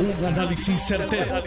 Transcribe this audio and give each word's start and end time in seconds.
Un 0.00 0.24
análisis 0.24 0.80
certero, 0.80 1.42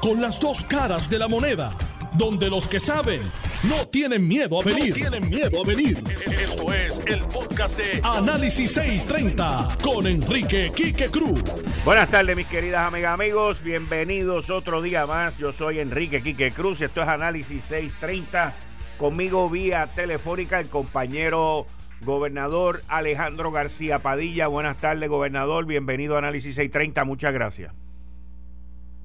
Con 0.00 0.20
las 0.20 0.40
dos 0.40 0.64
caras 0.64 1.08
de 1.08 1.16
la 1.16 1.28
moneda. 1.28 1.72
Donde 2.14 2.50
los 2.50 2.66
que 2.66 2.80
saben 2.80 3.22
no 3.62 3.86
tienen 3.86 4.26
miedo 4.26 4.60
a 4.60 4.64
venir. 4.64 4.92
tienen 4.92 5.28
miedo 5.28 5.62
a 5.62 5.64
venir. 5.64 6.02
Esto 6.26 6.72
es 6.74 7.00
el 7.06 7.24
podcast 7.26 7.78
de 7.78 8.00
Análisis 8.02 8.72
630 8.72 9.78
con 9.80 10.08
Enrique 10.08 10.72
Quique 10.74 11.08
Cruz. 11.08 11.40
Buenas 11.84 12.10
tardes, 12.10 12.36
mis 12.36 12.48
queridas 12.48 12.84
amigas, 12.84 13.14
amigos. 13.14 13.62
Bienvenidos 13.62 14.50
otro 14.50 14.82
día 14.82 15.06
más. 15.06 15.38
Yo 15.38 15.52
soy 15.52 15.78
Enrique 15.78 16.20
Quique 16.20 16.50
Cruz 16.50 16.80
y 16.80 16.84
esto 16.84 17.02
es 17.02 17.08
Análisis 17.08 17.62
630. 17.62 18.56
Conmigo 18.98 19.48
vía 19.48 19.88
telefónica 19.94 20.58
el 20.58 20.68
compañero 20.68 21.66
Gobernador 22.04 22.80
Alejandro 22.88 23.52
García 23.52 24.00
Padilla, 24.00 24.48
buenas 24.48 24.76
tardes, 24.78 25.08
gobernador. 25.08 25.66
Bienvenido 25.66 26.16
a 26.16 26.18
Análisis 26.18 26.56
630. 26.56 27.04
Muchas 27.04 27.32
gracias. 27.32 27.72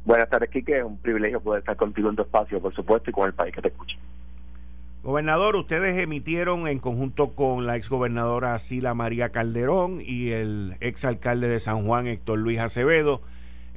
Buenas 0.03 0.29
tardes, 0.29 0.49
Quique. 0.49 0.79
Es 0.79 0.83
un 0.83 0.97
privilegio 0.97 1.39
poder 1.39 1.59
estar 1.59 1.75
contigo 1.75 2.09
en 2.09 2.15
tu 2.15 2.23
espacio, 2.23 2.59
por 2.59 2.73
supuesto, 2.73 3.11
y 3.11 3.13
con 3.13 3.27
el 3.27 3.33
país 3.33 3.53
que 3.53 3.61
te 3.61 3.67
escucha. 3.67 3.97
Gobernador, 5.03 5.55
ustedes 5.57 5.95
emitieron 5.97 6.67
en 6.67 6.79
conjunto 6.79 7.35
con 7.35 7.67
la 7.67 7.75
exgobernadora 7.75 8.57
Sila 8.57 8.95
María 8.95 9.29
Calderón 9.29 9.99
y 10.01 10.31
el 10.31 10.75
exalcalde 10.79 11.47
de 11.47 11.59
San 11.59 11.85
Juan, 11.85 12.07
Héctor 12.07 12.39
Luis 12.39 12.57
Acevedo, 12.57 13.21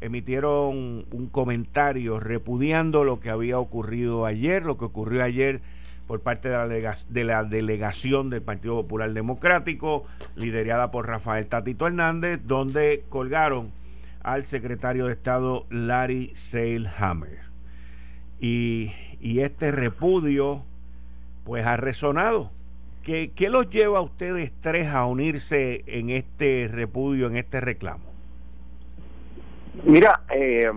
emitieron 0.01 1.05
un 1.11 1.29
comentario 1.31 2.21
repudiando 2.21 3.05
lo 3.05 3.21
que 3.21 3.29
había 3.29 3.59
ocurrido 3.59 4.25
ayer, 4.25 4.65
lo 4.65 4.79
que 4.79 4.87
ocurrió 4.87 5.23
ayer 5.23 5.61
por 6.11 6.23
parte 6.23 6.49
de 6.49 6.81
la, 6.83 6.97
de 7.09 7.25
la 7.25 7.45
delegación 7.45 8.31
del 8.31 8.43
Partido 8.43 8.75
Popular 8.83 9.13
Democrático, 9.13 10.09
liderada 10.35 10.91
por 10.91 11.07
Rafael 11.07 11.47
Tatito 11.47 11.87
Hernández, 11.87 12.41
donde 12.43 13.05
colgaron 13.09 13.71
al 14.25 14.43
secretario 14.43 15.07
de 15.07 15.13
Estado 15.13 15.67
Larry 15.71 16.33
Seilhammer. 16.35 17.39
Y, 18.41 18.93
y 19.21 19.39
este 19.43 19.71
repudio, 19.71 20.65
pues 21.45 21.65
ha 21.65 21.77
resonado. 21.77 22.51
¿Qué, 23.05 23.31
¿Qué, 23.31 23.49
los 23.49 23.71
lleva 23.71 23.99
a 23.99 24.03
ustedes 24.03 24.53
tres 24.61 24.89
a 24.89 25.07
unirse 25.07 25.85
en 25.87 26.11
este 26.11 26.69
repudio, 26.69 27.29
en 27.29 27.37
este 27.37 27.61
reclamo? 27.61 28.11
Mira, 29.85 30.23
eh, 30.35 30.73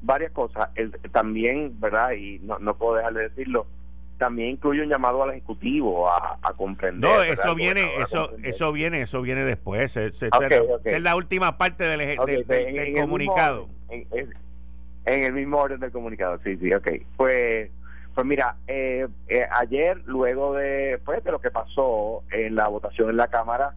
varias 0.00 0.30
cosas. 0.30 0.68
El, 0.76 0.92
también, 1.10 1.74
¿verdad? 1.80 2.12
Y 2.12 2.38
no, 2.38 2.60
no 2.60 2.76
puedo 2.76 2.94
dejar 2.94 3.14
de 3.14 3.22
decirlo, 3.30 3.66
también 4.18 4.50
incluye 4.50 4.82
un 4.82 4.88
llamado 4.88 5.22
al 5.22 5.30
ejecutivo 5.30 6.08
a, 6.08 6.52
comprender. 6.56 7.10
No, 7.10 7.22
eso 7.22 7.54
viene, 7.54 7.96
eso, 8.00 8.30
eso 8.42 8.72
viene, 8.72 9.02
eso 9.02 9.20
viene 9.22 9.44
después. 9.44 9.96
Es, 9.96 10.22
es, 10.22 11.02
la 11.02 11.16
última 11.16 11.58
parte 11.58 11.84
del, 11.84 12.16
comunicado. 12.96 13.68
en, 13.90 15.22
el 15.22 15.32
mismo 15.32 15.58
orden 15.58 15.80
del 15.80 15.90
comunicado, 15.92 16.38
sí, 16.42 16.56
sí, 16.56 16.72
ok. 16.72 16.88
Pues, 17.16 17.70
pues 18.14 18.26
mira, 18.26 18.56
eh, 18.66 19.06
eh, 19.28 19.46
ayer, 19.50 20.02
luego 20.06 20.54
de, 20.54 20.98
pues, 21.04 21.22
de 21.22 21.32
lo 21.32 21.40
que 21.40 21.50
pasó 21.50 22.22
en 22.30 22.54
la 22.54 22.68
votación 22.68 23.10
en 23.10 23.18
la 23.18 23.28
Cámara, 23.28 23.74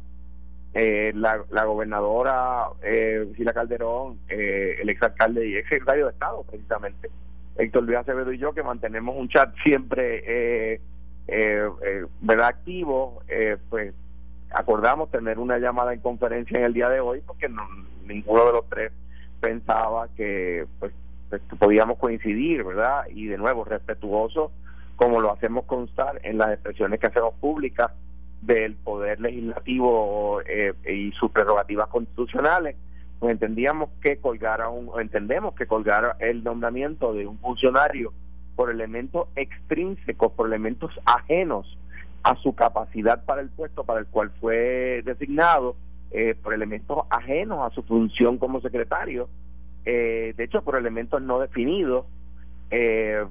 eh, 0.74 1.12
la, 1.16 1.44
la 1.50 1.66
gobernadora 1.66 2.68
eh, 2.84 3.28
Sila 3.36 3.54
Calderón, 3.54 4.20
el 4.30 4.88
exalcalde 4.88 5.48
y 5.48 5.58
ex 5.58 5.68
secretario 5.68 6.06
de 6.06 6.12
Estado, 6.12 6.44
precisamente, 6.44 7.10
Héctor 7.60 7.84
Luis 7.84 7.98
Acevedo 7.98 8.32
y 8.32 8.38
yo, 8.38 8.54
que 8.54 8.64
mantenemos 8.64 9.16
un 9.18 9.28
chat 9.28 9.54
siempre 9.64 10.24
eh, 10.26 10.82
eh, 11.28 11.70
eh 11.86 12.06
¿verdad? 12.22 12.48
activo, 12.48 13.22
eh, 13.28 13.58
pues 13.70 13.94
acordamos 14.52 15.12
tener 15.12 15.38
una 15.38 15.60
llamada 15.60 15.94
en 15.94 16.00
conferencia 16.00 16.58
en 16.58 16.64
el 16.64 16.74
día 16.74 16.90
de 16.90 17.02
hoy 17.02 17.22
porque 17.26 17.50
ninguno 18.06 18.46
de 18.46 18.54
los 18.54 18.70
tres 18.70 18.92
pensaba 19.42 20.08
que 20.16 20.66
pues, 20.80 20.94
pues 21.30 21.42
podíamos 21.60 21.98
coincidir, 21.98 22.64
¿verdad? 22.64 23.04
Y 23.10 23.28
de 23.28 23.38
nuevo, 23.38 23.66
respetuoso, 23.66 24.52
como 24.96 25.20
lo 25.20 25.32
hacemos 25.32 25.66
constar 25.66 26.20
en 26.24 26.38
las 26.38 26.54
expresiones 26.54 27.00
que 27.00 27.08
hacemos 27.08 27.34
públicas 27.36 27.92
del 28.42 28.76
poder 28.76 29.20
legislativo 29.20 30.42
y 30.90 31.12
sus 31.12 31.30
prerrogativas 31.32 31.88
constitucionales 31.90 32.78
pues 33.20 33.34
entendíamos 33.34 33.90
que 34.02 34.18
colgara 34.18 34.70
un, 34.70 34.90
entendemos 35.00 35.54
que 35.54 35.68
colgara 35.68 36.16
el 36.20 36.44
nombramiento 36.44 37.14
de 37.14 37.28
un 37.28 37.38
funcionario 37.40 38.14
por 38.56 38.72
elementos 38.72 39.28
extrínsecos, 39.36 40.32
por 40.34 40.48
elementos 40.48 40.92
ajenos 41.06 41.78
a 42.24 42.36
su 42.36 42.54
capacidad 42.54 43.24
para 43.26 43.42
el 43.42 43.50
puesto 43.50 43.84
para 43.84 44.00
el 44.00 44.08
cual 44.08 44.32
fue 44.40 45.02
designado, 45.06 45.76
eh, 46.12 46.36
por 46.36 46.54
elementos 46.54 47.06
ajenos 47.10 47.60
a 47.70 47.74
su 47.76 47.84
función 47.84 48.38
como 48.38 48.62
secretario, 48.62 49.30
eh, 49.86 50.34
de 50.36 50.44
hecho 50.44 50.62
por 50.64 50.76
elementos 50.76 51.22
no 51.22 51.40
definidos, 51.40 52.06
eh, 52.72 53.26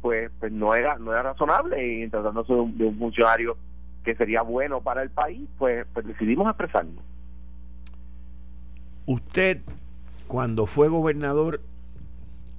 pues, 0.00 0.30
pues 0.38 0.52
no 0.52 0.74
era 0.74 0.98
no 0.98 1.12
era 1.12 1.22
razonable 1.22 1.86
y 1.86 2.08
tratándose 2.08 2.52
de 2.52 2.60
un, 2.60 2.78
de 2.78 2.84
un 2.84 2.98
funcionario 2.98 3.56
que 4.04 4.14
sería 4.14 4.42
bueno 4.42 4.80
para 4.80 5.02
el 5.02 5.10
país, 5.10 5.48
pues, 5.58 5.86
pues 5.92 6.06
decidimos 6.06 6.46
expresarnos. 6.48 7.04
Usted, 9.08 9.62
cuando 10.26 10.66
fue 10.66 10.88
gobernador, 10.88 11.62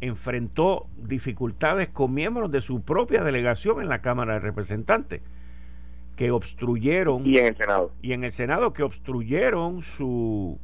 enfrentó 0.02 0.88
dificultades 0.98 1.90
con 1.90 2.12
miembros 2.12 2.50
de 2.50 2.62
su 2.62 2.82
propia 2.82 3.24
delegación 3.24 3.80
en 3.82 3.88
la 3.88 4.02
Cámara 4.02 4.34
de 4.34 4.40
Representantes 4.40 5.22
que 6.16 6.32
obstruyeron 6.32 7.24
y 7.24 7.38
en 7.38 7.46
el 7.46 7.56
Senado. 7.56 7.92
y 8.02 8.14
en 8.14 8.24
el 8.24 8.32
Senado 8.32 8.74
que 8.74 8.82
obstruyeron 8.82 9.84
su 9.84 10.58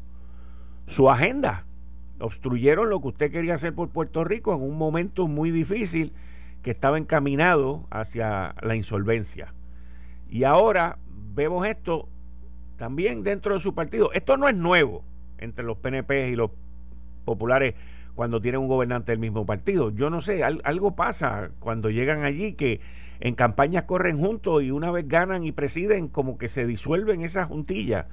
su 0.88 1.07
agenda. 1.12 1.68
Obstruyeron 2.19 2.90
lo 2.90 3.00
que 3.00 3.09
usted 3.09 3.31
quería 3.31 3.53
hacer 3.53 3.75
por 3.75 3.90
Puerto 3.90 4.23
Rico 4.23 4.56
en 4.56 4.63
un 4.63 4.79
momento 4.79 5.28
muy 5.28 5.52
difícil 5.52 6.13
que 6.63 6.72
estaba 6.72 6.97
encaminado 6.97 7.85
hacia 7.91 8.56
la 8.63 8.75
insolvencia. 8.75 9.53
Y 10.31 10.46
ahora 10.46 10.97
vemos 11.35 11.67
esto 11.67 12.09
también 12.75 13.22
dentro 13.22 13.53
de 13.53 13.59
su 13.59 13.75
partido. 13.75 14.12
Esto 14.13 14.35
no 14.35 14.50
es 14.50 14.56
nuevo 14.56 15.03
entre 15.38 15.66
los 15.66 15.78
PNP 15.78 16.29
y 16.29 16.35
los 16.35 16.51
populares 17.25 17.75
cuando 18.16 18.41
tienen 18.41 18.62
un 18.62 18.68
gobernante 18.68 19.12
del 19.12 19.19
mismo 19.19 19.46
partido. 19.46 19.91
Yo 19.91 20.09
no 20.09 20.22
sé, 20.22 20.44
algo 20.44 20.96
pasa 20.96 21.51
cuando 21.59 21.90
llegan 21.90 22.23
allí 22.23 22.53
que 22.53 22.79
en 23.19 23.35
campañas 23.35 23.84
corren 23.84 24.19
juntos 24.19 24.63
y 24.63 24.72
una 24.72 24.91
vez 24.91 25.07
ganan 25.07 25.44
y 25.44 25.51
presiden, 25.51 26.07
como 26.07 26.38
que 26.38 26.47
se 26.47 26.66
disuelven 26.66 27.22
esas 27.22 27.47
juntillas. 27.47 28.06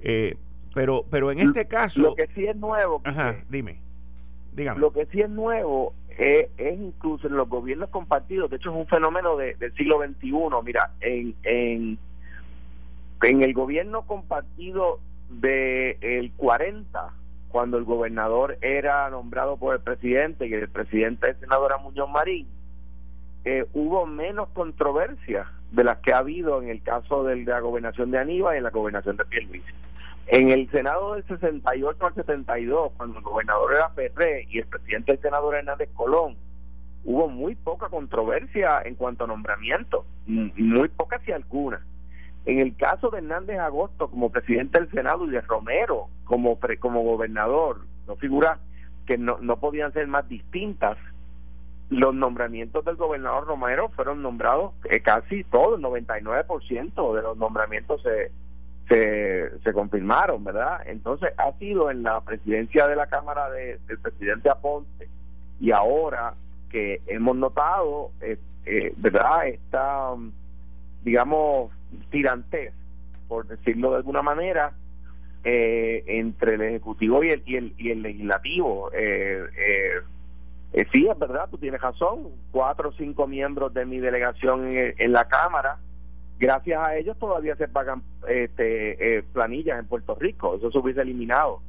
Eh, 0.00 0.36
pero, 0.74 1.04
pero 1.10 1.32
en 1.32 1.40
este 1.40 1.66
caso. 1.66 2.00
Lo 2.00 2.14
que 2.14 2.28
sí 2.34 2.46
es 2.46 2.56
nuevo. 2.56 3.00
Ajá, 3.04 3.36
dime. 3.48 3.80
Dígame. 4.52 4.80
Lo 4.80 4.92
que 4.92 5.06
sí 5.06 5.20
es 5.20 5.30
nuevo 5.30 5.94
es, 6.16 6.48
incluso 6.58 7.28
en 7.28 7.36
los 7.36 7.48
gobiernos 7.48 7.90
compartidos, 7.90 8.50
de 8.50 8.56
hecho 8.56 8.70
es 8.70 8.76
un 8.76 8.86
fenómeno 8.86 9.36
del 9.36 9.74
siglo 9.74 10.00
XXI. 10.04 10.32
Mira, 10.64 10.92
en, 11.00 11.34
en, 11.44 11.98
en 13.22 13.42
el 13.42 13.52
gobierno 13.54 14.02
compartido 14.02 15.00
de 15.28 15.98
el 16.00 16.32
40 16.32 17.12
cuando 17.48 17.78
el 17.78 17.84
gobernador 17.84 18.58
era 18.60 19.08
nombrado 19.10 19.56
por 19.56 19.74
el 19.74 19.80
presidente 19.80 20.46
y 20.46 20.54
el 20.54 20.68
presidente 20.68 21.30
el 21.30 21.40
senador 21.40 21.72
era 21.72 21.82
Muñoz 21.82 22.10
Marín 22.10 22.46
eh, 23.44 23.66
hubo 23.72 24.04
menos 24.04 24.48
controversia 24.50 25.50
de 25.70 25.84
las 25.84 25.98
que 25.98 26.12
ha 26.12 26.18
habido 26.18 26.60
en 26.62 26.68
el 26.68 26.82
caso 26.82 27.24
de 27.24 27.36
la 27.44 27.60
gobernación 27.60 28.10
de 28.10 28.18
Aníbal 28.18 28.54
y 28.54 28.58
en 28.58 28.64
la 28.64 28.70
gobernación 28.70 29.16
de 29.16 29.24
Pierluisi. 29.24 29.72
En 30.26 30.50
el 30.50 30.70
Senado 30.70 31.14
del 31.14 31.24
68 31.26 32.06
al 32.06 32.14
72 32.14 32.92
cuando 32.96 33.18
el 33.18 33.24
gobernador 33.24 33.74
era 33.74 33.90
Ferré 33.90 34.46
y 34.50 34.58
el 34.58 34.66
presidente 34.66 35.12
del 35.12 35.22
senador 35.22 35.54
Hernández 35.54 35.88
Colón 35.94 36.36
hubo 37.04 37.28
muy 37.28 37.54
poca 37.54 37.88
controversia 37.88 38.82
en 38.84 38.94
cuanto 38.96 39.24
a 39.24 39.28
nombramiento 39.28 40.04
muy 40.26 40.88
poca 40.88 41.18
si 41.24 41.32
alguna 41.32 41.80
en 42.48 42.60
el 42.60 42.74
caso 42.76 43.10
de 43.10 43.18
Hernández 43.18 43.58
Agosto 43.58 44.08
como 44.08 44.30
presidente 44.30 44.80
del 44.80 44.90
Senado 44.90 45.26
y 45.26 45.30
de 45.30 45.42
Romero 45.42 46.08
como, 46.24 46.58
como 46.80 47.02
gobernador, 47.02 47.82
no 48.06 48.16
figura 48.16 48.58
que 49.06 49.18
no, 49.18 49.36
no 49.42 49.58
podían 49.58 49.92
ser 49.92 50.06
más 50.06 50.26
distintas, 50.30 50.96
los 51.90 52.14
nombramientos 52.14 52.86
del 52.86 52.96
gobernador 52.96 53.46
Romero 53.46 53.90
fueron 53.90 54.22
nombrados 54.22 54.72
eh, 54.88 55.00
casi 55.00 55.44
todo, 55.44 55.76
el 55.76 55.82
99% 55.82 57.14
de 57.14 57.22
los 57.22 57.36
nombramientos 57.36 58.00
se, 58.02 58.32
se, 58.88 59.58
se 59.60 59.72
confirmaron, 59.74 60.42
¿verdad? 60.42 60.80
Entonces 60.86 61.30
ha 61.36 61.52
sido 61.58 61.90
en 61.90 62.02
la 62.02 62.22
presidencia 62.22 62.88
de 62.88 62.96
la 62.96 63.08
Cámara 63.08 63.50
de, 63.50 63.78
del 63.86 63.98
presidente 63.98 64.48
Aponte 64.48 65.06
y 65.60 65.70
ahora 65.70 66.32
que 66.70 67.02
hemos 67.08 67.36
notado, 67.36 68.10
eh, 68.22 68.38
eh, 68.64 68.94
¿verdad? 68.96 69.48
Esta, 69.48 70.14
digamos, 71.02 71.72
tirantes, 72.10 72.72
por 73.28 73.46
decirlo 73.46 73.90
de 73.90 73.96
alguna 73.96 74.22
manera, 74.22 74.72
eh, 75.44 76.04
entre 76.06 76.54
el 76.54 76.62
Ejecutivo 76.62 77.22
y 77.22 77.28
el, 77.28 77.42
y 77.46 77.56
el, 77.56 77.74
y 77.78 77.90
el 77.90 78.02
Legislativo. 78.02 78.90
Eh, 78.92 79.44
eh, 79.56 79.92
eh, 80.72 80.86
sí, 80.92 81.06
es 81.10 81.18
verdad, 81.18 81.48
tú 81.50 81.58
tienes 81.58 81.80
razón. 81.80 82.28
Cuatro 82.50 82.90
o 82.90 82.92
cinco 82.92 83.26
miembros 83.26 83.72
de 83.74 83.86
mi 83.86 83.98
delegación 83.98 84.68
en, 84.70 85.12
la 85.12 85.26
Cámara, 85.26 85.78
gracias 86.38 86.86
a 86.86 86.96
ellos 86.96 87.18
todavía 87.18 87.56
se 87.56 87.68
pagan 87.68 88.02
este, 88.28 89.24
planillas 89.32 89.78
en 89.78 89.86
Puerto 89.86 90.14
Rico. 90.14 90.56
Eso 90.56 90.70
se 90.70 90.78
hubiese 90.78 91.02
eliminado. 91.02 91.60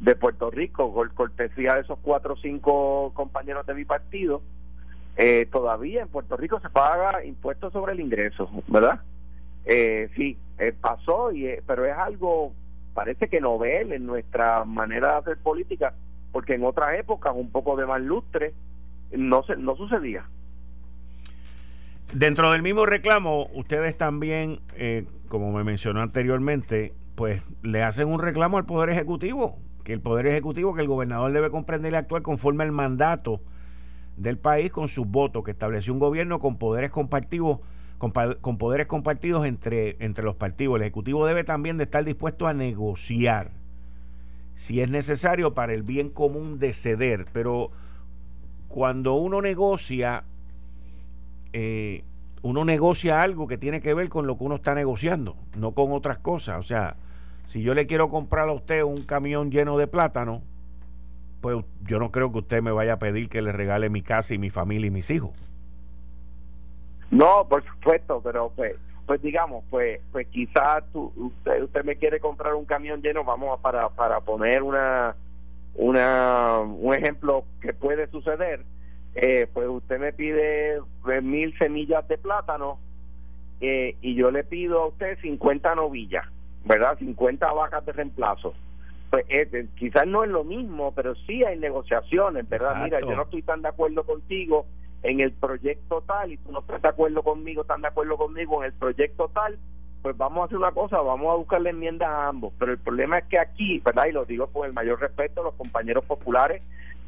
de 0.00 0.16
Puerto 0.16 0.50
Rico, 0.50 0.92
por 0.92 1.14
cortesía 1.14 1.74
de 1.74 1.82
esos 1.82 1.98
cuatro 2.02 2.34
o 2.34 2.36
cinco 2.36 3.12
compañeros 3.14 3.64
de 3.66 3.74
mi 3.74 3.84
partido, 3.84 4.42
eh, 5.16 5.46
todavía 5.52 6.02
en 6.02 6.08
Puerto 6.08 6.36
Rico 6.36 6.58
se 6.60 6.70
paga 6.70 7.24
impuestos 7.24 7.72
sobre 7.72 7.92
el 7.92 8.00
ingreso, 8.00 8.50
¿verdad? 8.66 9.00
Eh, 9.64 10.08
sí, 10.16 10.36
eh, 10.58 10.74
pasó, 10.78 11.32
y, 11.32 11.46
eh, 11.46 11.62
pero 11.66 11.84
es 11.84 11.96
algo, 11.96 12.52
parece 12.94 13.28
que 13.28 13.40
novel 13.40 13.92
en 13.92 14.06
nuestra 14.06 14.64
manera 14.64 15.12
de 15.12 15.18
hacer 15.18 15.38
política, 15.38 15.94
porque 16.32 16.54
en 16.54 16.64
otras 16.64 16.98
épocas, 16.98 17.32
un 17.34 17.50
poco 17.50 17.76
de 17.76 17.86
más 17.86 18.00
lustre, 18.00 18.54
no, 19.12 19.42
se, 19.44 19.56
no 19.56 19.76
sucedía. 19.76 20.24
Dentro 22.12 22.52
del 22.52 22.62
mismo 22.62 22.84
reclamo, 22.84 23.46
ustedes 23.54 23.96
también, 23.96 24.60
como 25.28 25.50
me 25.52 25.64
mencionó 25.64 26.02
anteriormente, 26.02 26.92
pues 27.14 27.42
le 27.62 27.82
hacen 27.82 28.08
un 28.08 28.20
reclamo 28.20 28.58
al 28.58 28.66
Poder 28.66 28.90
Ejecutivo, 28.90 29.58
que 29.84 29.92
el 29.94 30.00
Poder 30.00 30.26
Ejecutivo, 30.26 30.74
que 30.74 30.82
el 30.82 30.88
gobernador 30.88 31.32
debe 31.32 31.50
comprender 31.50 31.92
y 31.92 31.96
actuar 31.96 32.22
conforme 32.22 32.64
al 32.64 32.72
mandato 32.72 33.40
del 34.16 34.38
país 34.38 34.70
con 34.70 34.88
sus 34.88 35.06
votos, 35.06 35.44
que 35.44 35.50
estableció 35.50 35.92
un 35.92 35.98
gobierno 35.98 36.38
con 36.38 36.58
poderes 36.58 36.90
compartidos, 36.90 37.60
con, 38.10 38.58
poderes 38.58 38.88
compartidos 38.88 39.46
entre, 39.46 39.96
entre 40.00 40.24
los 40.24 40.34
partidos. 40.34 40.74
El 40.74 40.82
Ejecutivo 40.82 41.24
debe 41.24 41.44
también 41.44 41.78
de 41.78 41.84
estar 41.84 42.04
dispuesto 42.04 42.48
a 42.48 42.52
negociar, 42.52 43.52
si 44.56 44.80
es 44.80 44.90
necesario, 44.90 45.54
para 45.54 45.72
el 45.72 45.84
bien 45.84 46.10
común 46.10 46.58
de 46.58 46.72
ceder. 46.72 47.26
Pero 47.32 47.70
cuando 48.66 49.14
uno 49.14 49.40
negocia, 49.40 50.24
eh, 51.52 52.02
uno 52.42 52.64
negocia 52.64 53.22
algo 53.22 53.46
que 53.46 53.56
tiene 53.56 53.80
que 53.80 53.94
ver 53.94 54.08
con 54.08 54.26
lo 54.26 54.36
que 54.36 54.44
uno 54.44 54.56
está 54.56 54.74
negociando, 54.74 55.36
no 55.56 55.70
con 55.70 55.92
otras 55.92 56.18
cosas. 56.18 56.58
O 56.58 56.64
sea, 56.64 56.96
si 57.44 57.62
yo 57.62 57.72
le 57.72 57.86
quiero 57.86 58.08
comprar 58.08 58.48
a 58.48 58.52
usted 58.52 58.82
un 58.82 59.04
camión 59.04 59.52
lleno 59.52 59.78
de 59.78 59.86
plátano, 59.86 60.42
pues 61.40 61.64
yo 61.86 62.00
no 62.00 62.10
creo 62.10 62.32
que 62.32 62.38
usted 62.38 62.62
me 62.62 62.72
vaya 62.72 62.94
a 62.94 62.98
pedir 62.98 63.28
que 63.28 63.42
le 63.42 63.52
regale 63.52 63.90
mi 63.90 64.02
casa 64.02 64.34
y 64.34 64.38
mi 64.38 64.50
familia 64.50 64.88
y 64.88 64.90
mis 64.90 65.08
hijos. 65.12 65.30
No, 67.12 67.46
por 67.46 67.62
supuesto, 67.64 68.22
pero 68.24 68.50
pues, 68.56 68.74
pues 69.06 69.20
digamos, 69.20 69.64
pues, 69.68 70.00
pues 70.12 70.26
quizás 70.28 70.82
usted, 70.94 71.62
usted 71.62 71.84
me 71.84 71.96
quiere 71.96 72.20
comprar 72.20 72.54
un 72.54 72.64
camión 72.64 73.02
lleno, 73.02 73.22
vamos 73.22 73.58
a 73.58 73.60
para, 73.60 73.90
para 73.90 74.20
poner 74.20 74.62
una, 74.62 75.14
una, 75.74 76.58
un 76.60 76.94
ejemplo 76.94 77.44
que 77.60 77.74
puede 77.74 78.06
suceder, 78.08 78.64
eh, 79.14 79.46
pues 79.52 79.68
usted 79.68 80.00
me 80.00 80.14
pide 80.14 80.76
eh, 80.76 81.20
mil 81.20 81.56
semillas 81.58 82.08
de 82.08 82.16
plátano 82.16 82.78
eh, 83.60 83.94
y 84.00 84.14
yo 84.14 84.30
le 84.30 84.42
pido 84.42 84.80
a 84.80 84.86
usted 84.86 85.18
50 85.20 85.74
novillas, 85.74 86.24
¿verdad? 86.64 86.98
50 86.98 87.52
vacas 87.52 87.84
de 87.84 87.92
reemplazo 87.92 88.54
pues 89.10 89.26
eh, 89.28 89.66
quizás 89.76 90.06
no 90.06 90.24
es 90.24 90.30
lo 90.30 90.42
mismo, 90.42 90.92
pero 90.94 91.14
sí 91.14 91.44
hay 91.44 91.58
negociaciones, 91.58 92.48
¿verdad? 92.48 92.82
Mira, 92.82 92.98
yo 93.00 93.14
no 93.14 93.24
estoy 93.24 93.42
tan 93.42 93.60
de 93.60 93.68
acuerdo 93.68 94.04
contigo 94.04 94.64
en 95.02 95.20
el 95.20 95.32
proyecto 95.32 96.02
tal 96.06 96.32
y 96.32 96.36
tú 96.38 96.52
no 96.52 96.60
estás 96.60 96.82
de 96.82 96.88
acuerdo 96.88 97.22
conmigo, 97.22 97.64
tan 97.64 97.82
de 97.82 97.88
acuerdo 97.88 98.16
conmigo 98.16 98.62
en 98.62 98.66
el 98.66 98.72
proyecto 98.72 99.28
tal, 99.28 99.58
pues 100.02 100.16
vamos 100.16 100.42
a 100.42 100.44
hacer 100.46 100.58
una 100.58 100.72
cosa, 100.72 101.00
vamos 101.00 101.32
a 101.32 101.36
buscarle 101.36 101.70
enmiendas 101.70 102.08
a 102.08 102.28
ambos. 102.28 102.52
Pero 102.58 102.72
el 102.72 102.78
problema 102.78 103.18
es 103.18 103.24
que 103.26 103.38
aquí, 103.38 103.80
¿verdad? 103.80 104.06
Y 104.06 104.12
lo 104.12 104.24
digo 104.24 104.48
con 104.48 104.66
el 104.66 104.72
mayor 104.72 105.00
respeto 105.00 105.40
a 105.40 105.44
los 105.44 105.54
compañeros 105.54 106.04
populares, 106.04 106.62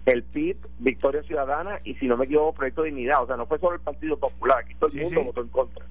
el 0.06 0.22
PIB, 0.22 0.56
Victoria 0.78 1.22
Ciudadana 1.22 1.80
y 1.84 1.94
si 1.94 2.06
no 2.06 2.16
me 2.16 2.26
equivoco, 2.26 2.54
Proyecto 2.54 2.82
de 2.82 2.90
Dignidad, 2.90 3.22
o 3.22 3.26
sea, 3.26 3.36
no 3.36 3.46
fue 3.46 3.58
solo 3.58 3.76
el 3.76 3.80
Partido 3.80 4.18
Popular, 4.18 4.58
aquí 4.58 4.74
todo 4.74 4.90
el 4.92 5.02
mundo 5.02 5.24
votó 5.24 5.40
en 5.40 5.48
contra. 5.48 5.86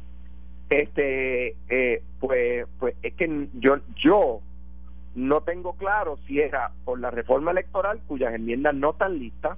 Este, 0.70 1.56
eh, 1.70 2.04
pues, 2.20 2.68
pues 2.80 2.96
es 3.02 3.14
que 3.16 3.48
yo, 3.56 3.78
yo 3.96 4.40
no 5.16 5.42
tengo 5.42 5.74
claro 5.74 6.18
si 6.26 6.40
era 6.40 6.72
por 6.86 7.00
la 7.00 7.12
reforma 7.12 7.52
electoral, 7.52 8.00
cuyas 8.08 8.34
enmiendas 8.34 8.74
no 8.76 8.92
están 8.92 9.20
listas, 9.20 9.58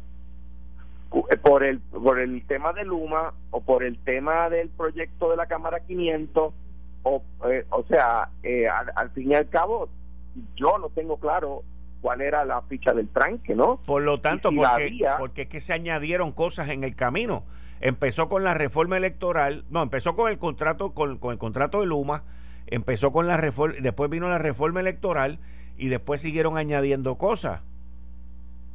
por 1.09 1.63
el, 1.63 1.79
por 1.79 2.19
el 2.19 2.45
tema 2.45 2.73
de 2.73 2.83
Luma 2.83 3.33
o 3.51 3.61
por 3.61 3.83
el 3.83 3.97
tema 3.99 4.49
del 4.49 4.69
proyecto 4.69 5.29
de 5.29 5.37
la 5.37 5.45
Cámara 5.45 5.79
500, 5.81 6.53
o, 7.03 7.23
eh, 7.49 7.65
o 7.69 7.83
sea, 7.83 8.29
eh, 8.43 8.67
al, 8.67 9.09
fin 9.11 9.31
y 9.31 9.35
al 9.35 9.47
cabo, 9.49 9.89
yo 10.55 10.77
no 10.77 10.89
tengo 10.89 11.17
claro 11.17 11.63
cuál 12.01 12.21
era 12.21 12.43
la 12.45 12.61
ficha 12.63 12.93
del 12.93 13.07
tranque, 13.09 13.55
¿no? 13.55 13.79
Por 13.85 14.01
lo 14.01 14.19
tanto, 14.19 14.49
porque, 14.51 14.99
porque 15.19 15.43
es 15.43 15.47
que 15.47 15.61
se 15.61 15.73
añadieron 15.73 16.31
cosas 16.31 16.69
en 16.69 16.83
el 16.83 16.95
camino. 16.95 17.43
Empezó 17.81 18.29
con 18.29 18.43
la 18.43 18.53
reforma 18.53 18.97
electoral, 18.97 19.65
no, 19.69 19.83
empezó 19.83 20.15
con 20.15 20.31
el 20.31 20.37
contrato, 20.37 20.93
con, 20.93 21.17
con 21.17 21.31
el 21.31 21.37
contrato 21.37 21.81
de 21.81 21.87
Luma, 21.87 22.23
empezó 22.67 23.11
con 23.11 23.27
la 23.27 23.37
reforma, 23.37 23.75
después 23.79 24.09
vino 24.09 24.29
la 24.29 24.37
reforma 24.37 24.79
electoral 24.79 25.39
y 25.77 25.89
después 25.89 26.21
siguieron 26.21 26.57
añadiendo 26.57 27.15
cosas. 27.15 27.61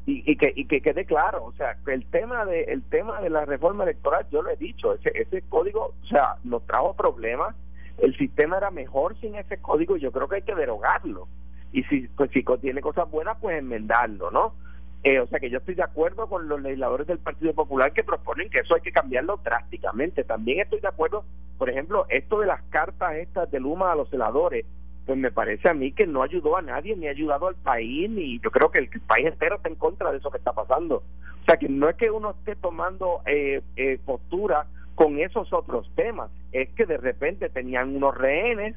Y, 0.07 0.23
y, 0.31 0.37
que, 0.37 0.53
y 0.57 0.65
que 0.65 0.81
quede 0.81 1.05
claro, 1.05 1.45
o 1.45 1.53
sea, 1.53 1.77
que 1.85 1.93
el 1.93 2.07
tema 2.07 2.45
de 2.47 2.63
el 2.65 2.83
tema 2.83 3.21
de 3.21 3.29
la 3.31 3.45
reforma 3.45 3.85
electoral, 3.85 4.27
yo 4.31 4.43
lo 4.43 4.51
he 4.51 4.57
dicho, 4.57 4.95
ese, 4.95 5.13
ese 5.15 5.43
código, 5.43 5.95
o 6.03 6.07
sea, 6.07 6.37
nos 6.43 6.67
trajo 6.67 6.95
problemas, 6.95 7.55
el 7.99 8.17
sistema 8.17 8.57
era 8.57 8.71
mejor 8.71 9.19
sin 9.21 9.35
ese 9.35 9.59
código, 9.59 9.97
yo 9.97 10.11
creo 10.11 10.27
que 10.27 10.37
hay 10.37 10.43
que 10.43 10.55
derogarlo. 10.55 11.29
Y 11.73 11.85
si 11.85 12.09
pues 12.17 12.31
si 12.33 12.45
tiene 12.61 12.81
cosas 12.81 13.09
buenas, 13.11 13.37
pues 13.41 13.59
enmendarlo, 13.59 14.31
¿no? 14.31 14.55
Eh, 15.03 15.19
o 15.19 15.27
sea 15.29 15.39
que 15.39 15.49
yo 15.49 15.59
estoy 15.59 15.75
de 15.75 15.83
acuerdo 15.83 16.29
con 16.29 16.49
los 16.49 16.61
legisladores 16.61 17.07
del 17.07 17.19
Partido 17.19 17.55
Popular 17.55 17.93
que 17.93 18.05
proponen 18.05 18.51
que 18.51 18.59
eso 18.59 18.75
hay 18.75 18.83
que 18.83 18.93
cambiarlo 18.93 19.39
drásticamente. 19.43 20.25
También 20.25 20.61
estoy 20.61 20.81
de 20.81 20.89
acuerdo, 20.89 21.25
por 21.57 21.71
ejemplo, 21.71 22.07
esto 22.11 22.41
de 22.41 22.47
las 22.47 22.63
cartas 22.65 23.15
estas 23.15 23.51
de 23.51 23.61
Luma 23.61 23.93
a 23.93 23.95
los 23.95 24.11
celadores, 24.11 24.67
pues 25.11 25.19
me 25.19 25.33
parece 25.33 25.69
a 25.69 25.75
mí 25.75 25.91
que 25.91 26.07
no 26.07 26.23
ayudó 26.23 26.57
a 26.57 26.63
nadie, 26.63 26.95
ni 26.95 27.09
ha 27.09 27.11
ayudado 27.11 27.49
al 27.49 27.57
país, 27.57 28.09
ni 28.09 28.39
yo 28.39 28.53
creo 28.53 28.71
que 28.71 28.79
el, 28.79 28.89
país 29.09 29.27
entero 29.27 29.57
está 29.57 29.69
en 29.69 29.75
contra 29.75 30.13
de 30.13 30.19
eso 30.19 30.31
que 30.31 30.39
está 30.39 30.53
pasando. 30.53 30.99
O 30.99 31.45
sea 31.45 31.57
que 31.57 31.69
no 31.69 31.89
es 31.89 31.97
que 31.97 32.13
uno 32.13 32.31
esté 32.31 32.55
tomando 32.55 33.21
eh, 33.27 33.61
eh, 33.75 33.99
postura 34.07 34.69
con 34.95 35.19
esos 35.19 35.53
otros 35.53 35.91
temas, 35.97 36.31
es 36.53 36.69
que 36.77 36.87
de 36.87 36.97
repente 36.97 37.49
tenían 37.49 37.97
unos 37.97 38.17
rehenes 38.17 38.77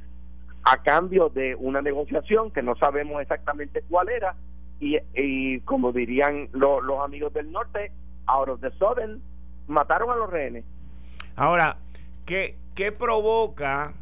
a 0.63 0.81
cambio 0.81 1.29
de 1.29 1.53
una 1.53 1.83
negociación 1.83 2.49
que 2.49 2.63
no 2.63 2.75
sabemos 2.77 3.21
exactamente 3.21 3.83
cuál 3.87 4.09
era 4.09 4.35
y, 4.79 5.59
como 5.59 5.91
dirían 5.91 6.49
los 6.51 6.99
amigos 7.05 7.31
del 7.35 7.51
norte, 7.51 7.91
out 8.25 8.49
of 8.49 8.59
the 8.59 8.71
sudden, 8.71 9.21
mataron 9.67 10.09
a 10.09 10.15
los 10.15 10.31
rehenes. 10.31 10.65
Ahora, 11.35 11.77
¿qué, 12.25 12.57
qué 12.73 12.91
provoca 12.91 13.93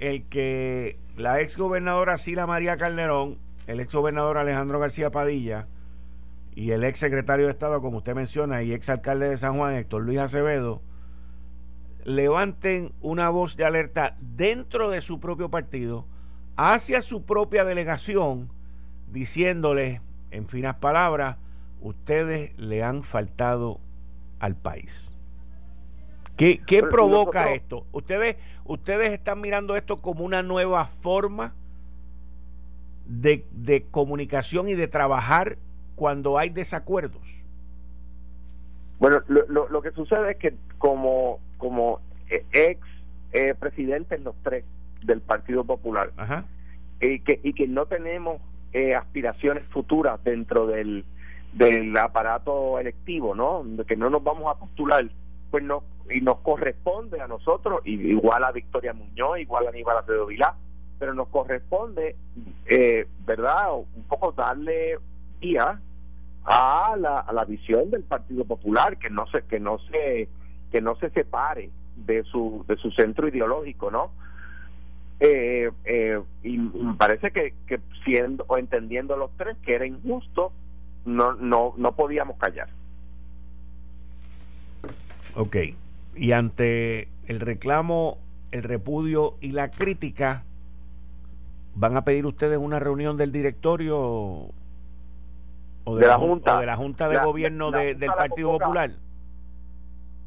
el 0.00 0.24
que 0.24 0.98
la 1.16 1.40
ex 1.40 1.56
gobernadora 1.56 2.18
Sila 2.18 2.46
María 2.46 2.76
Calderón, 2.76 3.38
el 3.66 3.80
ex 3.80 3.94
gobernador 3.94 4.38
Alejandro 4.38 4.78
García 4.78 5.10
Padilla 5.10 5.66
y 6.54 6.70
el 6.70 6.84
ex 6.84 6.98
secretario 6.98 7.46
de 7.46 7.52
Estado, 7.52 7.80
como 7.80 7.98
usted 7.98 8.14
menciona, 8.14 8.62
y 8.62 8.72
ex 8.72 8.88
alcalde 8.88 9.28
de 9.28 9.36
San 9.36 9.56
Juan, 9.56 9.74
Héctor 9.74 10.02
Luis 10.02 10.18
Acevedo, 10.18 10.82
levanten 12.04 12.92
una 13.00 13.30
voz 13.30 13.56
de 13.56 13.64
alerta 13.64 14.16
dentro 14.20 14.90
de 14.90 15.02
su 15.02 15.20
propio 15.20 15.50
partido 15.50 16.06
hacia 16.56 17.02
su 17.02 17.24
propia 17.24 17.64
delegación 17.64 18.50
diciéndole, 19.12 20.00
en 20.30 20.48
finas 20.48 20.76
palabras, 20.76 21.36
ustedes 21.80 22.56
le 22.58 22.82
han 22.82 23.02
faltado 23.02 23.80
al 24.38 24.56
país. 24.56 25.15
¿Qué, 26.36 26.84
provoca 26.90 27.52
esto? 27.52 27.86
¿Ustedes, 27.92 28.36
¿Ustedes 28.64 29.12
están 29.12 29.40
mirando 29.40 29.74
esto 29.76 30.02
como 30.02 30.24
una 30.24 30.42
nueva 30.42 30.86
forma 30.86 31.54
de, 33.06 33.44
de 33.52 33.84
comunicación 33.90 34.68
y 34.68 34.74
de 34.74 34.86
trabajar 34.86 35.56
cuando 35.94 36.38
hay 36.38 36.50
desacuerdos? 36.50 37.22
Bueno, 38.98 39.22
lo, 39.28 39.68
lo, 39.68 39.82
que 39.82 39.90
sucede 39.92 40.32
es 40.32 40.36
que 40.38 40.54
como, 40.78 41.38
como 41.58 42.00
eh, 42.30 42.44
ex 42.52 42.80
eh, 43.32 43.54
presidentes 43.58 44.20
los 44.22 44.34
tres 44.42 44.64
del 45.02 45.20
Partido 45.20 45.64
Popular, 45.64 46.10
Y, 47.00 47.20
que, 47.20 47.40
y 47.42 47.52
que 47.52 47.68
no 47.68 47.86
tenemos 47.86 48.40
eh, 48.72 48.94
aspiraciones 48.94 49.64
futuras 49.68 50.22
dentro 50.24 50.66
del, 50.66 51.04
del 51.52 51.96
aparato 51.96 52.78
electivo, 52.78 53.34
¿no? 53.34 53.64
Que 53.86 53.96
no 53.96 54.10
nos 54.10 54.24
vamos 54.24 54.54
a 54.54 54.58
postular, 54.58 55.06
pues 55.50 55.62
no, 55.62 55.82
y 56.10 56.20
nos 56.20 56.38
corresponde 56.38 57.20
a 57.20 57.26
nosotros, 57.26 57.80
igual 57.84 58.44
a 58.44 58.52
Victoria 58.52 58.92
Muñoz, 58.92 59.38
igual 59.38 59.66
a 59.66 59.70
Aníbal 59.70 59.98
Acevedo 59.98 60.26
Vilá, 60.26 60.54
pero 60.98 61.14
nos 61.14 61.28
corresponde, 61.28 62.16
eh, 62.66 63.06
¿verdad?, 63.24 63.72
un 63.74 64.04
poco 64.08 64.32
darle 64.32 64.98
vía 65.40 65.80
a 66.44 66.96
la, 66.98 67.20
a 67.20 67.32
la 67.32 67.44
visión 67.44 67.90
del 67.90 68.04
Partido 68.04 68.44
Popular, 68.44 68.98
que 68.98 69.10
no 69.10 69.26
se, 69.26 69.42
que 69.42 69.60
no 69.60 69.78
se, 69.90 70.28
que 70.70 70.80
no 70.80 70.96
se 70.96 71.10
separe 71.10 71.70
de 71.96 72.22
su, 72.24 72.64
de 72.68 72.76
su 72.76 72.90
centro 72.92 73.28
ideológico, 73.28 73.90
¿no? 73.90 74.10
Eh, 75.18 75.70
eh, 75.84 76.20
y 76.42 76.58
me 76.58 76.94
parece 76.94 77.30
que, 77.30 77.54
que 77.66 77.80
siendo 78.04 78.44
o 78.48 78.58
entendiendo 78.58 79.16
los 79.16 79.30
tres 79.36 79.56
que 79.62 79.74
era 79.74 79.86
injusto, 79.86 80.52
no, 81.04 81.32
no, 81.34 81.74
no 81.76 81.92
podíamos 81.92 82.36
callar. 82.38 82.68
Ok, 85.34 85.56
y 86.16 86.32
ante 86.32 87.08
el 87.26 87.40
reclamo, 87.40 88.18
el 88.50 88.62
repudio 88.62 89.34
y 89.40 89.52
la 89.52 89.70
crítica, 89.70 90.44
¿van 91.74 91.96
a 91.96 92.04
pedir 92.04 92.26
ustedes 92.26 92.58
una 92.58 92.78
reunión 92.78 93.16
del 93.16 93.32
directorio 93.32 93.98
O 95.84 95.96
de, 95.96 96.06
la, 96.06 96.18
Junta. 96.18 96.58
de 96.60 96.66
la 96.66 96.76
Junta 96.76 97.08
de 97.08 97.18
Gobierno 97.18 97.70
del 97.70 98.06
Partido 98.06 98.58
Popular. 98.58 98.90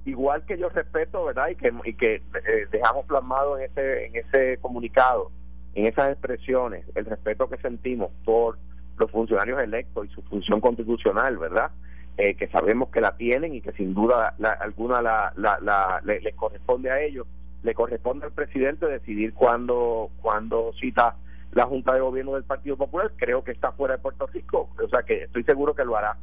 Igual 0.06 0.44
que 0.46 0.58
yo 0.58 0.70
respeto, 0.70 1.26
¿verdad? 1.26 1.50
Y 1.50 1.56
que, 1.56 1.74
y 1.84 1.94
que 1.94 2.16
eh, 2.16 2.68
dejamos 2.72 3.06
plasmado 3.06 3.58
en 3.58 3.66
ese, 3.66 4.06
en 4.06 4.16
ese 4.16 4.58
comunicado, 4.62 5.32
en 5.76 5.86
esas 5.86 6.12
expresiones, 6.12 6.86
el 6.96 7.06
respeto 7.06 7.50
que 7.50 7.58
sentimos 7.58 8.10
por 8.24 8.58
los 8.98 9.12
funcionarios 9.12 9.60
electos 9.62 10.08
y 10.08 10.10
su 10.10 10.22
función 10.24 10.62
constitucional, 10.62 11.38
¿verdad? 11.38 11.72
Eh, 12.18 12.36
que 12.36 12.48
sabemos 12.48 12.90
que 12.90 13.00
la 13.00 13.16
tienen 13.16 13.56
y 13.56 13.62
que 13.62 13.72
sin 13.72 13.94
duda 13.94 14.36
alguna 14.60 15.02
la, 15.02 15.34
la, 15.38 16.02
le, 16.04 16.34
corresponde 16.34 16.92
a 16.92 17.02
ellos, 17.02 17.26
le 17.64 17.74
corresponde 17.74 18.26
al 18.26 18.34
presidente 18.34 18.88
decidir 18.88 19.34
cuándo, 19.34 20.10
cuándo 20.22 20.74
cita 20.74 21.16
la 21.54 21.64
Junta 21.64 21.94
de 21.94 22.02
Gobierno 22.02 22.34
del 22.34 22.44
Partido 22.44 22.76
Popular, 22.76 23.14
creo 23.16 23.44
que 23.46 23.52
está 23.52 23.72
fuera 23.72 23.96
de 23.96 24.02
Puerto 24.02 24.28
Rico, 24.28 24.70
o 24.84 24.90
sea 24.90 25.04
que 25.04 25.24
estoy 25.24 25.44
seguro 25.46 25.74
que 25.74 25.86
lo 25.86 25.96
hará 25.96 26.18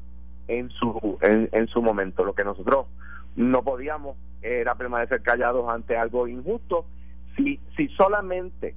en 0.48 0.70
su, 0.70 1.18
en, 1.22 1.68
su 1.68 1.82
momento. 1.82 2.24
Lo 2.24 2.34
que 2.34 2.44
nosotros 2.44 2.86
no 3.34 3.62
podíamos 3.62 4.16
era 4.42 4.74
permanecer 4.74 5.22
callados 5.22 5.68
ante 5.68 5.96
algo 5.96 6.28
injusto. 6.28 6.86
Si, 7.36 7.60
si 7.76 7.88
solamente, 7.88 8.74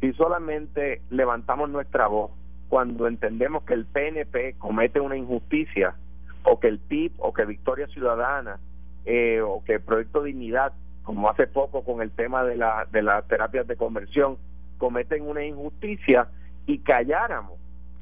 si 0.00 0.12
solamente 0.14 1.02
levantamos 1.10 1.70
nuestra 1.70 2.06
voz 2.06 2.30
cuando 2.68 3.06
entendemos 3.06 3.62
que 3.64 3.74
el 3.74 3.86
PNP 3.86 4.56
comete 4.58 5.00
una 5.00 5.16
injusticia, 5.16 5.94
o 6.44 6.60
que 6.60 6.68
el 6.68 6.78
PIB, 6.78 7.12
o 7.18 7.32
que 7.32 7.44
Victoria 7.44 7.86
Ciudadana, 7.88 8.58
eh, 9.04 9.40
o 9.40 9.62
que 9.64 9.74
el 9.74 9.80
Proyecto 9.80 10.22
Dignidad, 10.22 10.72
como 11.02 11.28
hace 11.28 11.46
poco 11.46 11.84
con 11.84 12.00
el 12.00 12.10
tema 12.10 12.44
de, 12.44 12.56
la, 12.56 12.86
de 12.90 13.02
las 13.02 13.26
terapias 13.26 13.66
de 13.66 13.76
conversión, 13.76 14.38
cometen 14.78 15.28
una 15.28 15.44
injusticia 15.44 16.28
y 16.66 16.78
calláramos 16.78 17.58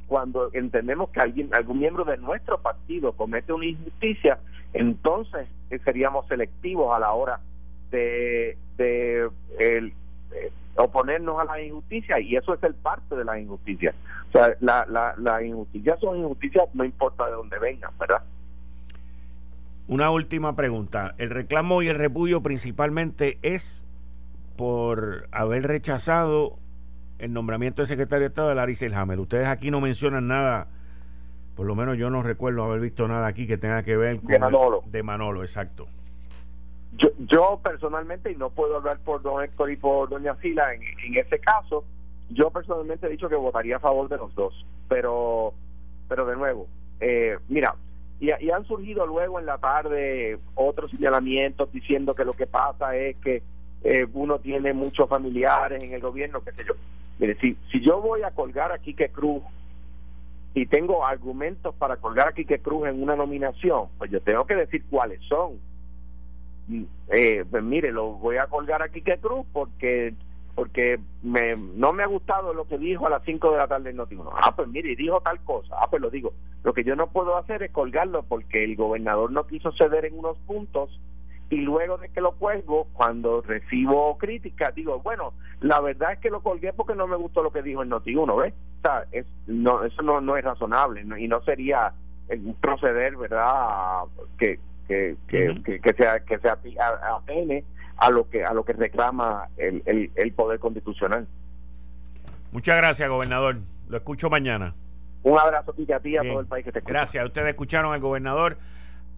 cuando 0.07 0.51
entendemos 0.53 1.11
que 1.11 1.21
alguien, 1.21 1.49
algún 1.55 1.79
miembro 1.79 2.05
de 2.05 2.19
nuestro 2.19 2.61
partido 2.61 3.13
comete 3.13 3.53
una 3.53 3.67
injusticia, 3.67 4.39
entonces 4.75 5.49
eh, 5.71 5.79
seríamos 5.85 6.27
selectivos 6.29 6.95
a 6.95 6.99
la 6.99 7.13
hora 7.13 7.41
de, 7.91 8.59
de 8.77 9.31
el, 9.59 9.95
eh, 10.33 10.53
oponernos 10.77 11.39
a 11.41 11.45
la 11.45 11.61
injusticia 11.61 12.19
y 12.21 12.37
eso 12.37 12.55
es 12.55 12.63
el 12.63 12.75
parte 12.75 13.17
de 13.17 13.25
la 13.25 13.39
injusticia. 13.39 13.95
O 14.29 14.33
sea, 14.33 14.55
la, 14.61 14.87
la, 14.89 15.15
la 15.19 15.43
injusticia 15.43 15.97
son 15.99 16.19
injusticias 16.19 16.65
no 16.75 16.85
importa 16.85 17.27
de 17.27 17.33
dónde 17.33 17.59
vengan, 17.59 17.91
¿verdad? 17.99 18.23
Una 19.89 20.11
última 20.11 20.57
pregunta. 20.57 21.15
El 21.19 21.31
reclamo 21.31 21.83
y 21.83 21.89
el 21.89 21.97
repudio 21.97 22.43
principalmente 22.43 23.39
es 23.43 23.85
por 24.57 25.29
haber 25.33 25.67
rechazado 25.67 26.59
el 27.19 27.33
nombramiento 27.33 27.83
de 27.83 27.89
secretario 27.89 28.23
de 28.23 28.29
Estado 28.29 28.49
de 28.49 28.55
Larissa 28.55 28.87
Elhammer. 28.87 29.19
Ustedes 29.21 29.47
aquí 29.47 29.71
no 29.71 29.81
mencionan 29.81 30.29
nada, 30.29 30.69
por 31.57 31.67
lo 31.67 31.75
menos 31.75 31.99
yo 31.99 32.11
no 32.11 32.23
recuerdo 32.23 32.65
haber 32.65 32.81
visto 32.81 33.07
nada 33.09 33.27
aquí 33.27 33.47
que 33.47 33.59
tenga 33.59 33.83
que 33.83 33.97
ver 33.97 34.19
con... 34.19 34.27
De 34.27 34.39
Manolo. 34.39 34.83
de 34.87 35.03
Manolo, 35.03 35.43
exacto. 35.43 35.89
Yo, 36.99 37.09
yo 37.19 37.61
personalmente, 37.63 38.31
y 38.31 38.37
no 38.37 38.51
puedo 38.51 38.77
hablar 38.77 38.99
por 38.99 39.23
don 39.23 39.43
Héctor 39.43 39.71
y 39.71 39.77
por 39.77 40.09
doña 40.09 40.37
Sila 40.37 40.75
en, 40.75 40.83
en 40.83 41.17
ese 41.17 41.39
caso, 41.39 41.85
yo 42.31 42.51
personalmente 42.51 43.07
he 43.07 43.11
dicho 43.11 43.29
que 43.29 43.35
votaría 43.35 43.77
a 43.77 43.81
favor 43.81 44.09
de 44.09 44.17
los 44.17 44.35
dos, 44.35 44.67
pero, 44.89 45.55
pero 46.09 46.27
de 46.27 46.37
nuevo, 46.37 46.67
eh, 47.01 47.39
mira, 47.49 47.75
y, 48.21 48.51
han 48.51 48.65
surgido 48.67 49.05
luego 49.05 49.41
en 49.41 49.47
la 49.47 49.59
tarde 49.59 50.39
otros 50.55 50.93
señalamientos 50.93 51.73
diciendo 51.73 52.15
que 52.15 52.25
lo 52.25 52.35
que 52.35 52.47
pasa 52.47 52.95
es 52.95 53.17
que 53.17 53.43
eh, 53.83 54.07
uno 54.13 54.39
tiene 54.39 54.73
muchos 54.73 55.09
familiares 55.09 55.83
en 55.83 55.93
el 55.93 56.01
gobierno, 56.01 56.41
qué 56.45 56.53
sé 56.53 56.65
yo. 56.65 56.75
Mire, 57.19 57.37
si, 57.41 57.57
si 57.73 57.81
yo 57.81 58.01
voy 58.01 58.23
a 58.23 58.31
colgar 58.31 58.71
a 58.71 58.79
Quique 58.79 59.09
Cruz 59.09 59.43
y 60.55 60.67
tengo 60.67 61.05
argumentos 61.05 61.75
para 61.75 61.97
colgar 61.97 62.29
a 62.29 62.33
Quique 62.33 62.61
Cruz 62.61 62.87
en 62.87 63.03
una 63.03 63.17
nominación, 63.17 63.89
pues 63.99 64.13
yo 64.13 64.21
tengo 64.21 64.47
que 64.47 64.55
decir 64.55 64.85
cuáles 64.89 65.21
son. 65.29 65.59
Eh, 67.09 67.45
pues 67.51 67.63
mire, 67.63 67.93
lo 67.93 68.13
voy 68.13 68.37
a 68.37 68.47
colgar 68.47 68.83
a 68.83 68.89
Quique 68.89 69.19
Cruz 69.19 69.47
porque 69.53 70.15
porque 70.55 71.01
me, 71.23 71.57
no 71.57 71.93
me 71.95 72.03
ha 72.03 72.07
gustado 72.07 72.53
lo 72.53 72.67
que 72.67 72.77
dijo 72.77 73.07
a 73.07 73.11
las 73.11 73.25
5 73.25 73.53
de 73.53 73.57
la 73.57 73.69
tarde 73.69 73.91
en 73.91 73.97
Notiuno. 73.97 74.31
Ah, 74.35 74.55
pues 74.55 74.69
mire, 74.69 74.95
dijo 74.97 75.21
tal 75.23 75.41
cosa. 75.45 75.77
Ah, 75.81 75.89
pues 75.89 76.03
lo 76.03 76.11
digo. 76.11 76.35
Lo 76.63 76.75
que 76.75 76.85
yo 76.85 76.95
no 76.95 77.07
puedo 77.07 77.37
hacer 77.39 77.63
es 77.63 77.73
colgarlo 77.73 78.23
porque 78.25 78.63
el 78.63 78.77
gobernador 78.77 79.33
no 79.33 79.47
quiso 79.47 79.73
ceder 79.73 80.05
en 80.05 80.19
unos 80.19 80.37
puntos 80.47 81.01
y 81.53 81.57
luego 81.57 81.99
de 81.99 82.09
que 82.09 82.23
lo 82.23 82.33
cuelgo, 82.33 82.87
cuando 82.95 83.43
recibo 83.43 84.17
críticas, 84.17 84.75
digo, 84.75 85.01
bueno, 85.01 85.35
la 85.61 85.81
verdad 85.81 86.13
es 86.13 86.19
que 86.19 86.31
lo 86.31 86.43
colgué 86.43 86.73
porque 86.73 86.95
no 86.95 87.07
me 87.07 87.17
gustó 87.17 87.43
lo 87.43 87.53
que 87.53 87.63
dijo 87.63 87.83
el 87.83 87.91
Noti1, 87.91 88.41
¿ves? 88.41 88.55
O 88.79 88.81
sea, 88.83 89.05
es, 89.13 89.27
no, 89.47 89.85
eso 89.85 90.01
no, 90.01 90.23
no 90.23 90.37
es 90.39 90.45
razonable 90.45 91.05
y 91.19 91.29
no 91.29 91.43
sería 91.43 91.93
un 92.31 92.55
proceder, 92.55 93.19
¿verdad? 93.19 94.05
Que, 94.39 94.61
que, 95.29 95.57
que, 95.65 95.81
que, 95.81 95.95
sea 95.95 96.21
que 96.21 96.39
sea 96.39 96.59
apene 97.15 97.65
a 97.97 98.11
lo 98.11 98.29
que 98.29 98.45
a 98.45 98.53
lo 98.53 98.65
que 98.65 98.73
reclama 98.73 99.49
el, 99.57 99.83
el, 99.87 100.11
el 100.15 100.33
poder 100.33 100.59
constitucional. 100.59 101.27
Muchas 102.51 102.77
gracias, 102.77 103.09
gobernador. 103.09 103.59
Lo 103.89 103.97
escucho 103.97 104.29
mañana. 104.29 104.75
Un 105.23 105.39
abrazo 105.39 105.71
a 105.73 106.01
ti, 106.01 106.17
a 106.17 106.23
todo 106.23 106.41
el 106.41 106.47
país 106.47 106.65
que 106.65 106.73
te 106.73 106.81
escucha. 106.81 106.93
Gracias. 106.93 107.25
Ustedes 107.25 107.49
escucharon 107.49 107.93
al 107.93 108.01
gobernador 108.01 108.59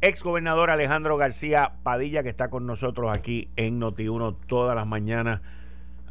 ex 0.01 0.23
gobernador 0.23 0.71
Alejandro 0.71 1.17
García 1.17 1.73
Padilla, 1.83 2.23
que 2.23 2.29
está 2.29 2.51
con 2.51 2.67
nosotros 2.67 3.17
aquí 3.17 3.49
en 3.57 3.81
Noti1 3.81 4.37
todas 4.47 4.77
las 4.77 4.87
mañanas 4.87 5.41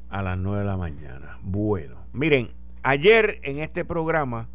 a 0.10 0.24
las 0.24 0.38
9 0.38 0.60
de 0.60 0.66
la 0.66 0.78
mañana. 0.78 1.38
Bueno, 1.44 1.98
miren, 2.12 2.50
ayer 2.82 3.40
en 3.44 3.60
este 3.60 3.86
programa 3.86 4.48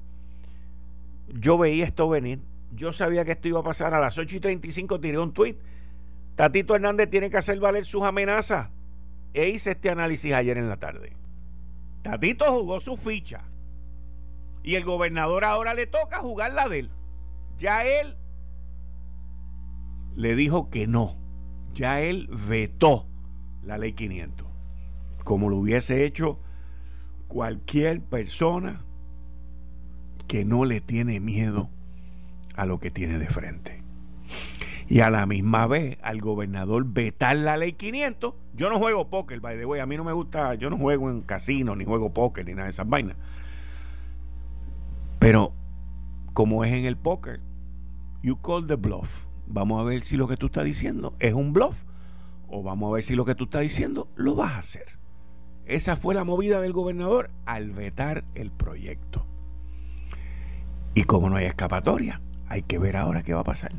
yo 1.29 1.57
veía 1.57 1.85
esto 1.85 2.09
venir. 2.09 2.41
Yo 2.73 2.93
sabía 2.93 3.25
que 3.25 3.33
esto 3.33 3.49
iba 3.49 3.61
a 3.61 3.65
pasar 3.65 3.95
a 3.95 4.01
las 4.01 4.19
8 4.19 4.37
y 4.37 4.41
35. 4.41 5.01
Tiré 5.01 5.19
un 5.19 5.33
tweet. 5.33 5.57
Tatito 6.37 6.75
Hernández 6.75 7.11
tiene 7.11 7.31
que 7.31 7.39
hacer 7.39 7.59
valer 7.59 7.85
sus 7.85 8.03
amenazas. 8.03 8.69
E 9.35 9.49
hice 9.49 9.73
este 9.73 9.91
análisis 9.91 10.33
ayer 10.33 10.57
en 10.59 10.69
la 10.69 10.77
tarde. 10.77 11.17
Tatito 12.03 12.45
jugó 12.53 12.81
su 12.81 12.97
ficha. 12.97 13.45
Y 14.63 14.75
el 14.75 14.85
gobernador 14.85 15.45
ahora 15.45 15.75
le 15.75 15.87
toca 15.87 16.19
jugar 16.19 16.53
la 16.53 16.69
de 16.69 16.81
él. 16.81 16.91
Ya 17.57 17.85
él 17.85 18.17
le 20.15 20.35
dijo 20.35 20.71
que 20.71 20.87
no. 20.87 21.17
Ya 21.75 22.01
él 22.01 22.29
vetó 22.49 23.07
la 23.63 23.79
ley 23.79 23.93
500, 23.93 24.47
como 25.25 25.49
lo 25.49 25.59
hubiese 25.59 26.05
hecho 26.05 26.41
cualquier 27.29 28.03
persona 28.03 28.85
que 30.27 30.45
no 30.45 30.65
le 30.65 30.81
tiene 30.81 31.21
miedo 31.21 31.71
a 32.59 32.67
lo 32.67 32.81
que 32.81 32.91
tiene 32.91 33.19
de 33.19 33.29
frente. 33.29 33.83
Y 34.89 35.01
a 35.01 35.11
la 35.11 35.27
misma 35.27 35.67
vez, 35.67 35.97
al 36.03 36.21
gobernador 36.21 36.85
vetar 36.85 37.37
la 37.37 37.57
ley 37.57 37.75
500, 37.75 38.35
yo 38.55 38.69
no 38.69 38.79
juego 38.79 39.09
póker, 39.09 39.41
by 39.41 39.57
the 39.57 39.65
way, 39.65 39.81
a 39.81 39.87
mí 39.87 39.97
no 39.97 40.03
me 40.03 40.13
gusta, 40.13 40.55
yo 40.55 40.69
no 40.69 40.77
juego 40.77 41.09
en 41.09 41.23
casino, 41.23 41.77
ni 41.77 41.85
juego 41.85 42.13
póker, 42.13 42.45
ni 42.45 42.53
nada 42.53 42.65
de 42.65 42.71
esas 42.71 42.89
vainas. 42.89 43.17
Pero, 45.21 45.53
como 46.33 46.65
es 46.65 46.73
en 46.73 46.85
el 46.85 46.97
póker, 46.97 47.41
you 48.23 48.41
call 48.41 48.67
the 48.67 48.77
bluff. 48.77 49.27
Vamos 49.47 49.81
a 49.81 49.85
ver 49.85 50.03
si 50.03 50.17
lo 50.17 50.27
que 50.27 50.37
tú 50.37 50.47
estás 50.47 50.65
diciendo 50.65 51.15
es 51.21 51.35
un 51.35 51.53
bluff 51.53 51.85
o 52.49 52.63
vamos 52.63 52.91
a 52.91 52.95
ver 52.95 53.03
si 53.03 53.15
lo 53.15 53.25
que 53.25 53.35
tú 53.35 53.45
estás 53.45 53.63
diciendo 53.63 54.09
lo 54.17 54.35
vas 54.35 54.53
a 54.53 54.59
hacer. 54.59 54.99
Esa 55.65 55.97
fue 55.97 56.15
la 56.15 56.25
movida 56.25 56.61
del 56.61 56.73
gobernador 56.73 57.31
al 57.47 57.71
vetar 57.71 58.25
el 58.35 58.51
proyecto. 58.51 59.27
Y 60.95 61.05
como 61.05 61.31
no 61.31 61.37
hay 61.37 61.45
escapatoria, 61.45 62.21
hay 62.49 62.63
que 62.63 62.79
ver 62.79 62.97
ahora 62.97 63.23
qué 63.23 63.35
va 63.35 63.41
a 63.41 63.45
pasar. 63.45 63.73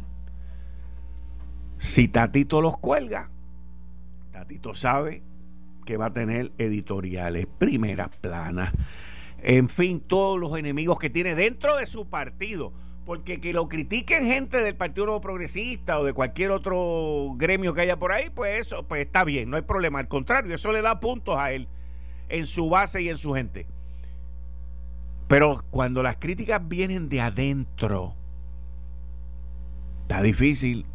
Si 1.78 2.08
Tatito 2.08 2.62
los 2.62 2.78
cuelga, 2.78 3.30
Tatito 4.32 4.76
sabe 4.76 5.24
que 5.86 5.98
va 5.98 6.08
a 6.08 6.14
tener 6.14 6.52
editoriales, 6.58 7.48
primeras 7.58 8.10
planas, 8.22 8.74
en 9.42 9.70
fin, 9.70 10.02
todos 10.02 10.40
los 10.40 10.58
enemigos 10.58 11.00
que 11.00 11.10
tiene 11.10 11.36
dentro 11.36 11.78
de 11.78 11.86
su 11.86 12.10
partido 12.10 12.74
porque 13.10 13.42
que 13.42 13.54
lo 13.54 13.68
critiquen 13.68 14.24
gente 14.26 14.62
del 14.62 14.76
Partido 14.76 15.08
Nuevo 15.08 15.22
Progresista 15.22 16.00
o 16.00 16.04
de 16.04 16.14
cualquier 16.14 16.52
otro 16.52 17.34
gremio 17.38 17.74
que 17.74 17.82
haya 17.82 17.98
por 17.98 18.12
ahí, 18.12 18.30
pues 18.30 18.60
eso 18.60 18.84
pues 18.88 19.02
está 19.02 19.24
bien, 19.24 19.50
no 19.50 19.56
hay 19.56 19.64
problema. 19.64 19.98
Al 19.98 20.08
contrario, 20.08 20.54
eso 20.54 20.72
le 20.72 20.84
da 20.84 21.00
puntos 21.00 21.36
a 21.36 21.52
él 21.52 21.68
en 22.28 22.46
su 22.46 22.70
base 22.70 23.02
y 23.02 23.10
en 23.10 23.18
su 23.18 23.34
gente. 23.34 23.66
Pero 25.28 25.64
cuando 25.72 26.04
las 26.04 26.18
críticas 26.18 26.62
vienen 26.68 27.10
de 27.10 27.22
adentro, 27.22 28.14
está 30.10 30.24
difícil 30.24 30.88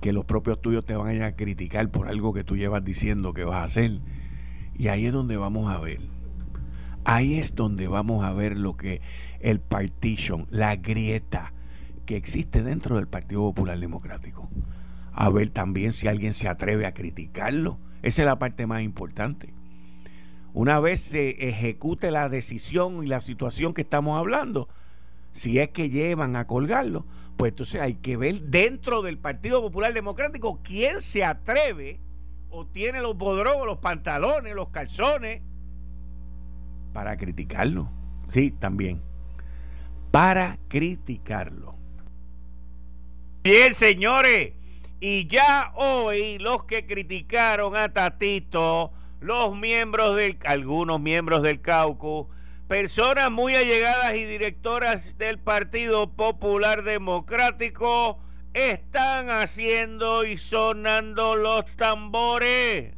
que 0.00 0.12
los 0.12 0.26
propios 0.26 0.62
tuyos 0.62 0.86
te 0.86 0.94
vayan 0.94 1.24
a 1.24 1.34
criticar 1.34 1.90
por 1.90 2.06
algo 2.06 2.32
que 2.32 2.44
tú 2.44 2.56
llevas 2.56 2.84
diciendo 2.84 3.34
que 3.34 3.42
vas 3.42 3.56
a 3.56 3.64
hacer. 3.64 4.00
Y 4.76 4.86
ahí 4.86 5.06
es 5.06 5.12
donde 5.12 5.36
vamos 5.36 5.74
a 5.74 5.80
ver. 5.80 5.98
Ahí 7.04 7.34
es 7.34 7.56
donde 7.56 7.88
vamos 7.88 8.24
a 8.24 8.32
ver 8.32 8.56
lo 8.56 8.76
que 8.76 9.02
el 9.40 9.58
partition, 9.58 10.46
la 10.50 10.76
grieta 10.76 11.52
que 12.06 12.16
existe 12.16 12.62
dentro 12.62 12.94
del 12.94 13.08
Partido 13.08 13.40
Popular 13.40 13.76
Democrático. 13.76 14.48
A 15.12 15.30
ver 15.30 15.50
también 15.50 15.90
si 15.90 16.06
alguien 16.06 16.32
se 16.32 16.46
atreve 16.46 16.86
a 16.86 16.94
criticarlo. 16.94 17.80
Esa 18.02 18.22
es 18.22 18.26
la 18.26 18.38
parte 18.38 18.68
más 18.68 18.82
importante. 18.82 19.52
Una 20.52 20.78
vez 20.78 21.00
se 21.00 21.48
ejecute 21.48 22.12
la 22.12 22.28
decisión 22.28 23.02
y 23.02 23.08
la 23.08 23.20
situación 23.20 23.74
que 23.74 23.82
estamos 23.82 24.16
hablando, 24.16 24.68
si 25.34 25.58
es 25.58 25.68
que 25.70 25.90
llevan 25.90 26.36
a 26.36 26.46
colgarlo, 26.46 27.04
pues 27.36 27.50
entonces 27.50 27.80
hay 27.80 27.96
que 27.96 28.16
ver 28.16 28.40
dentro 28.42 29.02
del 29.02 29.18
Partido 29.18 29.60
Popular 29.60 29.92
Democrático 29.92 30.60
quién 30.62 31.02
se 31.02 31.24
atreve 31.24 31.98
o 32.50 32.66
tiene 32.66 33.02
los 33.02 33.18
bodrogos, 33.18 33.66
los 33.66 33.78
pantalones, 33.78 34.54
los 34.54 34.68
calzones 34.68 35.42
para 36.92 37.16
criticarlo. 37.16 37.90
Sí, 38.28 38.52
también. 38.52 39.02
Para 40.12 40.58
criticarlo. 40.68 41.74
Bien, 43.42 43.74
señores. 43.74 44.52
Y 45.00 45.26
ya 45.26 45.72
hoy 45.74 46.38
los 46.38 46.64
que 46.64 46.86
criticaron 46.86 47.76
a 47.76 47.92
Tatito, 47.92 48.92
los 49.20 49.58
miembros 49.58 50.16
del, 50.16 50.38
algunos 50.46 51.00
miembros 51.00 51.42
del 51.42 51.60
Cauco, 51.60 52.30
personas 52.74 53.30
muy 53.30 53.54
allegadas 53.54 54.16
y 54.16 54.24
directoras 54.24 55.16
del 55.16 55.38
Partido 55.38 56.10
Popular 56.10 56.82
Democrático 56.82 58.18
están 58.52 59.30
haciendo 59.30 60.24
y 60.24 60.36
sonando 60.38 61.36
los 61.36 61.64
tambores. 61.76 62.96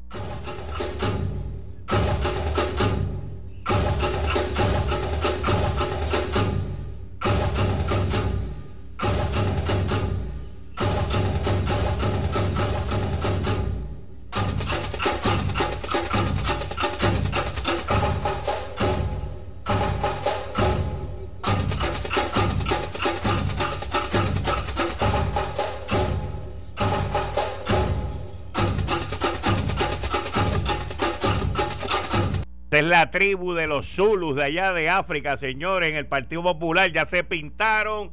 Es 32.76 32.84
la 32.84 33.10
tribu 33.10 33.54
de 33.54 33.66
los 33.66 33.86
Zulus 33.86 34.36
de 34.36 34.44
allá 34.44 34.72
de 34.72 34.88
África, 34.90 35.36
señores, 35.36 35.90
en 35.90 35.96
el 35.96 36.06
Partido 36.06 36.42
Popular. 36.42 36.90
Ya 36.92 37.04
se 37.04 37.24
pintaron, 37.24 38.12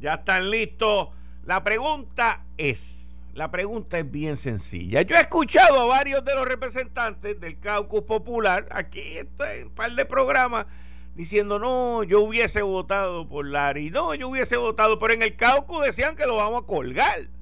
ya 0.00 0.14
están 0.14 0.50
listos. 0.50 1.08
La 1.44 1.64
pregunta 1.64 2.44
es, 2.56 3.24
la 3.34 3.50
pregunta 3.50 3.98
es 3.98 4.10
bien 4.10 4.36
sencilla. 4.36 5.02
Yo 5.02 5.16
he 5.16 5.20
escuchado 5.20 5.80
a 5.80 5.86
varios 5.86 6.24
de 6.24 6.34
los 6.34 6.46
representantes 6.46 7.40
del 7.40 7.58
Caucus 7.58 8.02
Popular, 8.02 8.66
aquí 8.70 9.18
en 9.18 9.28
un 9.66 9.70
par 9.74 9.92
de 9.92 10.04
programas, 10.04 10.66
diciendo, 11.14 11.58
no, 11.58 12.02
yo 12.04 12.20
hubiese 12.20 12.62
votado 12.62 13.28
por 13.28 13.46
Larry, 13.46 13.90
no, 13.90 14.14
yo 14.14 14.28
hubiese 14.28 14.56
votado, 14.56 14.98
pero 14.98 15.14
en 15.14 15.22
el 15.22 15.36
Caucus 15.36 15.84
decían 15.84 16.16
que 16.16 16.26
lo 16.26 16.36
vamos 16.36 16.62
a 16.62 16.66
colgar. 16.66 17.33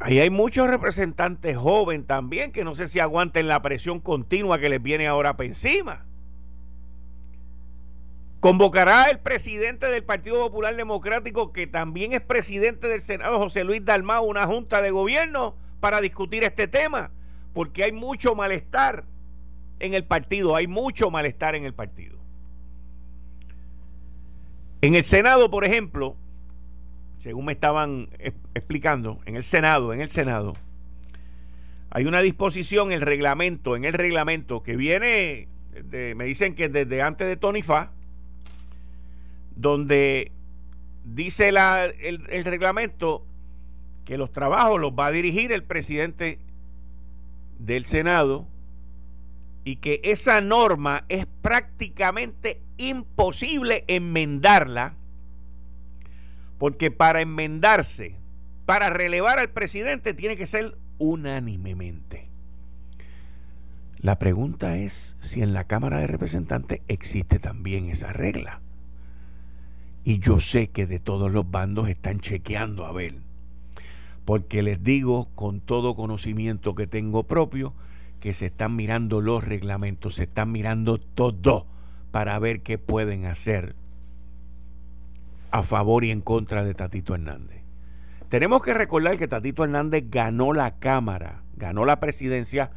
Ahí 0.00 0.18
hay 0.18 0.30
muchos 0.30 0.68
representantes 0.68 1.56
jóvenes 1.56 2.06
también 2.06 2.52
que 2.52 2.64
no 2.64 2.74
sé 2.74 2.88
si 2.88 3.00
aguanten 3.00 3.48
la 3.48 3.62
presión 3.62 4.00
continua 4.00 4.58
que 4.58 4.68
les 4.68 4.82
viene 4.82 5.06
ahora 5.06 5.36
para 5.36 5.46
encima. 5.46 6.04
Convocará 8.40 9.08
el 9.08 9.20
presidente 9.20 9.86
del 9.86 10.04
Partido 10.04 10.36
Popular 10.36 10.76
Democrático, 10.76 11.52
que 11.52 11.66
también 11.66 12.12
es 12.12 12.20
presidente 12.20 12.88
del 12.88 13.00
Senado, 13.00 13.38
José 13.38 13.64
Luis 13.64 13.82
Dalmau, 13.82 14.26
una 14.26 14.46
junta 14.46 14.82
de 14.82 14.90
gobierno 14.90 15.56
para 15.80 16.02
discutir 16.02 16.44
este 16.44 16.68
tema, 16.68 17.10
porque 17.54 17.84
hay 17.84 17.92
mucho 17.92 18.34
malestar 18.34 19.04
en 19.78 19.94
el 19.94 20.04
partido, 20.04 20.56
hay 20.56 20.66
mucho 20.66 21.10
malestar 21.10 21.54
en 21.54 21.64
el 21.64 21.72
partido. 21.72 22.18
En 24.82 24.94
el 24.94 25.04
Senado, 25.04 25.50
por 25.50 25.64
ejemplo, 25.64 26.14
según 27.24 27.46
me 27.46 27.54
estaban 27.54 28.10
explicando, 28.52 29.18
en 29.24 29.36
el 29.36 29.42
Senado, 29.42 29.94
en 29.94 30.02
el 30.02 30.10
Senado, 30.10 30.52
hay 31.88 32.04
una 32.04 32.20
disposición, 32.20 32.92
el 32.92 33.00
reglamento, 33.00 33.76
en 33.76 33.86
el 33.86 33.94
reglamento 33.94 34.62
que 34.62 34.76
viene, 34.76 35.48
me 35.90 36.24
dicen 36.26 36.54
que 36.54 36.68
desde 36.68 37.00
antes 37.00 37.26
de 37.26 37.38
Tony 37.38 37.62
Fa, 37.62 37.92
donde 39.56 40.32
dice 41.06 41.50
la, 41.50 41.86
el, 41.86 42.26
el 42.28 42.44
reglamento 42.44 43.24
que 44.04 44.18
los 44.18 44.30
trabajos 44.30 44.78
los 44.78 44.92
va 44.92 45.06
a 45.06 45.10
dirigir 45.10 45.50
el 45.50 45.64
presidente 45.64 46.38
del 47.58 47.86
Senado 47.86 48.46
y 49.64 49.76
que 49.76 50.02
esa 50.04 50.42
norma 50.42 51.06
es 51.08 51.24
prácticamente 51.40 52.60
imposible 52.76 53.84
enmendarla 53.88 54.96
porque 56.64 56.90
para 56.90 57.20
enmendarse, 57.20 58.16
para 58.64 58.88
relevar 58.88 59.38
al 59.38 59.50
presidente, 59.50 60.14
tiene 60.14 60.34
que 60.34 60.46
ser 60.46 60.78
unánimemente. 60.96 62.30
La 63.98 64.18
pregunta 64.18 64.78
es 64.78 65.14
si 65.20 65.42
en 65.42 65.52
la 65.52 65.64
Cámara 65.64 65.98
de 65.98 66.06
Representantes 66.06 66.80
existe 66.88 67.38
también 67.38 67.90
esa 67.90 68.14
regla. 68.14 68.62
Y 70.04 70.20
yo 70.20 70.40
sé 70.40 70.68
que 70.68 70.86
de 70.86 71.00
todos 71.00 71.30
los 71.30 71.50
bandos 71.50 71.90
están 71.90 72.20
chequeando 72.20 72.86
a 72.86 72.92
ver. 72.92 73.16
Porque 74.24 74.62
les 74.62 74.82
digo 74.82 75.28
con 75.34 75.60
todo 75.60 75.94
conocimiento 75.94 76.74
que 76.74 76.86
tengo 76.86 77.24
propio 77.24 77.74
que 78.20 78.32
se 78.32 78.46
están 78.46 78.74
mirando 78.74 79.20
los 79.20 79.44
reglamentos, 79.44 80.14
se 80.14 80.22
están 80.22 80.50
mirando 80.50 80.98
todo 80.98 81.66
para 82.10 82.38
ver 82.38 82.62
qué 82.62 82.78
pueden 82.78 83.26
hacer 83.26 83.76
a 85.54 85.62
favor 85.62 86.02
y 86.02 86.10
en 86.10 86.20
contra 86.20 86.64
de 86.64 86.74
Tatito 86.74 87.14
Hernández. 87.14 87.62
Tenemos 88.28 88.60
que 88.64 88.74
recordar 88.74 89.16
que 89.16 89.28
Tatito 89.28 89.62
Hernández 89.62 90.02
ganó 90.08 90.52
la 90.52 90.80
Cámara, 90.80 91.44
ganó 91.54 91.84
la 91.84 92.00
presidencia 92.00 92.72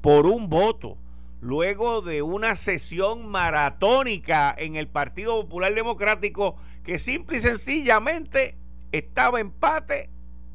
por 0.00 0.26
un 0.26 0.48
voto, 0.48 0.96
luego 1.40 2.00
de 2.00 2.22
una 2.22 2.54
sesión 2.54 3.26
maratónica 3.26 4.54
en 4.56 4.76
el 4.76 4.86
Partido 4.86 5.42
Popular 5.42 5.74
Democrático 5.74 6.54
que 6.84 7.00
simple 7.00 7.38
y 7.38 7.40
sencillamente 7.40 8.54
estaba 8.92 9.40
empate 9.40 10.08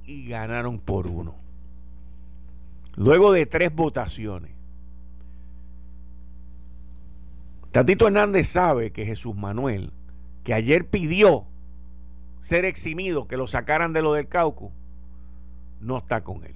y 0.06 0.30
ganaron 0.30 0.80
por 0.80 1.08
uno. 1.08 1.36
Luego 2.96 3.34
de 3.34 3.46
tres 3.46 3.76
votaciones. 3.76 4.52
Tatito 7.74 8.08
Hernández 8.08 8.48
sabe 8.48 8.94
que 8.94 9.06
Jesús 9.06 9.36
Manuel 9.36 9.92
que 10.48 10.54
ayer 10.54 10.88
pidió 10.88 11.44
ser 12.40 12.64
eximido, 12.64 13.28
que 13.28 13.36
lo 13.36 13.48
sacaran 13.48 13.92
de 13.92 14.02
lo 14.02 14.14
del 14.14 14.30
Cauco, 14.30 14.72
no 15.82 15.98
está 15.98 16.24
con 16.24 16.46
él. 16.46 16.56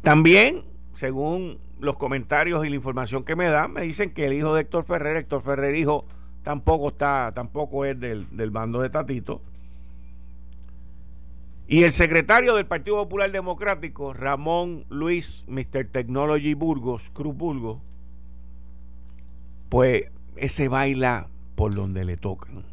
También, 0.00 0.64
según 0.94 1.58
los 1.78 1.98
comentarios 1.98 2.64
y 2.64 2.70
la 2.70 2.76
información 2.76 3.22
que 3.22 3.36
me 3.36 3.44
dan, 3.44 3.74
me 3.74 3.82
dicen 3.82 4.14
que 4.14 4.24
el 4.24 4.32
hijo 4.32 4.54
de 4.54 4.62
Héctor 4.62 4.84
Ferrer, 4.84 5.18
Héctor 5.18 5.42
Ferrer 5.42 5.74
hijo, 5.74 6.06
tampoco 6.42 6.88
está, 6.88 7.32
tampoco 7.34 7.84
es 7.84 8.00
del, 8.00 8.34
del 8.34 8.50
bando 8.50 8.80
de 8.80 8.88
Tatito. 8.88 9.42
Y 11.68 11.82
el 11.82 11.92
secretario 11.92 12.56
del 12.56 12.64
Partido 12.64 12.96
Popular 12.96 13.30
Democrático, 13.30 14.14
Ramón 14.14 14.86
Luis, 14.88 15.44
Mr. 15.48 15.84
Technology 15.92 16.54
Burgos, 16.54 17.10
Cruz 17.12 17.36
Burgos, 17.36 17.82
pues 19.68 20.04
ese 20.36 20.68
baila 20.68 21.28
por 21.56 21.74
donde 21.74 22.04
le 22.04 22.16
tocan. 22.16 22.64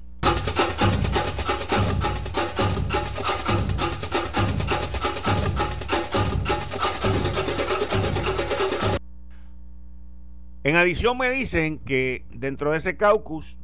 En 10.65 10.77
adición 10.77 11.17
me 11.17 11.29
dicen 11.29 11.79
que 11.79 12.25
dentro 12.31 12.71
de 12.71 12.77
ese 12.77 12.95
caucus 12.95 13.57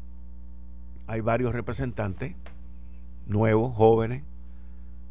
hay 1.07 1.21
varios 1.21 1.53
representantes 1.53 2.35
nuevos, 3.25 3.73
jóvenes, 3.75 4.23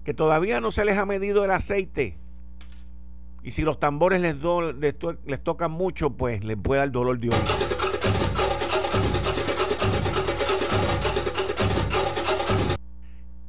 que 0.04 0.12
todavía 0.12 0.60
no 0.60 0.70
se 0.70 0.84
les 0.84 0.98
ha 0.98 1.06
medido 1.06 1.44
el 1.44 1.50
aceite. 1.50 2.18
Y 3.42 3.52
si 3.52 3.62
los 3.62 3.78
tambores 3.78 4.20
les, 4.20 4.36
les, 5.24 5.42
tocan 5.42 5.70
mucho, 5.70 6.10
pues 6.10 6.44
les 6.44 6.56
puede 6.56 6.80
dar 6.80 6.90
dolor 6.90 7.18
de 7.18 7.30
oído. 7.30 7.67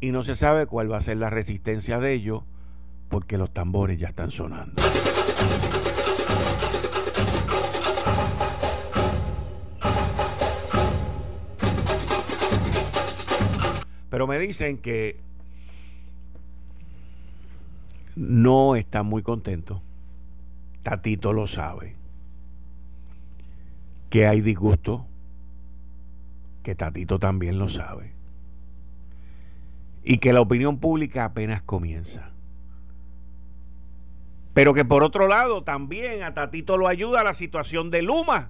Y 0.02 0.12
no 0.12 0.24
se 0.24 0.36
sabe 0.36 0.66
cuál 0.66 0.92
va 0.92 0.98
a 0.98 1.02
ser 1.02 1.18
la 1.18 1.30
resistencia 1.30 2.00
de 2.00 2.14
ellos 2.14 2.44
porque 3.10 3.38
los 3.38 3.52
tambores 3.52 4.00
ya 4.00 4.08
están 4.08 4.32
sonando. 4.32 4.82
Pero 14.10 14.28
me 14.28 14.40
dicen 14.40 14.78
que 14.78 15.20
no 18.16 18.76
están 18.76 19.06
muy 19.06 19.22
contentos. 19.22 19.82
Tatito 20.84 21.32
lo 21.34 21.48
sabe. 21.48 21.96
Que 24.10 24.28
hay 24.28 24.42
disgusto. 24.42 25.06
que 26.64 26.76
Tatito 26.76 27.20
también 27.20 27.58
lo 27.58 27.70
sabe. 27.70 28.19
Y 30.10 30.18
que 30.18 30.34
la 30.34 30.42
opinión 30.42 30.80
pública 30.80 31.24
apenas 31.24 31.62
comienza. 31.62 32.32
Pero 34.56 34.74
que 34.74 34.84
por 34.84 35.04
otro 35.04 35.28
lado 35.28 35.64
también 35.64 36.24
a 36.24 36.34
Tatito 36.34 36.80
lo 36.80 36.88
ayuda 36.88 37.24
la 37.24 37.36
situación 37.36 37.92
de 37.92 38.02
Luma. 38.02 38.50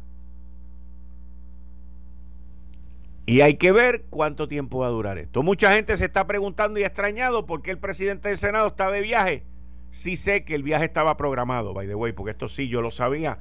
Y 3.25 3.41
hay 3.41 3.55
que 3.55 3.73
ver 3.73 4.05
cuánto 4.09 4.47
tiempo 4.47 4.79
va 4.79 4.87
a 4.87 4.91
durar 4.91 5.17
esto. 5.17 5.43
Mucha 5.43 5.73
gente 5.73 5.97
se 5.97 6.05
está 6.05 6.25
preguntando 6.25 6.79
y 6.79 6.83
extrañado 6.85 7.45
por 7.45 7.61
qué 7.61 7.71
el 7.71 7.77
presidente 7.77 8.29
del 8.29 8.37
Senado 8.37 8.67
está 8.67 8.89
de 8.89 9.01
viaje. 9.01 9.43
Sí 9.91 10.15
sé 10.15 10.45
que 10.45 10.55
el 10.55 10.63
viaje 10.63 10.85
estaba 10.85 11.17
programado, 11.17 11.73
by 11.73 11.87
the 11.87 11.95
way, 11.95 12.13
porque 12.13 12.31
esto 12.31 12.47
sí 12.47 12.69
yo 12.69 12.79
lo 12.81 12.89
sabía, 12.89 13.37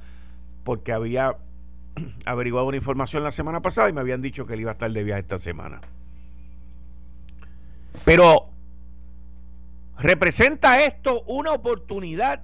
porque 0.65 0.91
había 0.91 1.37
averiguado 2.25 2.67
una 2.67 2.75
información 2.75 3.23
la 3.23 3.31
semana 3.31 3.61
pasada 3.61 3.87
y 3.89 3.93
me 3.93 4.01
habían 4.01 4.21
dicho 4.21 4.45
que 4.45 4.55
él 4.55 4.59
iba 4.59 4.71
a 4.71 4.73
estar 4.73 4.91
de 4.91 5.03
viaje 5.05 5.21
esta 5.21 5.39
semana. 5.39 5.79
Pero 8.09 8.49
representa 9.99 10.83
esto 10.83 11.21
una 11.27 11.51
oportunidad 11.51 12.41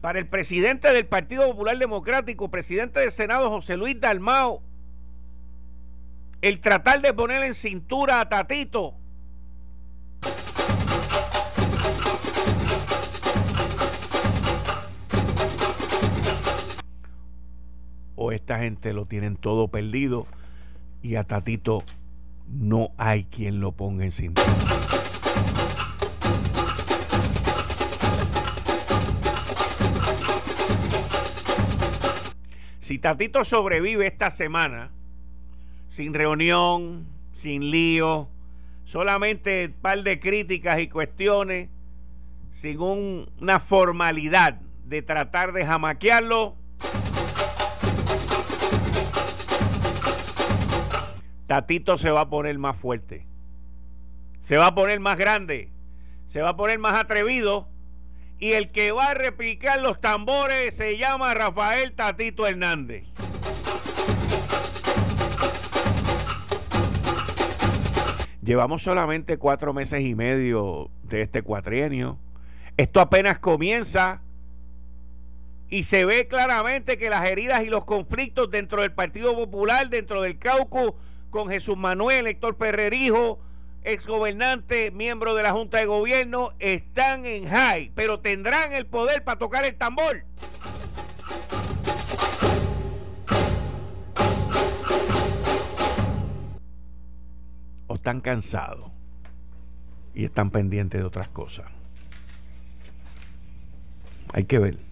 para 0.00 0.18
el 0.18 0.26
presidente 0.26 0.90
del 0.90 1.04
Partido 1.04 1.46
Popular 1.46 1.76
Democrático, 1.76 2.50
presidente 2.50 3.00
del 3.00 3.12
Senado, 3.12 3.50
José 3.50 3.76
Luis 3.76 4.00
Dalmao, 4.00 4.62
el 6.40 6.60
tratar 6.60 7.02
de 7.02 7.12
poner 7.12 7.42
en 7.42 7.52
cintura 7.52 8.22
a 8.22 8.28
Tatito. 8.30 8.94
O 18.14 18.32
esta 18.32 18.60
gente 18.60 18.94
lo 18.94 19.04
tienen 19.04 19.36
todo 19.36 19.68
perdido 19.68 20.26
y 21.02 21.16
a 21.16 21.24
Tatito 21.24 21.84
no 22.48 22.92
hay 22.96 23.24
quien 23.24 23.60
lo 23.60 23.72
ponga 23.72 24.04
en 24.04 24.10
cintura. 24.10 24.46
Si 32.86 32.98
Tatito 33.00 33.44
sobrevive 33.44 34.06
esta 34.06 34.30
semana, 34.30 34.92
sin 35.88 36.14
reunión, 36.14 37.08
sin 37.32 37.72
lío, 37.72 38.28
solamente 38.84 39.66
un 39.66 39.72
par 39.72 40.04
de 40.04 40.20
críticas 40.20 40.78
y 40.78 40.86
cuestiones, 40.86 41.68
sin 42.52 42.80
una 42.80 43.58
formalidad 43.58 44.60
de 44.84 45.02
tratar 45.02 45.52
de 45.52 45.66
jamaquearlo, 45.66 46.54
Tatito 51.46 51.96
se 51.96 52.10
va 52.10 52.22
a 52.22 52.28
poner 52.28 52.58
más 52.58 52.76
fuerte, 52.76 53.24
se 54.40 54.56
va 54.56 54.68
a 54.68 54.74
poner 54.74 54.98
más 54.98 55.16
grande, 55.16 55.70
se 56.26 56.42
va 56.42 56.50
a 56.50 56.56
poner 56.56 56.80
más 56.80 56.94
atrevido 56.98 57.68
y 58.40 58.52
el 58.52 58.72
que 58.72 58.90
va 58.90 59.10
a 59.10 59.14
replicar 59.14 59.80
los 59.80 60.00
tambores 60.00 60.74
se 60.74 60.98
llama 60.98 61.34
Rafael 61.34 61.92
Tatito 61.92 62.46
Hernández. 62.46 63.04
Llevamos 68.42 68.82
solamente 68.82 69.38
cuatro 69.38 69.72
meses 69.72 70.02
y 70.02 70.14
medio 70.14 70.90
de 71.04 71.22
este 71.22 71.42
cuatrienio. 71.42 72.18
Esto 72.76 73.00
apenas 73.00 73.38
comienza 73.38 74.20
y 75.68 75.84
se 75.84 76.04
ve 76.04 76.28
claramente 76.28 76.98
que 76.98 77.10
las 77.10 77.24
heridas 77.26 77.64
y 77.64 77.70
los 77.70 77.84
conflictos 77.84 78.50
dentro 78.50 78.82
del 78.82 78.92
Partido 78.92 79.34
Popular, 79.34 79.88
dentro 79.88 80.22
del 80.22 80.38
Cauco, 80.38 80.96
con 81.36 81.50
Jesús 81.50 81.76
Manuel, 81.76 82.26
Héctor 82.26 82.56
Perrerijo, 82.56 83.38
exgobernante, 83.84 84.90
miembro 84.90 85.34
de 85.34 85.42
la 85.42 85.52
Junta 85.52 85.76
de 85.76 85.84
Gobierno, 85.84 86.54
están 86.60 87.26
en 87.26 87.46
high, 87.46 87.92
pero 87.94 88.20
tendrán 88.20 88.72
el 88.72 88.86
poder 88.86 89.22
para 89.22 89.38
tocar 89.38 89.66
el 89.66 89.74
tambor. 89.74 90.24
O 97.86 97.96
están 97.96 98.22
cansados 98.22 98.90
y 100.14 100.24
están 100.24 100.50
pendientes 100.50 101.02
de 101.02 101.06
otras 101.06 101.28
cosas. 101.28 101.66
Hay 104.32 104.44
que 104.44 104.58
ver. 104.58 104.85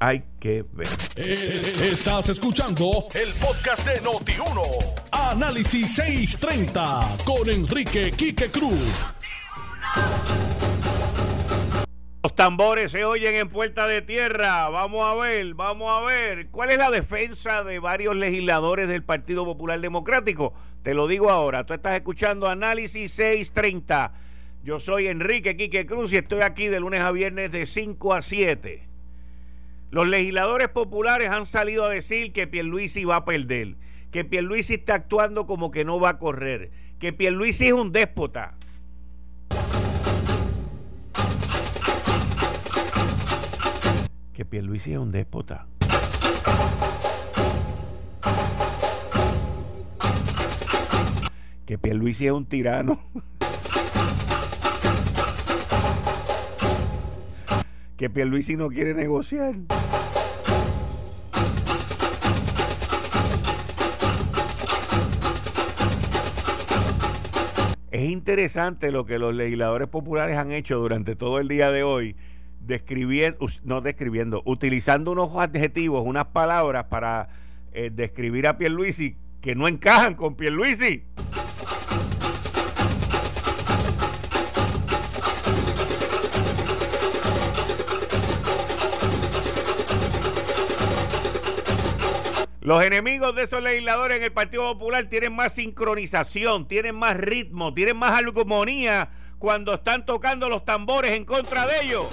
Hay 0.00 0.22
que 0.38 0.64
ver. 0.72 0.86
Eh, 1.16 1.90
estás 1.90 2.28
escuchando 2.28 3.06
el 3.14 3.32
podcast 3.34 3.84
de 3.84 4.00
Noti1. 4.00 4.62
Análisis 5.10 5.92
630 5.96 7.16
con 7.24 7.50
Enrique 7.50 8.12
Quique 8.12 8.48
Cruz. 8.48 9.12
Los 12.22 12.34
tambores 12.36 12.92
se 12.92 13.04
oyen 13.04 13.34
en 13.34 13.48
puerta 13.48 13.88
de 13.88 14.00
tierra. 14.00 14.68
Vamos 14.68 15.04
a 15.04 15.14
ver, 15.14 15.54
vamos 15.54 15.90
a 15.90 16.06
ver. 16.06 16.46
¿Cuál 16.50 16.70
es 16.70 16.78
la 16.78 16.92
defensa 16.92 17.64
de 17.64 17.80
varios 17.80 18.14
legisladores 18.14 18.86
del 18.88 19.02
Partido 19.02 19.44
Popular 19.44 19.80
Democrático? 19.80 20.54
Te 20.84 20.94
lo 20.94 21.08
digo 21.08 21.28
ahora. 21.28 21.64
Tú 21.64 21.74
estás 21.74 21.96
escuchando 21.96 22.48
Análisis 22.48 23.10
630. 23.12 24.12
Yo 24.62 24.78
soy 24.78 25.08
Enrique 25.08 25.56
Quique 25.56 25.86
Cruz 25.86 26.12
y 26.12 26.18
estoy 26.18 26.42
aquí 26.42 26.68
de 26.68 26.78
lunes 26.78 27.00
a 27.00 27.10
viernes 27.10 27.50
de 27.50 27.66
5 27.66 28.14
a 28.14 28.22
7. 28.22 28.87
Los 29.90 30.06
legisladores 30.06 30.68
populares 30.68 31.30
han 31.30 31.46
salido 31.46 31.86
a 31.86 31.88
decir 31.88 32.32
que 32.34 32.46
Pierluisi 32.46 33.06
va 33.06 33.16
a 33.16 33.24
perder, 33.24 33.76
que 34.10 34.22
Pierluisi 34.22 34.74
está 34.74 34.96
actuando 34.96 35.46
como 35.46 35.70
que 35.70 35.86
no 35.86 35.98
va 35.98 36.10
a 36.10 36.18
correr, 36.18 36.70
que 36.98 37.14
Pierluisi 37.14 37.68
es 37.68 37.72
un 37.72 37.90
déspota. 37.90 38.54
Que 44.34 44.44
Pierluisi 44.44 44.92
es 44.92 44.98
un 44.98 45.10
déspota. 45.10 45.66
Que 51.64 51.78
Pierluisi 51.78 52.26
es 52.26 52.32
un 52.32 52.44
tirano. 52.44 53.00
que 57.98 58.08
Pierluisi 58.08 58.56
no 58.56 58.70
quiere 58.70 58.94
negociar. 58.94 59.56
Es 67.90 68.08
interesante 68.08 68.92
lo 68.92 69.04
que 69.04 69.18
los 69.18 69.34
legisladores 69.34 69.88
populares 69.88 70.36
han 70.36 70.52
hecho 70.52 70.78
durante 70.78 71.16
todo 71.16 71.40
el 71.40 71.48
día 71.48 71.72
de 71.72 71.82
hoy, 71.82 72.14
describiendo, 72.60 73.44
no 73.64 73.80
describiendo, 73.80 74.42
utilizando 74.44 75.10
unos 75.10 75.36
adjetivos, 75.36 76.04
unas 76.06 76.26
palabras 76.26 76.84
para 76.84 77.28
eh, 77.72 77.90
describir 77.92 78.46
a 78.46 78.56
Pierluisi 78.56 79.16
que 79.40 79.56
no 79.56 79.66
encajan 79.66 80.14
con 80.14 80.36
Pierluisi. 80.36 81.02
Los 92.68 92.84
enemigos 92.84 93.34
de 93.34 93.42
esos 93.44 93.62
legisladores 93.62 94.18
en 94.18 94.24
el 94.24 94.32
Partido 94.32 94.74
Popular 94.74 95.06
tienen 95.06 95.34
más 95.34 95.54
sincronización, 95.54 96.68
tienen 96.68 96.96
más 96.96 97.16
ritmo, 97.16 97.72
tienen 97.72 97.96
más 97.96 98.18
armonía 98.18 99.08
cuando 99.38 99.72
están 99.72 100.04
tocando 100.04 100.50
los 100.50 100.66
tambores 100.66 101.12
en 101.12 101.24
contra 101.24 101.66
de 101.66 101.80
ellos. 101.82 102.08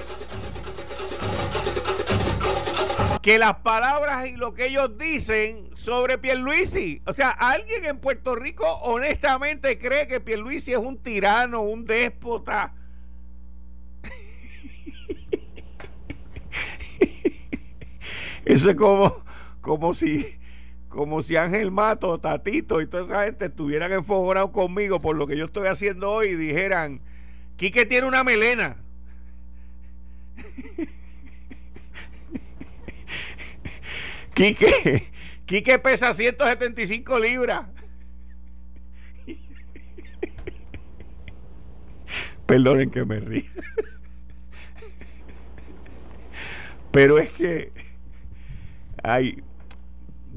Que 3.22 3.38
las 3.38 3.56
palabras 3.56 4.28
y 4.28 4.38
lo 4.38 4.54
que 4.54 4.68
ellos 4.68 4.98
dicen 4.98 5.76
sobre 5.76 6.18
Pierluisi. 6.18 7.02
O 7.06 7.13
sea, 7.13 7.32
¿alguien 7.32 7.84
en 7.84 8.00
Puerto 8.00 8.34
Rico 8.34 8.65
honestamente 8.84 9.78
cree 9.78 10.08
que 10.08 10.22
Pierluisi 10.22 10.72
es 10.72 10.78
un 10.78 11.00
tirano, 11.00 11.63
un 11.63 11.84
déspota? 11.84 12.74
Eso 18.46 18.70
es 18.70 18.76
como, 18.78 19.22
como 19.60 19.94
si 19.94 20.39
como 20.96 21.22
si 21.22 21.36
Ángel 21.36 21.72
Mato, 21.72 22.18
Tatito 22.20 22.80
y 22.80 22.88
toda 22.88 23.04
esa 23.04 23.26
gente 23.26 23.48
estuvieran 23.48 23.92
enfogonados 23.92 24.52
conmigo 24.52 25.02
por 25.02 25.18
lo 25.18 25.28
que 25.28 25.36
yo 25.36 25.44
estoy 25.46 25.68
haciendo 25.68 26.10
hoy 26.10 26.30
y 26.30 26.36
dijeran, 26.36 27.02
Quique 27.58 27.86
tiene 27.86 28.08
una 28.08 28.24
melena. 28.24 28.78
Quique, 34.34 35.12
Quique 35.46 35.80
pesa 35.80 36.14
175 36.14 37.20
libras. 37.20 37.66
Perdonen 42.46 42.90
que 42.90 43.04
me 43.04 43.20
ríe. 43.20 43.50
Pero 46.92 47.20
es 47.20 47.32
que 47.32 47.74
hay 49.04 49.44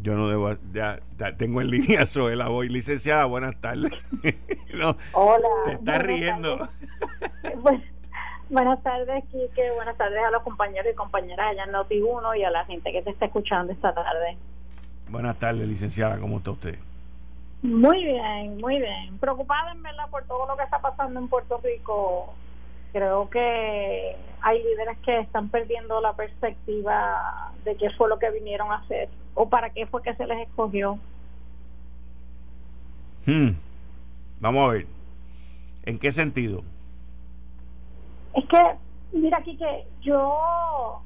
Yo 0.03 0.15
no 0.15 0.29
debo, 0.29 0.55
ya, 0.73 1.01
tengo 1.37 1.61
en 1.61 1.71
línea 1.71 2.05
la 2.37 2.49
voy. 2.49 2.69
Licenciada, 2.69 3.25
buenas 3.25 3.61
tardes. 3.61 3.93
Hola. 5.13 5.49
Te 5.67 5.73
estás 5.73 6.03
riendo. 6.03 6.69
buenas 8.49 8.83
tardes, 8.83 9.25
Kike. 9.31 9.73
Buenas 9.75 9.97
tardes 9.97 10.23
a 10.25 10.31
los 10.31 10.43
compañeros 10.43 10.93
y 10.93 10.97
compañeras 10.97 11.49
allá 11.51 11.65
en 11.65 11.73
Noti1 11.73 12.39
y 12.39 12.45
a 12.45 12.51
la 12.51 12.65
gente 12.65 12.93
que 12.93 13.03
te 13.03 13.11
está 13.11 13.27
escuchando 13.27 13.73
esta 13.73 13.93
tarde. 13.93 14.37
Buenas 15.09 15.39
tardes, 15.39 15.67
licenciada. 15.67 16.19
¿Cómo 16.19 16.39
está 16.39 16.51
usted? 16.53 16.79
Muy 17.63 18.05
bien, 18.05 18.59
muy 18.59 18.79
bien. 18.79 19.19
Preocupada 19.19 19.73
en 19.73 19.83
verdad 19.83 20.09
por 20.11 20.25
todo 20.25 20.47
lo 20.47 20.57
que 20.57 20.63
está 20.63 20.81
pasando 20.81 21.19
en 21.19 21.29
Puerto 21.29 21.61
Rico. 21.63 22.35
Creo 22.93 23.29
que 23.31 24.17
hay 24.41 24.63
líderes 24.63 24.99
que 24.99 25.21
están 25.21 25.49
perdiendo 25.49 26.01
la 26.01 26.15
perspectiva 26.15 27.53
de 27.65 27.77
qué 27.77 27.91
fue 27.91 28.09
lo 28.09 28.19
que 28.19 28.31
vinieron 28.31 28.71
a 28.71 28.77
hacer 28.77 29.09
o 29.35 29.49
para 29.49 29.71
qué 29.71 29.87
fue 29.87 30.03
que 30.03 30.15
se 30.15 30.27
les 30.27 30.49
escogió. 30.49 30.99
Hmm. 33.27 33.51
Vamos 34.41 34.69
a 34.69 34.73
ver. 34.73 34.87
¿En 35.85 35.99
qué 35.99 36.13
sentido? 36.13 36.63
Es 38.35 38.47
que, 38.47 38.59
mira 39.13 39.39
aquí 39.39 39.57
que 39.57 39.85
yo 40.01 41.03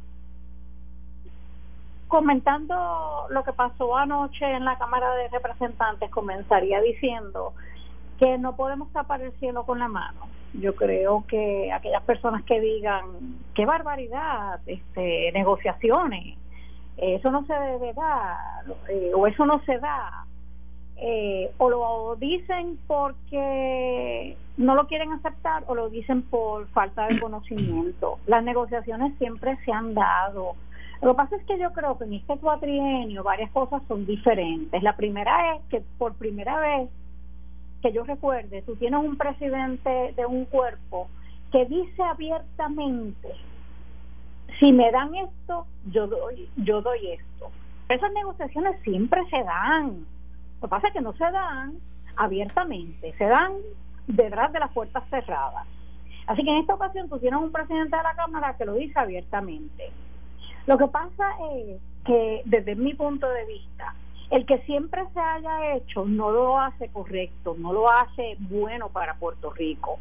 comentando 2.13 3.27
lo 3.31 3.43
que 3.43 3.55
pasó 3.55 3.97
anoche 3.97 4.45
en 4.45 4.67
la 4.67 4.77
Cámara 4.77 5.15
de 5.15 5.29
Representantes, 5.29 6.11
comenzaría 6.11 6.79
diciendo 6.83 7.55
que 8.23 8.39
no 8.39 8.55
podemos 8.55 8.93
tapar 8.93 9.21
el 9.21 9.33
cielo 9.41 9.65
con 9.65 9.81
la 9.81 9.89
mano. 9.89 10.29
Yo 10.55 10.77
creo 10.77 11.25
que 11.27 11.73
aquellas 11.73 12.05
personas 12.05 12.45
que 12.45 12.61
digan, 12.61 13.05
qué 13.53 13.67
barbaridad, 13.67 14.61
este, 14.67 15.33
negociaciones, 15.33 16.37
eso 16.99 17.33
no 17.33 17.45
se 17.47 17.55
debe 17.55 17.93
dar, 17.95 18.65
eh, 18.89 19.11
o 19.13 19.27
eso 19.27 19.45
no 19.45 19.61
se 19.65 19.79
da, 19.79 20.25
eh, 20.99 21.51
o 21.59 21.69
lo 21.69 22.17
dicen 22.17 22.79
porque 22.87 24.37
no 24.57 24.77
lo 24.77 24.87
quieren 24.87 25.11
aceptar 25.13 25.65
o 25.67 25.75
lo 25.75 25.89
dicen 25.89 26.23
por 26.23 26.69
falta 26.69 27.09
de 27.09 27.19
conocimiento. 27.19 28.21
Las 28.27 28.45
negociaciones 28.45 29.19
siempre 29.19 29.59
se 29.65 29.73
han 29.73 29.95
dado 29.95 30.55
lo 31.03 31.11
que 31.11 31.17
pasa 31.17 31.35
es 31.35 31.45
que 31.47 31.59
yo 31.59 31.73
creo 31.73 31.99
que 31.99 32.05
en 32.05 32.13
este 32.13 32.37
cuatrienio 32.37 33.25
varias 33.25 33.51
cosas 33.51 33.83
son 33.89 34.07
diferentes. 34.07 34.81
La 34.85 34.95
primera 34.95 35.57
es 35.57 35.63
que 35.69 35.83
por 35.99 36.15
primera 36.15 36.61
vez 36.61 36.89
que 37.83 37.93
yo 37.93 38.05
recuerde, 38.05 38.63
tú 38.63 38.77
tienes 38.77 39.01
un 39.01 39.19
presidente 39.19 40.15
de 40.17 40.25
un 40.25 40.45
cuerpo 40.47 41.09
que 41.51 41.67
dice 41.67 42.03
abiertamente, 42.03 43.29
si 44.59 44.73
me 44.73 44.91
dan 44.91 45.15
esto, 45.15 45.67
yo 45.91 46.07
doy, 46.07 46.49
yo 46.57 46.81
doy 46.81 47.13
esto. 47.13 47.51
Esas 47.89 48.13
negociaciones 48.13 48.81
siempre 48.83 49.21
se 49.29 49.43
dan. 49.43 50.07
Lo 50.61 50.69
que 50.69 50.69
pasa 50.69 50.89
es 50.89 50.95
que 50.95 51.01
no 51.01 51.13
se 51.15 51.25
dan 51.25 51.75
abiertamente, 52.17 53.13
se 53.19 53.25
dan 53.25 53.53
detrás 54.07 54.53
de 54.53 54.61
las 54.61 54.73
puertas 54.73 55.03
cerradas. 55.11 55.67
Así 56.27 56.45
que 56.45 56.51
en 56.51 56.59
esta 56.59 56.75
ocasión 56.75 57.09
tú 57.09 57.19
tienes 57.19 57.41
un 57.41 57.51
presidente 57.51 57.97
de 57.97 58.03
la 58.03 58.15
Cámara 58.15 58.57
que 58.57 58.65
lo 58.65 58.75
dice 58.75 58.99
abiertamente. 58.99 59.91
Lo 60.67 60.79
que 60.79 60.87
pasa 60.87 61.29
es 61.55 61.81
que 62.05 62.43
desde 62.45 62.77
mi 62.77 62.95
punto 62.95 63.29
de 63.29 63.45
vista, 63.47 63.95
el 64.33 64.47
que 64.47 64.59
siempre 64.61 65.03
se 65.13 65.21
haya 65.21 65.75
hecho 65.75 66.07
no 66.07 66.31
lo 66.31 66.59
hace 66.59 66.89
correcto, 66.89 67.55
no 67.59 67.75
lo 67.75 67.91
hace 67.91 68.37
bueno 68.39 68.89
para 68.89 69.15
Puerto 69.17 69.51
Rico. 69.51 69.99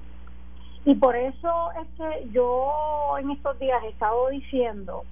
Y 0.85 0.95
por 0.95 1.17
eso 1.17 1.71
es 1.81 1.87
que 1.97 2.29
yo 2.31 3.17
en 3.19 3.31
estos 3.31 3.59
días 3.59 3.83
he 3.83 3.89
estado 3.89 4.29
diciendo 4.29 5.03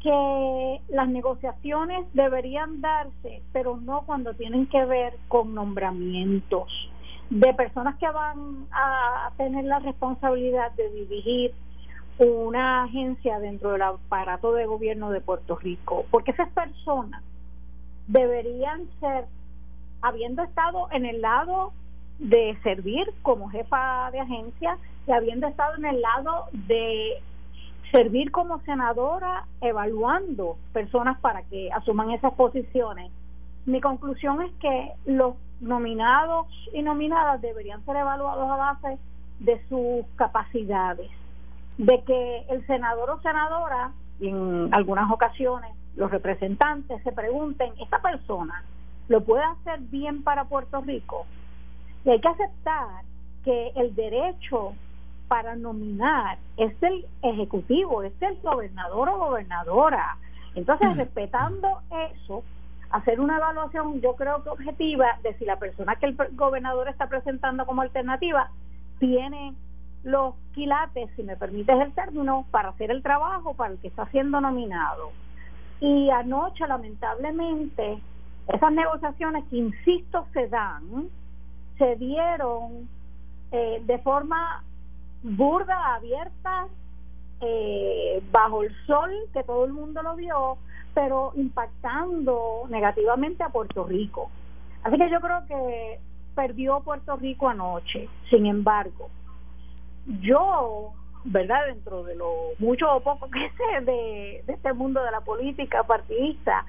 que 0.00 0.80
las 0.90 1.08
negociaciones 1.08 2.06
deberían 2.12 2.80
darse, 2.80 3.42
pero 3.52 3.78
no 3.78 4.02
cuando 4.06 4.32
tienen 4.34 4.68
que 4.68 4.84
ver 4.84 5.14
con 5.26 5.52
nombramientos 5.52 6.70
de 7.30 7.52
personas 7.52 7.96
que 7.98 8.08
van 8.08 8.68
a 8.70 9.32
tener 9.36 9.64
la 9.64 9.80
responsabilidad 9.80 10.70
de 10.76 10.88
dirigir 10.90 11.52
una 12.20 12.84
agencia 12.84 13.40
dentro 13.40 13.72
del 13.72 13.82
aparato 13.82 14.52
de 14.52 14.66
gobierno 14.66 15.10
de 15.10 15.20
Puerto 15.20 15.56
Rico, 15.56 16.06
porque 16.12 16.30
esas 16.30 16.48
personas 16.50 17.24
deberían 18.06 18.88
ser, 19.00 19.26
habiendo 20.02 20.42
estado 20.42 20.88
en 20.92 21.06
el 21.06 21.20
lado 21.20 21.72
de 22.18 22.58
servir 22.62 23.12
como 23.22 23.48
jefa 23.50 24.10
de 24.10 24.20
agencia 24.20 24.78
y 25.06 25.12
habiendo 25.12 25.46
estado 25.46 25.76
en 25.76 25.84
el 25.84 26.00
lado 26.00 26.46
de 26.52 27.22
servir 27.92 28.30
como 28.30 28.60
senadora 28.60 29.44
evaluando 29.60 30.56
personas 30.72 31.18
para 31.20 31.42
que 31.42 31.70
asuman 31.72 32.10
esas 32.10 32.32
posiciones. 32.34 33.10
Mi 33.64 33.80
conclusión 33.80 34.42
es 34.42 34.52
que 34.60 34.92
los 35.06 35.34
nominados 35.60 36.46
y 36.72 36.82
nominadas 36.82 37.40
deberían 37.40 37.84
ser 37.84 37.96
evaluados 37.96 38.50
a 38.50 38.56
base 38.56 38.98
de 39.40 39.60
sus 39.68 40.06
capacidades 40.16 41.10
de 41.78 42.02
que 42.04 42.46
el 42.48 42.66
senador 42.66 43.10
o 43.10 43.20
senadora, 43.20 43.92
en 44.20 44.70
algunas 44.72 45.10
ocasiones 45.10 45.72
los 45.96 46.10
representantes 46.10 47.02
se 47.02 47.12
pregunten, 47.12 47.72
¿esta 47.80 48.00
persona 48.00 48.62
lo 49.08 49.24
puede 49.24 49.44
hacer 49.44 49.80
bien 49.80 50.22
para 50.22 50.44
Puerto 50.44 50.80
Rico? 50.82 51.26
Y 52.04 52.10
hay 52.10 52.20
que 52.20 52.28
aceptar 52.28 53.02
que 53.44 53.72
el 53.76 53.94
derecho 53.94 54.74
para 55.28 55.56
nominar 55.56 56.38
es 56.56 56.80
el 56.82 57.06
ejecutivo, 57.22 58.02
es 58.02 58.12
el 58.20 58.38
gobernador 58.42 59.08
o 59.08 59.18
gobernadora. 59.18 60.16
Entonces, 60.54 60.96
respetando 60.96 61.80
eso, 62.12 62.44
hacer 62.90 63.20
una 63.20 63.36
evaluación, 63.36 64.00
yo 64.00 64.14
creo 64.14 64.42
que 64.42 64.50
objetiva, 64.50 65.18
de 65.22 65.34
si 65.34 65.44
la 65.44 65.56
persona 65.56 65.96
que 65.96 66.06
el 66.06 66.16
gobernador 66.32 66.88
está 66.88 67.08
presentando 67.08 67.66
como 67.66 67.82
alternativa 67.82 68.50
tiene 68.98 69.54
los 70.04 70.34
quilates, 70.54 71.10
si 71.16 71.24
me 71.24 71.36
permites 71.36 71.78
el 71.80 71.92
término, 71.92 72.46
para 72.50 72.68
hacer 72.68 72.90
el 72.90 73.02
trabajo 73.02 73.54
para 73.54 73.72
el 73.72 73.80
que 73.80 73.88
está 73.88 74.06
siendo 74.06 74.40
nominado. 74.40 75.10
Y 75.80 76.10
anoche, 76.10 76.66
lamentablemente, 76.66 77.98
esas 78.48 78.72
negociaciones 78.72 79.44
que, 79.50 79.56
insisto, 79.56 80.26
se 80.32 80.48
dan, 80.48 81.08
se 81.78 81.96
dieron 81.96 82.88
eh, 83.52 83.82
de 83.84 83.98
forma 83.98 84.62
burda, 85.22 85.94
abierta, 85.94 86.68
eh, 87.40 88.22
bajo 88.32 88.62
el 88.62 88.74
sol, 88.86 89.10
que 89.32 89.42
todo 89.42 89.64
el 89.64 89.72
mundo 89.72 90.02
lo 90.02 90.16
vio, 90.16 90.58
pero 90.94 91.32
impactando 91.34 92.64
negativamente 92.68 93.42
a 93.42 93.50
Puerto 93.50 93.84
Rico. 93.84 94.30
Así 94.82 94.96
que 94.96 95.10
yo 95.10 95.20
creo 95.20 95.44
que 95.46 96.00
perdió 96.34 96.80
Puerto 96.80 97.16
Rico 97.16 97.48
anoche. 97.48 98.08
Sin 98.30 98.46
embargo, 98.46 99.10
yo, 100.06 100.92
¿verdad? 101.26 101.66
Dentro 101.66 102.04
de 102.04 102.14
lo 102.14 102.32
mucho 102.58 102.92
o 102.94 103.00
poco 103.00 103.28
que 103.30 103.50
sé 103.50 103.84
de, 103.84 104.44
este 104.46 104.72
mundo 104.72 105.02
de 105.02 105.10
la 105.10 105.20
política 105.20 105.82
partidista, 105.84 106.64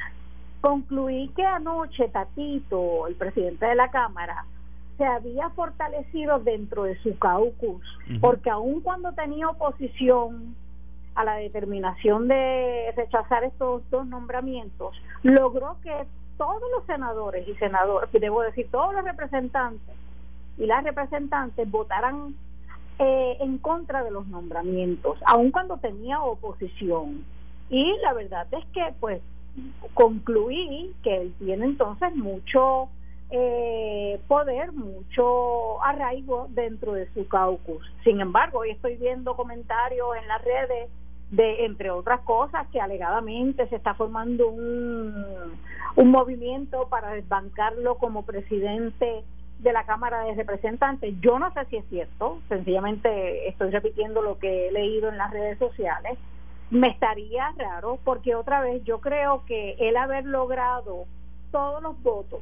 concluí 0.62 1.30
que 1.36 1.46
anoche 1.46 2.10
Tatito, 2.10 3.08
el 3.08 3.15
presidente 3.15 3.65
de 3.65 3.76
la 3.76 3.89
Cámara, 3.89 4.46
se 4.98 5.06
había 5.06 5.50
fortalecido 5.52 6.39
dentro 6.39 6.84
de 6.84 6.98
su 7.04 7.17
caucus, 7.20 7.84
porque 8.20 8.50
aun 8.50 8.82
cuando 8.82 9.13
tenía 9.13 9.48
oposición 9.48 10.56
a 11.13 11.24
la 11.24 11.36
determinación 11.36 12.28
de 12.28 12.93
rechazar 12.96 13.43
estos 13.43 13.88
dos 13.91 14.08
nombramientos, 14.08 15.00
logró 15.22 15.78
que 15.84 15.93
todos 16.38 16.63
los 16.76 16.86
senadores 16.86 17.48
y 17.48 17.54
senadores, 17.56 18.10
debo 18.12 18.41
decir, 18.41 18.67
todos 18.72 18.93
los 18.93 19.04
representantes 19.04 19.96
y 20.58 20.65
las 20.65 20.84
representantes 20.84 21.70
votaran 21.70 22.36
eh, 23.00 23.38
en 23.40 23.58
contra 23.60 24.04
de 24.04 24.12
los 24.12 24.28
nombramientos, 24.28 25.20
aun 25.26 25.52
cuando 25.52 25.78
tenía 25.78 26.22
oposición. 26.22 27.24
Y 27.70 27.94
la 28.02 28.14
verdad 28.14 28.48
es 28.52 28.66
que, 28.74 28.94
pues, 29.00 29.22
concluí 29.94 30.94
que 31.04 31.18
él 31.18 31.34
tiene 31.40 31.66
entonces 31.66 32.16
mucho 32.16 32.90
eh, 33.30 34.20
poder, 34.28 34.72
mucho 34.72 35.84
arraigo 35.84 36.48
dentro 36.52 36.94
de 36.94 37.08
su 37.14 37.28
caucus. 37.28 37.86
Sin 38.04 38.22
embargo, 38.22 38.60
hoy 38.60 38.72
estoy 38.72 38.96
viendo 38.96 39.36
comentarios 39.36 40.08
en 40.22 40.28
las 40.28 40.44
redes 40.44 40.90
de, 41.32 41.66
entre 41.66 41.92
otras 41.92 42.22
cosas, 42.22 42.68
que 42.70 42.80
alegadamente 42.80 43.68
se 43.68 43.76
está 43.76 43.96
formando 43.96 44.48
un, 44.48 45.26
un 45.98 46.12
movimiento 46.12 46.88
para 46.90 47.12
desbancarlo 47.12 47.96
como 47.96 48.24
presidente 48.24 49.24
de 49.60 49.74
la 49.74 49.86
Cámara 49.86 50.22
de 50.24 50.36
Representantes. 50.36 51.15
Yo 51.22 51.39
no 51.39 51.52
sé 51.54 51.65
si 51.65 51.78
es 51.78 51.86
cierto, 51.89 52.39
sencillamente 52.48 53.48
estoy 53.48 53.72
repitiendo 53.72 54.22
lo 54.22 54.38
que 54.38 54.67
he 54.67 54.72
leído 54.72 55.10
en 55.10 55.17
las 55.17 55.32
redes 55.32 55.58
sociales. 55.58 56.17
Me 56.70 56.88
estaría 56.88 57.54
raro 57.58 58.00
porque 58.04 58.36
otra 58.36 58.62
vez 58.62 58.84
yo 58.84 59.00
creo 59.00 59.46
que 59.46 59.76
el 59.80 59.98
haber 59.98 60.26
logrado 60.26 61.06
todos 61.52 61.82
los 61.82 62.02
votos 62.04 62.41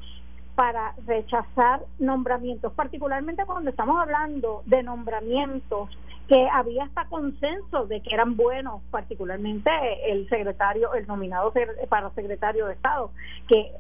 para 0.56 0.96
rechazar 1.06 1.82
nombramientos, 2.00 2.74
particularmente 2.74 3.46
cuando 3.46 3.70
estamos 3.70 4.02
hablando 4.02 4.64
de 4.66 4.84
nombramientos 4.84 5.90
que 6.28 6.48
había 6.52 6.86
hasta 6.86 7.06
consenso 7.06 7.86
de 7.86 8.02
que 8.02 8.14
eran 8.14 8.36
buenos, 8.36 8.82
particularmente 8.90 9.70
el 10.12 10.28
secretario, 10.28 10.94
el 10.96 11.06
nominado 11.06 11.54
para 11.88 12.10
secretario 12.12 12.66
de 12.66 12.74
Estado, 12.74 13.12
que 13.48 13.72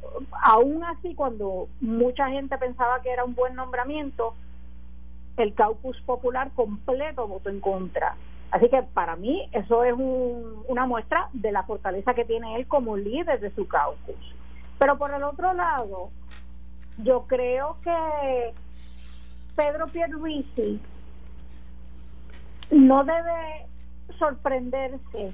aún 0.44 0.84
así 0.84 1.16
cuando 1.16 1.68
mucha 1.82 2.30
gente 2.30 2.58
pensaba 2.58 3.02
que 3.02 3.10
era 3.10 3.24
un 3.24 3.34
buen 3.34 3.56
nombramiento, 3.56 4.36
el 5.38 5.54
caucus 5.56 6.00
popular 6.02 6.52
completo 6.56 7.28
votó 7.28 7.50
en 7.50 7.60
contra. 7.60 8.16
Así 8.52 8.70
que 8.70 8.84
para 8.84 9.16
mí 9.16 9.50
eso 9.52 9.84
es 9.84 9.96
una 9.98 10.86
muestra 10.86 11.30
de 11.34 11.52
la 11.52 11.64
fortaleza 11.64 12.14
que 12.14 12.26
tiene 12.26 12.56
él 12.56 12.68
como 12.68 12.96
líder 12.96 13.40
de 13.40 13.50
su 13.52 13.68
caucus. 13.68 14.36
Pero 14.78 14.98
por 14.98 15.12
el 15.14 15.24
otro 15.24 15.54
lado, 15.54 16.12
yo 17.00 17.26
creo 17.28 17.78
que 17.84 18.54
Pedro 19.56 19.88
Pierluisi 19.88 20.80
no 22.72 23.04
debe 23.04 23.66
sorprenderse 24.18 25.34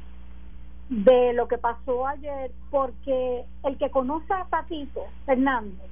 de 0.90 1.34
lo 1.34 1.48
que 1.48 1.58
pasó 1.58 2.06
ayer 2.08 2.52
porque 2.70 3.46
el 3.64 3.78
que 3.78 3.90
conoce 3.90 4.34
a 4.34 4.46
Tatito 4.46 5.06
Fernández 5.26 5.90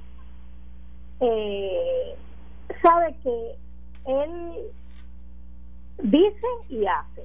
eh, 1.20 2.14
sabe 2.82 3.14
que 3.22 3.54
él 4.06 4.52
dice 6.02 6.46
y 6.68 6.86
hace 6.86 7.24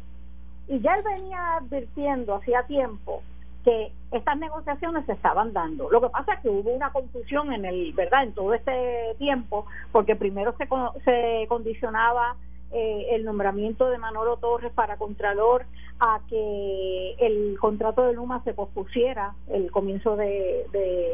y 0.67 0.79
ya 0.79 0.95
él 0.95 1.03
venía 1.03 1.57
advirtiendo 1.57 2.35
hacía 2.35 2.63
tiempo 2.63 3.21
que 3.63 3.91
estas 4.11 4.37
negociaciones 4.37 5.05
se 5.07 5.13
estaban 5.13 5.51
dando. 5.51 5.89
Lo 5.89 5.99
que 5.99 6.09
pasa 6.09 6.35
es 6.35 6.39
que 6.41 6.49
hubo 6.49 6.69
una 6.71 6.91
confusión 6.91 7.51
en 7.51 7.65
el, 7.65 7.93
¿verdad? 7.93 8.23
En 8.23 8.33
todo 8.33 8.53
este 8.53 9.15
tiempo, 9.17 9.65
porque 9.91 10.15
primero 10.15 10.55
se, 10.57 10.67
se 11.03 11.47
condicionaba 11.47 12.35
eh, 12.77 13.15
el 13.15 13.23
nombramiento 13.23 13.89
de 13.89 13.97
Manolo 13.97 14.35
Torres 14.35 14.69
para 14.73 14.97
Contralor 14.97 15.65
a 16.01 16.19
que 16.27 17.15
el 17.19 17.57
contrato 17.57 18.03
de 18.05 18.11
Luma 18.11 18.43
se 18.43 18.53
pospusiera, 18.53 19.33
el 19.47 19.71
comienzo 19.71 20.17
de, 20.17 20.65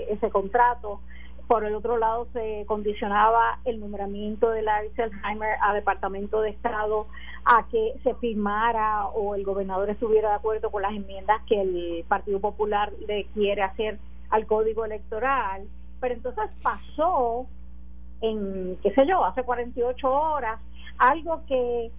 ese 0.10 0.32
contrato. 0.32 1.02
Por 1.47 1.63
el 1.63 1.76
otro 1.76 1.97
lado, 1.97 2.26
se 2.34 2.65
condicionaba 2.65 3.60
el 3.63 3.80
nombramiento 3.80 4.50
de 4.50 4.63
Larry 4.63 4.89
Selheimer 4.95 5.58
a 5.62 5.76
Departamento 5.76 6.41
de 6.41 6.50
Estado 6.50 7.06
a 7.45 7.67
que 7.69 7.93
se 8.02 8.15
firmara 8.15 9.06
o 9.10 9.36
el 9.36 9.43
gobernador 9.43 9.88
estuviera 9.91 10.30
de 10.30 10.36
acuerdo 10.38 10.71
con 10.71 10.82
las 10.82 10.93
enmiendas 10.93 11.43
que 11.45 11.62
el 11.62 12.06
Partido 12.08 12.39
Popular 12.39 12.91
le 13.08 13.26
quiere 13.36 13.62
hacer 13.62 14.00
al 14.32 14.47
Código 14.47 14.84
Electoral. 14.84 15.67
Pero 16.00 16.15
entonces 16.15 16.50
pasó 16.63 17.45
en, 18.21 18.78
qué 18.82 18.91
sé 18.93 19.06
yo, 19.06 19.24
hace 19.24 19.43
48 19.43 20.12
horas, 20.12 20.60
algo 21.01 21.43
que 21.47 21.91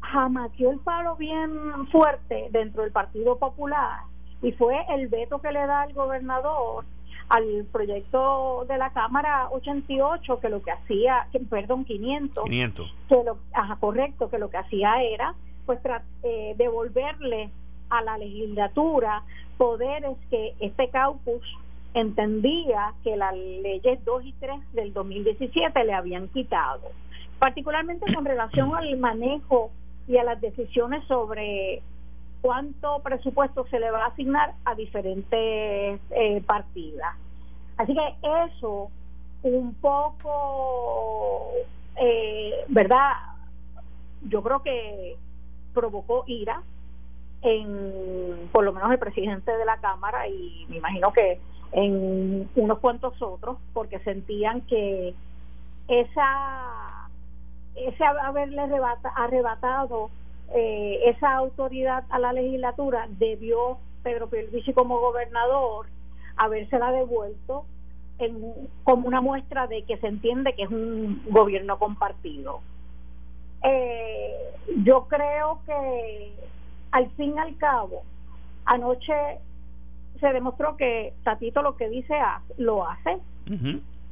jamaqueó 0.00 0.70
el 0.70 0.80
palo 0.80 1.16
bien 1.16 1.86
fuerte 1.92 2.48
dentro 2.50 2.82
del 2.82 2.92
Partido 2.92 3.38
Popular 3.38 4.00
y 4.42 4.52
fue 4.52 4.76
el 4.90 5.08
veto 5.08 5.40
que 5.40 5.52
le 5.52 5.66
da 5.66 5.82
al 5.82 5.92
gobernador 5.92 6.84
al 7.28 7.66
proyecto 7.72 8.64
de 8.68 8.76
la 8.76 8.90
Cámara 8.90 9.48
88 9.50 10.40
que 10.40 10.48
lo 10.48 10.62
que 10.62 10.72
hacía, 10.72 11.26
que, 11.32 11.40
perdón, 11.40 11.84
500, 11.84 12.44
500. 12.44 12.94
Que 13.08 13.24
lo, 13.24 13.38
ajá, 13.52 13.76
correcto, 13.76 14.28
que 14.28 14.38
lo 14.38 14.50
que 14.50 14.58
hacía 14.58 15.02
era 15.02 15.34
pues 15.64 15.80
eh, 16.22 16.54
devolverle 16.58 17.50
a 17.88 18.02
la 18.02 18.18
legislatura 18.18 19.22
poderes 19.56 20.16
que 20.30 20.54
este 20.60 20.88
caucus 20.90 21.42
entendía 21.94 22.92
que 23.02 23.16
las 23.16 23.34
leyes 23.34 24.04
2 24.04 24.24
y 24.24 24.32
3 24.32 24.72
del 24.72 24.92
2017 24.92 25.84
le 25.84 25.94
habían 25.94 26.28
quitado, 26.28 26.90
particularmente 27.38 28.12
con 28.14 28.24
relación 28.24 28.74
al 28.74 28.96
manejo 28.96 29.70
y 30.06 30.16
a 30.18 30.24
las 30.24 30.40
decisiones 30.40 31.04
sobre 31.06 31.82
cuánto 32.40 33.00
presupuesto 33.00 33.66
se 33.68 33.80
le 33.80 33.90
va 33.90 34.04
a 34.04 34.08
asignar 34.08 34.54
a 34.64 34.74
diferentes 34.74 36.00
eh, 36.10 36.42
partidas. 36.46 37.14
Así 37.76 37.94
que 37.94 38.14
eso 38.52 38.90
un 39.42 39.74
poco, 39.74 41.52
eh, 42.00 42.52
¿verdad? 42.68 43.12
Yo 44.22 44.42
creo 44.42 44.62
que 44.62 45.16
provocó 45.72 46.24
ira 46.26 46.62
en 47.42 48.48
por 48.52 48.64
lo 48.64 48.72
menos 48.72 48.90
el 48.90 48.98
presidente 48.98 49.56
de 49.56 49.64
la 49.64 49.76
Cámara 49.78 50.28
y 50.28 50.66
me 50.68 50.78
imagino 50.78 51.12
que 51.12 51.40
en 51.72 52.48
unos 52.56 52.78
cuantos 52.78 53.20
otros 53.20 53.58
porque 53.72 53.98
sentían 54.00 54.62
que 54.62 55.14
esa 55.88 57.03
ese 57.74 58.04
haberle 58.04 58.62
arrebatado 59.16 60.10
eh, 60.54 61.00
esa 61.06 61.34
autoridad 61.34 62.04
a 62.10 62.18
la 62.18 62.32
legislatura 62.32 63.06
debió 63.18 63.78
Pedro 64.02 64.28
Pierluisi 64.28 64.72
como 64.72 65.00
gobernador 65.00 65.86
habérsela 66.36 66.92
devuelto 66.92 67.64
en, 68.18 68.68
como 68.84 69.08
una 69.08 69.20
muestra 69.20 69.66
de 69.66 69.82
que 69.84 69.96
se 69.98 70.06
entiende 70.06 70.54
que 70.54 70.64
es 70.64 70.70
un 70.70 71.22
gobierno 71.28 71.78
compartido. 71.78 72.60
Eh, 73.62 74.34
yo 74.84 75.06
creo 75.08 75.60
que 75.66 76.32
al 76.92 77.10
fin 77.12 77.34
y 77.36 77.38
al 77.38 77.56
cabo, 77.56 78.02
anoche 78.66 79.14
se 80.20 80.32
demostró 80.32 80.76
que 80.76 81.12
Tatito 81.24 81.62
lo 81.62 81.76
que 81.76 81.88
dice 81.88 82.14
lo 82.56 82.86
hace 82.86 83.18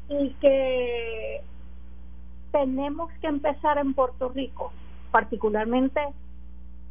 y 0.08 0.30
que 0.40 1.42
tenemos 2.52 3.10
que 3.20 3.26
empezar 3.26 3.78
en 3.78 3.94
Puerto 3.94 4.28
Rico, 4.28 4.72
particularmente 5.10 6.00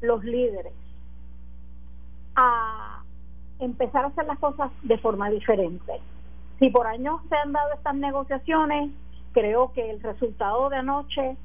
los 0.02 0.24
líderes 0.24 0.74
a 2.36 3.04
empezar 3.60 4.06
a 4.06 4.08
hacer 4.08 4.26
las 4.26 4.40
cosas 4.40 4.72
de 4.82 4.98
forma 4.98 5.30
diferente. 5.30 5.94
Si 6.60 6.70
por 6.70 6.88
años 6.88 7.22
se 7.30 7.36
han 7.36 7.52
dado 7.52 7.74
estas 7.74 7.96
negociaciones, 7.96 8.92
creo 9.34 9.72
que 9.74 9.90
el 9.90 10.02
resultado 10.02 10.70
de 10.70 10.78
anoche 10.78 11.38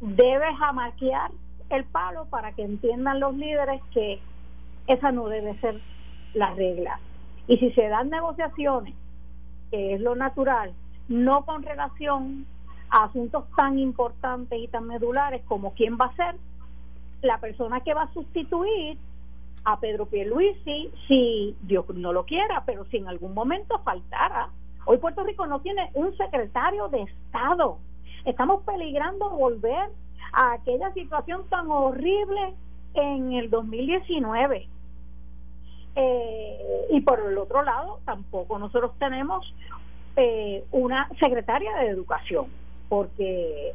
debe 0.00 0.54
jamaquear 0.56 1.30
el 1.70 1.84
palo 1.84 2.26
para 2.26 2.52
que 2.52 2.62
entiendan 2.62 3.20
los 3.20 3.34
líderes 3.34 3.82
que 3.92 4.20
esa 4.86 5.12
no 5.12 5.28
debe 5.28 5.58
ser 5.60 5.80
la 6.34 6.54
regla. 6.54 6.98
Y 7.46 7.58
si 7.58 7.70
se 7.72 7.88
dan 7.88 8.10
negociaciones, 8.10 8.94
que 9.70 9.94
es 9.94 10.00
lo 10.00 10.14
natural, 10.14 10.72
no 11.08 11.44
con 11.44 11.62
relación 11.62 12.46
asuntos 12.90 13.44
tan 13.56 13.78
importantes 13.78 14.58
y 14.58 14.68
tan 14.68 14.86
medulares 14.86 15.42
como 15.46 15.74
quién 15.74 15.96
va 15.96 16.06
a 16.06 16.16
ser, 16.16 16.36
la 17.22 17.38
persona 17.38 17.80
que 17.80 17.94
va 17.94 18.02
a 18.02 18.12
sustituir 18.12 18.98
a 19.64 19.78
Pedro 19.80 20.06
Pierluisi, 20.06 20.90
si 21.06 21.56
Dios 21.62 21.84
no 21.94 22.12
lo 22.12 22.24
quiera, 22.24 22.62
pero 22.64 22.84
si 22.86 22.98
en 22.98 23.08
algún 23.08 23.34
momento 23.34 23.78
faltara. 23.80 24.48
Hoy 24.84 24.98
Puerto 24.98 25.24
Rico 25.24 25.46
no 25.46 25.60
tiene 25.60 25.90
un 25.94 26.16
secretario 26.16 26.88
de 26.88 27.02
Estado. 27.02 27.78
Estamos 28.24 28.62
peligrando 28.62 29.28
volver 29.30 29.90
a 30.32 30.52
aquella 30.52 30.92
situación 30.92 31.42
tan 31.50 31.70
horrible 31.70 32.54
en 32.94 33.32
el 33.32 33.50
2019. 33.50 34.68
Eh, 35.96 36.86
y 36.90 37.00
por 37.00 37.20
el 37.20 37.36
otro 37.36 37.62
lado, 37.62 38.00
tampoco 38.04 38.58
nosotros 38.58 38.92
tenemos 38.98 39.52
eh, 40.16 40.64
una 40.72 41.08
secretaria 41.20 41.76
de 41.76 41.88
educación, 41.88 42.46
porque 42.88 43.72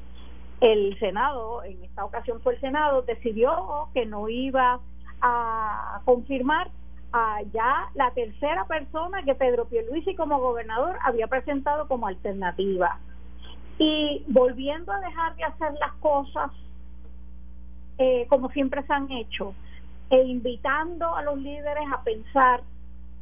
el 0.62 0.98
Senado, 1.00 1.64
en 1.64 1.84
esta 1.84 2.06
ocasión 2.06 2.42
fue 2.42 2.56
el 2.56 2.62
Senado, 2.62 3.02
decidió 3.04 3.90
que 3.94 4.06
no 4.06 4.30
iba 4.30 4.80
a 5.22 6.02
confirmar 6.06 6.70
a 7.12 7.42
ya 7.54 7.90
la 7.96 8.12
tercera 8.12 8.66
persona 8.66 9.24
que 9.24 9.36
Pedro 9.36 9.66
Pierluisi 9.66 10.16
como 10.16 10.40
gobernador 10.40 10.98
había 11.04 11.28
presentado 11.28 11.88
como 11.88 12.08
alternativa. 12.08 13.00
Y 13.78 14.24
volviendo 14.28 14.92
a 14.92 15.00
dejar 15.00 15.36
de 15.36 15.44
hacer 15.44 15.74
las 15.80 15.94
cosas 15.94 16.52
eh, 17.98 18.26
como 18.28 18.50
siempre 18.50 18.84
se 18.84 18.94
han 18.94 19.12
hecho, 19.12 19.54
e 20.10 20.24
invitando 20.24 21.16
a 21.16 21.22
los 21.22 21.38
líderes 21.38 21.86
a 21.94 22.02
pensar 22.04 22.62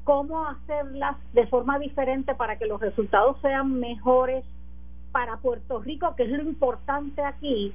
cómo 0.03 0.47
hacerlas 0.47 1.17
de 1.33 1.45
forma 1.47 1.77
diferente 1.77 2.33
para 2.35 2.57
que 2.57 2.65
los 2.65 2.79
resultados 2.79 3.37
sean 3.41 3.79
mejores 3.79 4.45
para 5.11 5.37
Puerto 5.37 5.79
Rico, 5.79 6.15
que 6.15 6.23
es 6.23 6.29
lo 6.29 6.43
importante 6.43 7.23
aquí, 7.23 7.73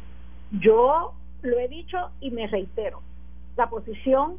yo 0.53 1.13
lo 1.43 1.59
he 1.59 1.69
dicho 1.69 2.11
y 2.21 2.31
me 2.31 2.47
reitero, 2.47 3.03
la 3.57 3.69
posición 3.69 4.37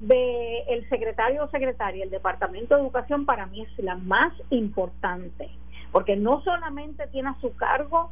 de 0.00 0.60
el 0.68 0.88
secretario 0.88 1.44
o 1.44 1.50
secretaria 1.50 2.00
del 2.00 2.10
Departamento 2.10 2.74
de 2.74 2.82
Educación 2.82 3.24
para 3.24 3.46
mí 3.46 3.62
es 3.62 3.84
la 3.84 3.96
más 3.96 4.32
importante, 4.50 5.48
porque 5.92 6.16
no 6.16 6.42
solamente 6.42 7.06
tiene 7.08 7.28
a 7.28 7.40
su 7.40 7.54
cargo 7.54 8.10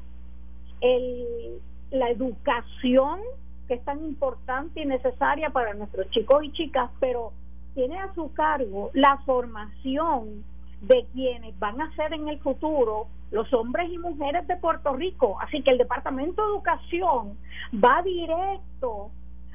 el, 0.81 1.61
la 1.91 2.11
educación 2.11 3.21
que 3.67 3.75
es 3.75 3.85
tan 3.85 4.05
importante 4.05 4.83
y 4.83 4.87
necesaria 4.87 5.51
para 5.51 5.75
nuestros 5.75 6.09
chicos 6.11 6.45
y 6.45 6.53
chicas, 6.53 6.91
pero 6.99 7.33
tiene 7.75 7.99
a 7.99 8.13
su 8.15 8.33
cargo 8.33 8.91
la 8.95 9.19
formación 9.25 10.45
de 10.81 11.07
quienes 11.13 11.59
van 11.59 11.81
a 11.81 11.95
ser 11.95 12.13
en 12.13 12.29
el 12.29 12.39
futuro 12.41 13.09
los 13.31 13.53
hombres 13.53 13.91
y 13.91 13.99
mujeres 13.99 14.47
de 14.47 14.57
Puerto 14.57 14.93
Rico. 14.95 15.39
Así 15.41 15.63
que 15.63 15.71
el 15.71 15.79
Departamento 15.79 16.43
de 16.43 16.49
Educación 16.49 17.39
va 17.73 18.03
directo 18.03 19.11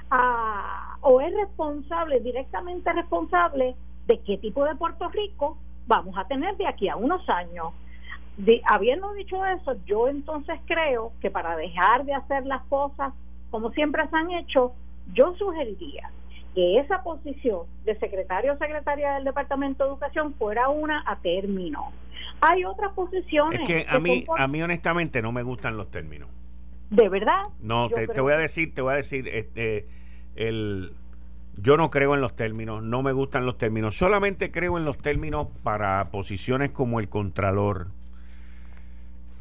a, 0.10 0.98
o 1.02 1.20
es 1.22 1.34
responsable, 1.34 2.20
directamente 2.20 2.94
responsable 2.94 3.76
de 4.08 4.20
qué 4.20 4.38
tipo 4.38 4.64
de 4.64 4.76
Puerto 4.76 5.10
Rico 5.10 5.58
vamos 5.88 6.18
a 6.18 6.26
tener 6.26 6.56
de 6.58 6.68
aquí 6.68 6.90
a 6.90 6.96
unos 6.96 7.28
años. 7.30 7.74
habiendo 8.66 9.14
dicho 9.14 9.44
eso, 9.46 9.76
yo 9.86 10.08
entonces 10.08 10.60
creo 10.66 11.12
que 11.22 11.32
para 11.32 11.56
dejar 11.56 12.06
de 12.06 12.14
hacer 12.14 12.46
las 12.46 12.64
cosas 12.66 13.14
como 13.56 13.72
siempre 13.72 14.06
se 14.10 14.18
han 14.18 14.32
hecho, 14.32 14.74
yo 15.14 15.34
sugeriría 15.36 16.10
que 16.56 16.80
esa 16.80 17.04
posición 17.04 17.68
de 17.84 18.00
secretario 18.00 18.54
o 18.54 18.58
secretaria 18.58 19.16
del 19.16 19.26
Departamento 19.26 19.84
de 19.84 19.90
Educación 19.92 20.34
fuera 20.36 20.70
una 20.70 21.04
a 21.06 21.18
término. 21.18 21.92
Hay 22.42 22.64
otras 22.64 22.94
posiciones. 22.94 23.60
Es 23.60 23.68
que 23.68 23.86
a 23.88 24.00
mí, 24.00 24.26
a 24.36 24.48
mí 24.48 24.64
honestamente 24.64 25.22
no 25.22 25.32
me 25.32 25.44
gustan 25.44 25.78
los 25.78 25.92
términos. 25.92 26.30
¿De 26.90 27.10
verdad? 27.10 27.44
No, 27.62 27.90
te, 27.90 28.22
voy 28.22 28.34
a 28.34 28.38
decir, 28.38 28.74
te 28.74 28.82
voy 28.82 28.94
a 28.94 28.98
decir, 28.98 29.28
este, 29.28 29.86
el, 30.36 30.94
yo 31.58 31.78
no 31.78 31.90
creo 31.90 32.14
en 32.14 32.22
los 32.22 32.36
términos, 32.36 32.84
no 32.84 33.02
me 33.02 33.12
gustan 33.12 33.46
los 33.46 33.58
términos, 33.58 33.98
solamente 33.98 34.52
creo 34.52 34.78
en 34.78 34.86
los 34.86 34.98
términos 34.98 35.48
para 35.64 36.10
posiciones 36.10 36.72
como 36.72 37.00
el 37.00 37.10
contralor, 37.10 37.88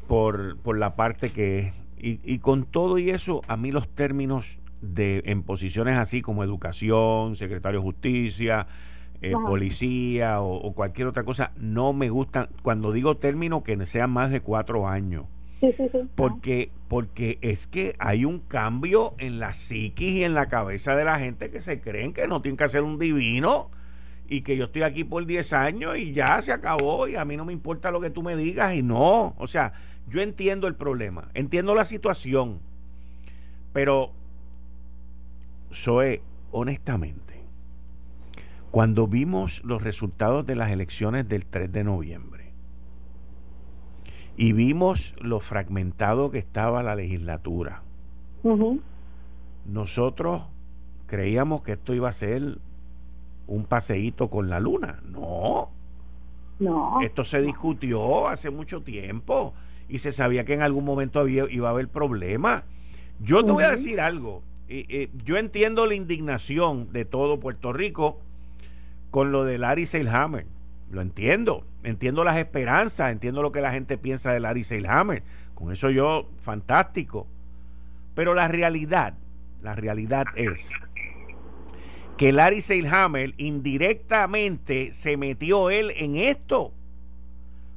por, 0.07 0.57
por 0.57 0.77
la 0.77 0.95
parte 0.95 1.29
que 1.29 1.59
es. 1.59 1.73
Y, 1.97 2.19
y 2.23 2.39
con 2.39 2.65
todo 2.65 2.97
y 2.97 3.09
eso, 3.09 3.41
a 3.47 3.55
mí 3.55 3.71
los 3.71 3.87
términos 3.87 4.59
de, 4.81 5.23
en 5.25 5.43
posiciones 5.43 5.97
así 5.97 6.21
como 6.21 6.43
educación, 6.43 7.35
secretario 7.35 7.79
de 7.79 7.83
justicia, 7.83 8.67
eh, 9.21 9.31
policía 9.31 10.41
o, 10.41 10.73
cualquier 10.73 11.07
otra 11.07 11.23
cosa, 11.23 11.51
no 11.57 11.93
me 11.93 12.09
gustan, 12.09 12.49
cuando 12.61 12.91
digo 12.91 13.17
término, 13.17 13.63
que 13.63 13.83
sean 13.85 14.11
más 14.11 14.31
de 14.31 14.41
cuatro 14.41 14.87
años. 14.87 15.25
Porque, 16.15 16.69
porque 16.87 17.39
es 17.41 17.65
que 17.65 17.95
hay 17.97 18.25
un 18.25 18.39
cambio 18.39 19.15
en 19.17 19.39
la 19.39 19.53
psiquis 19.53 20.11
y 20.11 20.23
en 20.23 20.35
la 20.35 20.47
cabeza 20.47 20.95
de 20.95 21.05
la 21.05 21.17
gente 21.17 21.49
que 21.49 21.59
se 21.59 21.81
creen 21.81 22.13
que 22.13 22.27
no 22.27 22.41
tienen 22.41 22.57
que 22.57 22.65
hacer 22.65 22.83
un 22.83 22.99
divino 22.99 23.71
y 24.27 24.41
que 24.41 24.57
yo 24.57 24.65
estoy 24.65 24.83
aquí 24.83 25.03
por 25.03 25.25
10 25.25 25.53
años 25.53 25.97
y 25.97 26.13
ya 26.13 26.41
se 26.41 26.51
acabó 26.51 27.07
y 27.07 27.15
a 27.15 27.25
mí 27.25 27.37
no 27.37 27.45
me 27.45 27.53
importa 27.53 27.91
lo 27.91 28.01
que 28.01 28.09
tú 28.09 28.21
me 28.21 28.35
digas 28.35 28.75
y 28.75 28.83
no, 28.83 29.33
o 29.37 29.47
sea, 29.47 29.73
yo 30.07 30.21
entiendo 30.21 30.67
el 30.67 30.75
problema, 30.75 31.29
entiendo 31.33 31.73
la 31.73 31.85
situación, 31.85 32.59
pero 33.73 34.11
Zoe, 35.75 36.21
honestamente, 36.51 37.43
cuando 38.71 39.07
vimos 39.07 39.61
los 39.63 39.83
resultados 39.83 40.45
de 40.45 40.55
las 40.55 40.71
elecciones 40.71 41.27
del 41.27 41.45
3 41.45 41.71
de 41.71 41.83
noviembre 41.83 42.53
y 44.37 44.53
vimos 44.53 45.13
lo 45.19 45.39
fragmentado 45.39 46.31
que 46.31 46.39
estaba 46.39 46.81
la 46.81 46.95
legislatura, 46.95 47.83
nosotros 49.65 50.43
creíamos 51.07 51.61
que 51.61 51.73
esto 51.73 51.93
iba 51.93 52.09
a 52.09 52.13
ser 52.13 52.57
un 53.47 53.65
paseíto 53.65 54.29
con 54.29 54.49
la 54.49 54.59
luna. 54.59 55.01
No. 55.05 55.69
No. 56.59 57.01
Esto 57.01 57.23
se 57.23 57.41
discutió 57.41 58.27
hace 58.27 58.49
mucho 58.49 58.81
tiempo 58.81 59.53
y 59.89 59.99
se 59.99 60.11
sabía 60.11 60.45
que 60.45 60.53
en 60.53 60.61
algún 60.61 60.85
momento 60.85 61.19
había, 61.19 61.49
iba 61.49 61.67
a 61.67 61.71
haber 61.71 61.89
problemas. 61.89 62.63
Yo 63.19 63.43
te 63.43 63.51
voy 63.51 63.63
a 63.63 63.71
decir 63.71 63.99
algo 63.99 64.41
yo 64.67 65.37
entiendo 65.37 65.85
la 65.85 65.95
indignación 65.95 66.91
de 66.91 67.05
todo 67.05 67.39
Puerto 67.39 67.71
Rico 67.73 68.19
con 69.11 69.31
lo 69.31 69.43
de 69.43 69.57
Larry 69.57 69.85
Seilhammer. 69.85 70.45
Lo 70.91 71.01
entiendo. 71.01 71.65
Entiendo 71.83 72.23
las 72.23 72.37
esperanzas, 72.37 73.11
entiendo 73.11 73.41
lo 73.41 73.51
que 73.51 73.61
la 73.61 73.71
gente 73.71 73.97
piensa 73.97 74.31
de 74.31 74.39
Larry 74.39 74.63
Seilhammer. 74.63 75.23
Con 75.53 75.71
eso 75.71 75.89
yo, 75.89 76.29
fantástico. 76.41 77.27
Pero 78.15 78.33
la 78.33 78.47
realidad, 78.47 79.13
la 79.61 79.75
realidad 79.75 80.25
es 80.35 80.71
que 82.17 82.31
Larry 82.31 82.61
Seilhammer 82.61 83.33
indirectamente 83.37 84.93
se 84.93 85.17
metió 85.17 85.69
él 85.69 85.91
en 85.97 86.15
esto. 86.15 86.73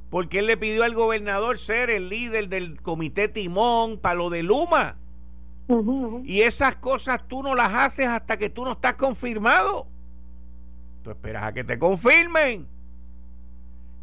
Porque 0.09 0.39
él 0.39 0.47
le 0.47 0.57
pidió 0.57 0.83
al 0.83 0.93
gobernador 0.93 1.59
ser 1.59 1.89
el 1.89 2.09
líder 2.09 2.49
del 2.49 2.81
comité 2.81 3.27
Timón 3.27 3.99
para 3.99 4.15
lo 4.15 4.29
de 4.29 4.43
Luma. 4.43 4.98
Y 6.23 6.41
esas 6.41 6.75
cosas 6.77 7.21
tú 7.27 7.43
no 7.43 7.53
las 7.53 7.71
haces 7.71 8.07
hasta 8.07 8.37
que 8.37 8.49
tú 8.49 8.65
no 8.65 8.71
estás 8.71 8.95
confirmado. 8.95 9.87
Tú 11.03 11.11
esperas 11.11 11.43
a 11.43 11.53
que 11.53 11.63
te 11.63 11.77
confirmen. 11.77 12.67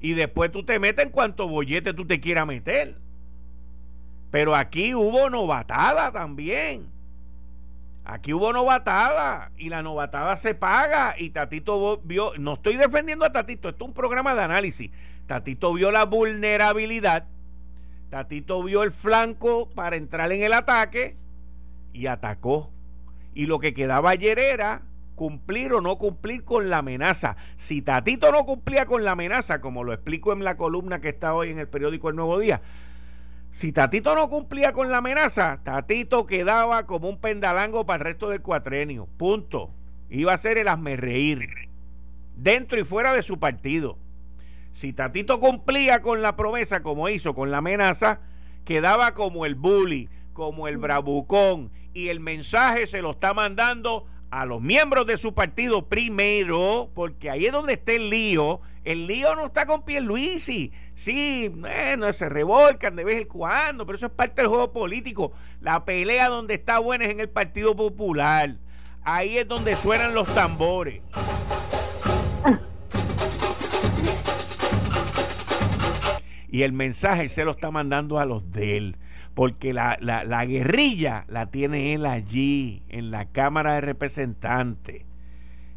Y 0.01 0.15
después 0.15 0.53
tú 0.53 0.65
te 0.65 0.79
metes 0.79 1.07
en 1.07 1.11
cuanto 1.11 1.49
bollete 1.49 1.93
tú 1.93 2.07
te 2.07 2.21
quieras 2.21 2.47
meter. 2.47 2.97
Pero 4.31 4.55
aquí 4.55 4.95
hubo 4.95 5.29
novatada 5.29 6.13
también. 6.13 6.87
Aquí 8.05 8.33
hubo 8.33 8.53
novatada 8.53 9.51
y 9.57 9.69
la 9.69 9.83
novatada 9.83 10.37
se 10.37 10.55
paga 10.55 11.17
y 11.19 11.31
Tatito 11.31 12.01
vio, 12.05 12.31
no 12.39 12.55
estoy 12.55 12.77
defendiendo 12.77 13.25
a 13.25 13.33
Tatito, 13.33 13.69
esto 13.69 13.85
es 13.85 13.89
un 13.89 13.95
programa 13.95 14.33
de 14.37 14.43
análisis. 14.43 14.93
Tatito 15.27 15.73
vio 15.75 15.91
la 15.91 16.05
vulnerabilidad, 16.05 17.25
Tatito 18.11 18.63
vio 18.63 18.85
el 18.85 18.93
flanco 18.93 19.69
para 19.75 19.97
entrar 19.97 20.31
en 20.31 20.45
el 20.45 20.53
ataque 20.53 21.17
y 21.97 22.07
atacó. 22.07 22.71
Y 23.35 23.47
lo 23.47 23.59
que 23.59 23.75
quedaba 23.75 24.11
ayer 24.11 24.39
era 24.39 24.83
cumplir 25.15 25.73
o 25.73 25.81
no 25.81 25.97
cumplir 25.97 26.45
con 26.45 26.69
la 26.69 26.79
amenaza. 26.79 27.37
Si 27.57 27.83
Tatito 27.83 28.31
no 28.31 28.45
cumplía 28.45 28.87
con 28.87 29.03
la 29.03 29.13
amenaza, 29.13 29.61
como 29.61 29.83
lo 29.83 29.93
explico 29.93 30.33
en 30.33 30.45
la 30.45 30.57
columna 30.57 31.01
que 31.01 31.09
está 31.09 31.35
hoy 31.35 31.51
en 31.51 31.59
el 31.59 31.69
periódico 31.69 32.11
El 32.11 32.17
Nuevo 32.17 32.39
Día, 32.39 32.61
si 33.51 33.73
Tatito 33.73 34.15
no 34.15 34.29
cumplía 34.29 34.73
con 34.73 34.91
la 34.91 34.99
amenaza, 34.99 35.61
Tatito 35.63 36.27
quedaba 36.27 36.87
como 36.87 37.09
un 37.09 37.19
pendalango 37.19 37.87
para 37.87 38.03
el 38.03 38.05
resto 38.05 38.29
del 38.29 38.43
cuatrenio. 38.43 39.09
Punto. 39.17 39.71
Iba 40.11 40.35
a 40.35 40.39
ser 40.39 40.59
el 40.59 40.69
reír 40.99 41.49
dentro 42.37 42.79
y 42.79 42.85
fuera 42.85 43.13
de 43.13 43.23
su 43.23 43.39
partido. 43.39 43.97
Si 44.71 44.93
Tatito 44.93 45.41
cumplía 45.41 46.03
con 46.03 46.21
la 46.21 46.37
promesa, 46.37 46.83
como 46.83 47.09
hizo 47.09 47.35
con 47.35 47.51
la 47.51 47.59
amenaza, 47.59 48.21
quedaba 48.67 49.15
como 49.15 49.47
el 49.47 49.55
bully, 49.55 50.11
como 50.35 50.69
el 50.69 50.77
bravucón 50.77 51.71
y 51.97 52.11
el 52.11 52.21
mensaje 52.21 52.87
se 52.87 53.01
lo 53.01 53.13
está 53.13 53.33
mandando 53.33 54.05
a 54.31 54.45
los 54.45 54.61
miembros 54.61 55.07
de 55.07 55.17
su 55.17 55.33
partido 55.33 55.89
primero, 55.89 56.91
porque 56.95 57.31
ahí 57.31 57.47
es 57.47 57.53
donde 57.53 57.73
está 57.73 57.93
el 57.93 58.11
lío. 58.11 58.61
El 58.85 59.07
lío 59.07 59.35
no 59.35 59.47
está 59.47 59.65
con 59.65 59.83
Pierluisi. 59.83 60.73
Sí, 60.95 61.49
bueno, 61.49 62.13
se 62.13 62.29
revolcan 62.29 62.97
de 62.97 63.05
vez 63.05 63.23
en 63.23 63.29
cuando, 63.29 63.87
pero 63.87 63.97
eso 63.97 64.07
es 64.07 64.13
parte 64.13 64.43
del 64.43 64.51
juego 64.51 64.75
político. 64.75 65.33
La 65.63 65.87
pelea 65.87 66.29
donde 66.29 66.53
está 66.53 66.81
buena 66.81 67.07
es 67.07 67.13
en 67.13 67.21
el 67.21 67.31
Partido 67.31 67.75
Popular. 67.75 68.57
Ahí 69.03 69.39
es 69.39 69.49
donde 69.49 69.75
suenan 69.75 70.13
los 70.13 70.29
tambores. 70.35 71.01
Y 76.51 76.63
el 76.63 76.75
mensaje 76.75 77.31
se 77.31 77.47
lo 77.47 77.53
está 77.53 77.71
mandando 77.71 78.19
a 78.19 78.27
los 78.27 78.53
de 78.53 78.77
él 78.77 78.97
porque 79.37 79.75
la, 79.75 79.99
la, 80.01 80.47
guerrilla 80.47 81.27
la 81.29 81.51
tiene 81.51 81.93
él 81.93 82.07
allí, 82.07 82.83
en 82.89 83.11
la 83.11 83.27
Cámara 83.27 83.75
de 83.75 83.83
Representantes. 83.83 85.05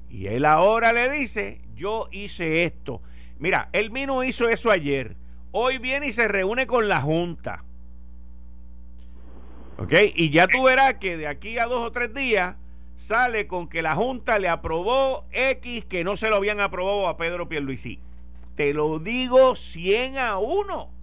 Y 0.10 0.28
él 0.28 0.46
ahora 0.46 0.94
le 0.94 1.10
dice, 1.10 1.60
yo 1.76 2.08
hice 2.10 2.64
esto. 2.64 3.02
Mira, 3.38 3.68
él 3.74 3.92
mismo 3.92 4.24
hizo 4.24 4.48
eso 4.48 4.72
ayer. 4.72 5.18
Hoy 5.52 5.78
viene 5.78 6.08
y 6.08 6.14
se 6.14 6.30
reúne 6.30 6.68
con 6.68 6.88
la 6.88 7.02
Junta. 7.02 7.66
¿Ok? 9.78 9.94
Y 10.16 10.30
ya 10.30 10.48
tú 10.48 10.64
verás 10.64 10.94
que 10.94 11.18
de 11.18 11.28
aquí 11.28 11.58
a 11.58 11.66
dos 11.66 11.86
o 11.86 11.92
tres 11.92 12.14
días 12.14 12.56
sale 12.96 13.46
con 13.48 13.68
que 13.68 13.82
la 13.82 13.94
Junta 13.94 14.40
le 14.40 14.48
aprobó 14.48 15.26
X 15.34 15.84
que 15.84 16.06
no 16.06 16.16
se 16.16 16.30
lo 16.30 16.38
habían 16.38 16.62
aprobado 16.62 17.10
a 17.10 17.18
Pedro 17.18 17.50
Pierluisi. 17.50 18.00
Te 18.56 18.74
lo 18.74 19.00
digo 19.00 19.58
100 19.58 20.18
a 20.18 20.38
1 20.38 20.99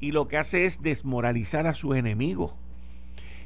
y 0.00 0.12
lo 0.12 0.26
que 0.26 0.38
hace 0.38 0.64
es 0.64 0.82
desmoralizar 0.82 1.66
a 1.66 1.74
sus 1.74 1.94
enemigos 1.96 2.54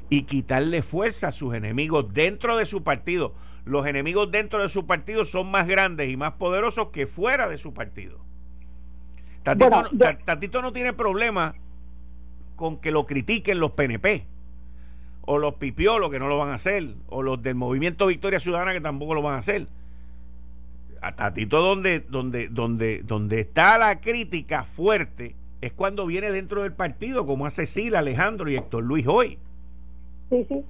y 0.09 0.23
quitarle 0.23 0.81
fuerza 0.81 1.27
a 1.27 1.31
sus 1.31 1.53
enemigos 1.53 2.13
dentro 2.13 2.57
de 2.57 2.65
su 2.65 2.83
partido. 2.83 3.33
Los 3.65 3.85
enemigos 3.87 4.31
dentro 4.31 4.61
de 4.61 4.69
su 4.69 4.85
partido 4.85 5.25
son 5.25 5.51
más 5.51 5.67
grandes 5.67 6.09
y 6.09 6.17
más 6.17 6.33
poderosos 6.33 6.89
que 6.89 7.07
fuera 7.07 7.49
de 7.49 7.57
su 7.57 7.73
partido. 7.73 8.19
Tatito, 9.43 10.61
no 10.61 10.73
tiene 10.73 10.93
problema 10.93 11.55
con 12.55 12.77
que 12.77 12.91
lo 12.91 13.05
critiquen 13.05 13.59
los 13.59 13.71
PNP 13.71 14.25
o 15.21 15.37
los 15.37 15.55
pipiolos 15.55 16.09
que 16.09 16.19
no 16.19 16.27
lo 16.27 16.37
van 16.37 16.49
a 16.49 16.55
hacer 16.55 16.95
o 17.07 17.21
los 17.21 17.41
del 17.41 17.55
movimiento 17.55 18.07
Victoria 18.07 18.39
Ciudadana 18.39 18.73
que 18.73 18.81
tampoco 18.81 19.13
lo 19.13 19.21
van 19.21 19.35
a 19.35 19.39
hacer. 19.39 19.67
A 21.01 21.15
Tatito 21.15 21.61
donde, 21.61 21.99
donde, 21.99 22.47
donde, 22.47 23.01
donde 23.03 23.41
está 23.41 23.77
la 23.77 23.99
crítica 23.99 24.63
fuerte 24.63 25.35
es 25.61 25.73
cuando 25.73 26.05
viene 26.05 26.31
dentro 26.31 26.63
del 26.63 26.73
partido, 26.73 27.25
como 27.25 27.45
hace 27.45 27.65
Sila, 27.65 27.99
Alejandro 27.99 28.49
y 28.49 28.55
Héctor 28.55 28.83
Luis 28.83 29.07
hoy. 29.07 29.39
Sí, 30.29 30.45
sí. 30.47 30.63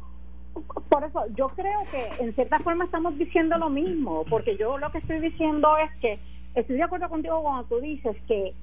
Por 0.89 1.03
eso 1.03 1.25
yo 1.35 1.49
creo 1.49 1.81
que 1.91 2.23
en 2.23 2.33
cierta 2.33 2.59
forma 2.59 2.85
estamos 2.85 3.17
diciendo 3.17 3.57
lo 3.57 3.69
mismo, 3.69 4.23
porque 4.29 4.55
yo 4.57 4.77
lo 4.77 4.89
que 4.91 4.99
estoy 4.99 5.19
diciendo 5.19 5.75
es 5.77 5.91
que 5.99 6.19
estoy 6.53 6.77
de 6.77 6.83
acuerdo 6.83 7.09
contigo 7.09 7.41
cuando 7.41 7.65
tú 7.65 7.81
dices 7.81 8.15
que 8.27 8.53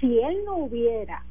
si 0.00 0.18
él 0.18 0.38
no 0.44 0.56
hubiera 0.56 1.22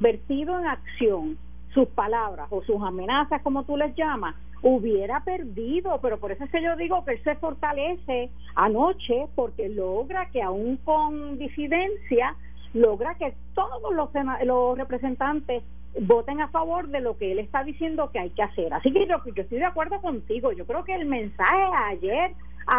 vertido 0.00 0.58
en 0.58 0.66
acción 0.66 1.38
sus 1.72 1.88
palabras 1.88 2.48
o 2.50 2.62
sus 2.62 2.82
amenazas, 2.82 3.40
como 3.42 3.64
tú 3.64 3.76
les 3.76 3.94
llamas, 3.94 4.34
hubiera 4.62 5.20
perdido, 5.24 5.98
pero 6.00 6.18
por 6.18 6.32
eso 6.32 6.44
es 6.44 6.50
que 6.50 6.62
yo 6.62 6.76
digo 6.76 7.04
que 7.04 7.12
él 7.12 7.22
se 7.24 7.34
fortalece 7.36 8.30
anoche 8.54 9.26
porque 9.34 9.68
logra 9.68 10.30
que 10.30 10.42
aún 10.42 10.76
con 10.78 11.38
disidencia, 11.38 12.36
logra 12.74 13.14
que 13.16 13.34
todos 13.54 13.94
los, 13.94 14.10
los 14.44 14.78
representantes 14.78 15.62
voten 16.00 16.40
a 16.40 16.48
favor 16.48 16.88
de 16.88 17.00
lo 17.00 17.18
que 17.18 17.32
él 17.32 17.38
está 17.38 17.64
diciendo 17.64 18.10
que 18.10 18.18
hay 18.18 18.30
que 18.30 18.42
hacer. 18.42 18.72
Así 18.72 18.92
que 18.92 19.06
yo, 19.06 19.16
yo 19.34 19.42
estoy 19.42 19.58
de 19.58 19.64
acuerdo 19.64 20.00
contigo, 20.00 20.52
yo 20.52 20.66
creo 20.66 20.84
que 20.84 20.94
el 20.94 21.06
mensaje 21.06 21.64
ayer 21.88 22.32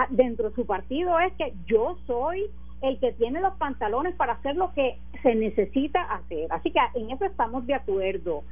dentro 0.09 0.49
de 0.49 0.55
su 0.55 0.65
partido 0.65 1.19
es 1.19 1.33
que 1.33 1.53
yo 1.67 1.97
soy 2.07 2.49
el 2.81 2.99
que 2.99 3.13
tiene 3.13 3.39
los 3.39 3.53
pantalones 3.55 4.15
para 4.15 4.33
hacer 4.33 4.55
lo 4.55 4.73
que 4.73 4.97
se 5.21 5.35
necesita 5.35 6.01
hacer. 6.01 6.51
Así 6.51 6.71
que 6.71 6.79
en 6.95 7.11
eso 7.11 7.25
estamos 7.25 7.65
de 7.65 7.75
acuerdo. 7.75 8.43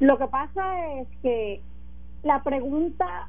Lo 0.00 0.18
que 0.18 0.26
pasa 0.26 0.92
es 1.00 1.08
que 1.22 1.60
la 2.22 2.42
pregunta, 2.42 3.28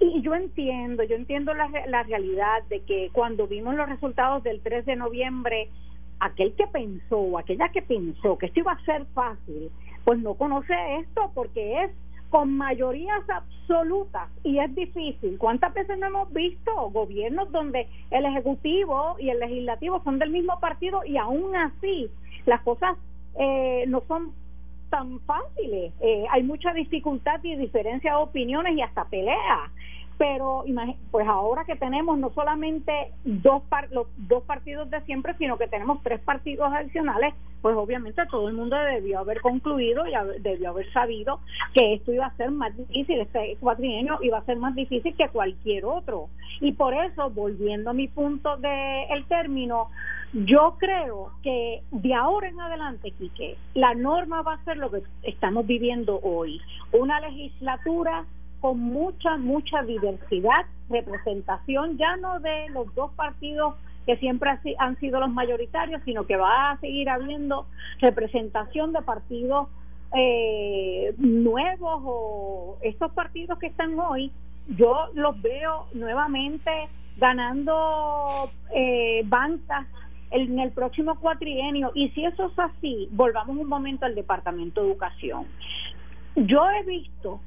y, 0.00 0.22
yo 0.22 0.34
entiendo, 0.34 1.02
yo 1.02 1.16
entiendo 1.16 1.52
la, 1.52 1.68
la 1.88 2.02
realidad 2.04 2.62
de 2.70 2.80
que 2.80 3.10
cuando 3.12 3.46
vimos 3.46 3.74
los 3.74 3.88
resultados 3.88 4.42
del 4.42 4.60
3 4.62 4.86
de 4.86 4.96
noviembre, 4.96 5.68
aquel 6.22 6.54
que 6.54 6.66
pensó, 6.68 7.36
aquella 7.36 7.68
que 7.70 7.82
pensó 7.82 8.38
que 8.38 8.46
esto 8.46 8.60
iba 8.60 8.72
a 8.72 8.84
ser 8.84 9.04
fácil, 9.06 9.70
pues 10.04 10.20
no 10.20 10.34
conoce 10.34 10.74
esto 11.00 11.30
porque 11.34 11.82
es 11.82 11.90
con 12.30 12.56
mayorías 12.56 13.28
absolutas 13.28 14.30
y 14.42 14.58
es 14.58 14.74
difícil. 14.74 15.36
¿Cuántas 15.36 15.74
veces 15.74 15.98
no 15.98 16.06
hemos 16.06 16.32
visto 16.32 16.72
gobiernos 16.90 17.50
donde 17.52 17.88
el 18.10 18.24
Ejecutivo 18.24 19.16
y 19.18 19.30
el 19.30 19.40
Legislativo 19.40 20.00
son 20.02 20.18
del 20.18 20.30
mismo 20.30 20.58
partido 20.60 21.04
y 21.04 21.18
aún 21.18 21.54
así 21.56 22.08
las 22.46 22.62
cosas 22.62 22.96
eh, 23.38 23.84
no 23.88 24.02
son 24.06 24.32
tan 24.90 25.20
fáciles? 25.20 25.92
Eh, 26.00 26.24
hay 26.30 26.42
mucha 26.44 26.72
dificultad 26.72 27.42
y 27.42 27.56
diferencia 27.56 28.12
de 28.12 28.22
opiniones 28.22 28.76
y 28.76 28.80
hasta 28.80 29.04
pelea 29.04 29.70
pero 30.22 30.64
pues 31.10 31.26
ahora 31.26 31.64
que 31.64 31.74
tenemos 31.74 32.16
no 32.16 32.30
solamente 32.30 32.92
dos 33.24 33.64
los 33.90 34.06
dos 34.16 34.44
partidos 34.44 34.88
de 34.88 35.00
siempre, 35.00 35.34
sino 35.36 35.58
que 35.58 35.66
tenemos 35.66 36.00
tres 36.04 36.20
partidos 36.20 36.72
adicionales, 36.72 37.34
pues 37.60 37.74
obviamente 37.76 38.22
todo 38.30 38.46
el 38.46 38.54
mundo 38.54 38.76
debió 38.76 39.18
haber 39.18 39.40
concluido 39.40 40.04
y 40.06 40.12
debió 40.40 40.70
haber 40.70 40.92
sabido 40.92 41.40
que 41.74 41.94
esto 41.94 42.12
iba 42.12 42.26
a 42.26 42.36
ser 42.36 42.52
más 42.52 42.76
difícil, 42.76 43.20
este 43.20 43.56
cuatrienio 43.58 44.20
iba 44.22 44.38
a 44.38 44.44
ser 44.44 44.58
más 44.58 44.76
difícil 44.76 45.12
que 45.16 45.28
cualquier 45.28 45.86
otro. 45.86 46.28
Y 46.60 46.70
por 46.70 46.94
eso, 46.94 47.28
volviendo 47.30 47.90
a 47.90 47.92
mi 47.92 48.06
punto 48.06 48.56
del 48.58 48.70
el 49.10 49.24
término, 49.24 49.88
yo 50.32 50.76
creo 50.78 51.32
que 51.42 51.82
de 51.90 52.14
ahora 52.14 52.48
en 52.48 52.60
adelante, 52.60 53.10
Quique, 53.10 53.56
la 53.74 53.94
norma 53.94 54.42
va 54.42 54.54
a 54.54 54.64
ser 54.64 54.76
lo 54.76 54.88
que 54.88 55.02
estamos 55.24 55.66
viviendo 55.66 56.20
hoy, 56.22 56.60
una 56.92 57.18
legislatura 57.18 58.24
con 58.62 58.78
mucha, 58.78 59.36
mucha 59.38 59.82
diversidad, 59.82 60.66
representación, 60.88 61.98
ya 61.98 62.16
no 62.16 62.38
de 62.38 62.68
los 62.70 62.94
dos 62.94 63.10
partidos 63.14 63.74
que 64.06 64.16
siempre 64.18 64.50
han 64.78 64.98
sido 65.00 65.18
los 65.18 65.30
mayoritarios, 65.30 66.00
sino 66.04 66.26
que 66.26 66.36
va 66.36 66.70
a 66.70 66.78
seguir 66.78 67.10
habiendo 67.10 67.66
representación 68.00 68.92
de 68.92 69.02
partidos 69.02 69.66
eh, 70.14 71.12
nuevos 71.18 72.02
o 72.04 72.78
estos 72.82 73.10
partidos 73.12 73.58
que 73.58 73.66
están 73.66 73.98
hoy, 73.98 74.30
yo 74.68 75.08
los 75.14 75.42
veo 75.42 75.86
nuevamente 75.94 76.70
ganando 77.16 78.48
eh, 78.72 79.22
bancas 79.24 79.88
en 80.30 80.60
el 80.60 80.70
próximo 80.70 81.18
cuatrienio. 81.18 81.90
Y 81.96 82.10
si 82.10 82.24
eso 82.24 82.46
es 82.46 82.58
así, 82.60 83.08
volvamos 83.10 83.56
un 83.56 83.68
momento 83.68 84.06
al 84.06 84.14
Departamento 84.14 84.82
de 84.82 84.88
Educación. 84.88 85.46
Yo 86.36 86.62
he 86.70 86.84
visto 86.84 87.40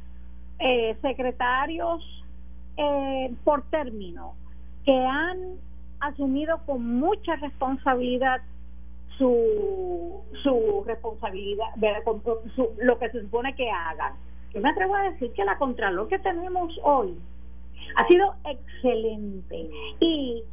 eh, 0.60 0.96
secretarios 1.02 2.04
eh, 2.78 3.34
por 3.44 3.64
término 3.70 4.36
que 4.86 4.96
han 4.96 5.56
asumido 6.00 6.60
con 6.66 7.00
mucha 7.00 7.36
responsabilidad 7.38 8.42
su, 9.18 10.22
su 10.44 10.84
responsabilidad, 10.86 11.68
lo 12.82 13.00
que 13.00 13.10
se 13.10 13.22
supone 13.22 13.56
que 13.56 13.70
hagan. 13.70 14.14
Yo 14.54 14.62
me 14.62 14.70
atrevo 14.70 14.96
a 14.96 15.10
decir 15.10 15.32
que 15.34 15.46
la 15.46 15.58
Contralor 15.58 16.08
que 16.08 16.20
tenemos 16.20 16.74
hoy 16.84 17.18
ha 17.96 18.08
sido 18.08 18.36
excelente 18.46 19.70
y 20.00 20.44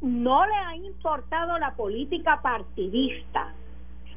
no 0.00 0.46
le 0.46 0.54
ha 0.54 0.76
importado 0.76 1.58
la 1.58 1.74
política 1.74 2.40
partidista, 2.42 3.52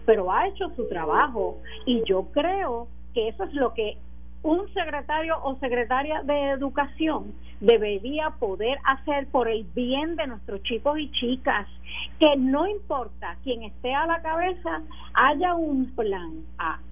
pero 0.05 0.31
ha 0.31 0.47
hecho 0.47 0.69
su 0.75 0.87
trabajo 0.87 1.57
y 1.85 2.03
yo 2.05 2.25
creo 2.31 2.87
que 3.13 3.29
eso 3.29 3.43
es 3.43 3.53
lo 3.53 3.73
que 3.73 3.97
un 4.43 4.67
secretario 4.73 5.37
o 5.43 5.55
secretaria 5.59 6.23
de 6.23 6.51
educación 6.51 7.33
debería 7.59 8.31
poder 8.39 8.79
hacer 8.85 9.27
por 9.27 9.47
el 9.47 9.63
bien 9.75 10.15
de 10.15 10.25
nuestros 10.25 10.63
chicos 10.63 10.97
y 10.97 11.11
chicas, 11.11 11.67
que 12.19 12.35
no 12.37 12.67
importa 12.67 13.37
quién 13.43 13.63
esté 13.63 13.93
a 13.93 14.07
la 14.07 14.21
cabeza, 14.21 14.81
haya 15.13 15.53
un 15.53 15.91
plan 15.91 16.43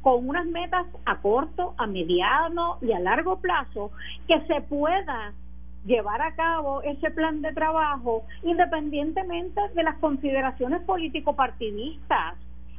con 0.02 0.30
unas 0.30 0.45
metas 0.45 0.86
a 1.06 1.18
corto, 1.18 1.74
a 1.78 1.88
mediano 1.88 2.78
y 2.82 2.91
a 2.91 3.00
largo 3.00 3.39
plazo 3.39 3.91
que 4.28 4.39
se 4.41 4.62
pueda 4.62 5.34
llevar 5.86 6.22
a 6.22 6.36
cabo 6.36 6.84
ese 6.84 7.10
plan 7.10 7.41
de 7.41 7.52
trabajo 7.54 8.24
independientemente 8.43 9.62
de 9.74 9.84
las 9.84 9.97
consideraciones 9.97 10.82
político-partidistas. 10.84 12.36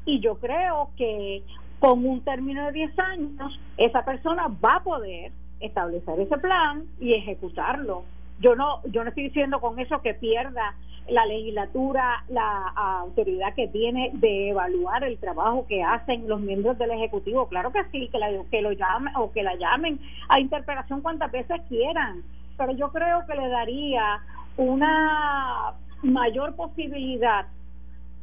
Y 0.06 0.20
yo 0.20 0.38
creo 0.38 0.90
que 0.96 1.42
con 1.80 2.04
un 2.04 2.20
término 2.22 2.66
de 2.66 2.72
10 2.72 2.98
años, 2.98 3.58
esa 3.78 4.04
persona 4.04 4.48
va 4.48 4.76
a 4.76 4.84
poder 4.84 5.32
establecer 5.60 6.20
ese 6.20 6.38
plan 6.38 6.84
y 7.00 7.14
ejecutarlo. 7.14 8.04
Yo 8.38 8.54
no, 8.54 8.80
yo 8.84 9.02
no 9.02 9.08
estoy 9.08 9.24
diciendo 9.24 9.60
con 9.60 9.78
eso 9.78 10.00
que 10.02 10.14
pierda 10.14 10.74
la 11.08 11.26
legislatura 11.26 12.24
la 12.28 12.68
autoridad 13.00 13.54
que 13.54 13.68
tiene 13.68 14.10
de 14.14 14.50
evaluar 14.50 15.02
el 15.04 15.18
trabajo 15.18 15.66
que 15.66 15.82
hacen 15.82 16.28
los 16.28 16.40
miembros 16.40 16.78
del 16.78 16.90
ejecutivo. 16.92 17.48
Claro 17.48 17.72
que 17.72 17.82
sí, 17.90 18.08
que, 18.08 18.18
la, 18.18 18.28
que 18.50 18.62
lo 18.62 18.72
llamen 18.72 19.14
o 19.16 19.32
que 19.32 19.42
la 19.42 19.56
llamen 19.56 19.98
a 20.28 20.38
interpelación 20.38 21.00
cuantas 21.00 21.32
veces 21.32 21.60
quieran, 21.68 22.22
pero 22.56 22.72
yo 22.72 22.92
creo 22.92 23.26
que 23.26 23.34
le 23.34 23.48
daría 23.48 24.20
una 24.56 25.72
mayor 26.02 26.54
posibilidad 26.56 27.46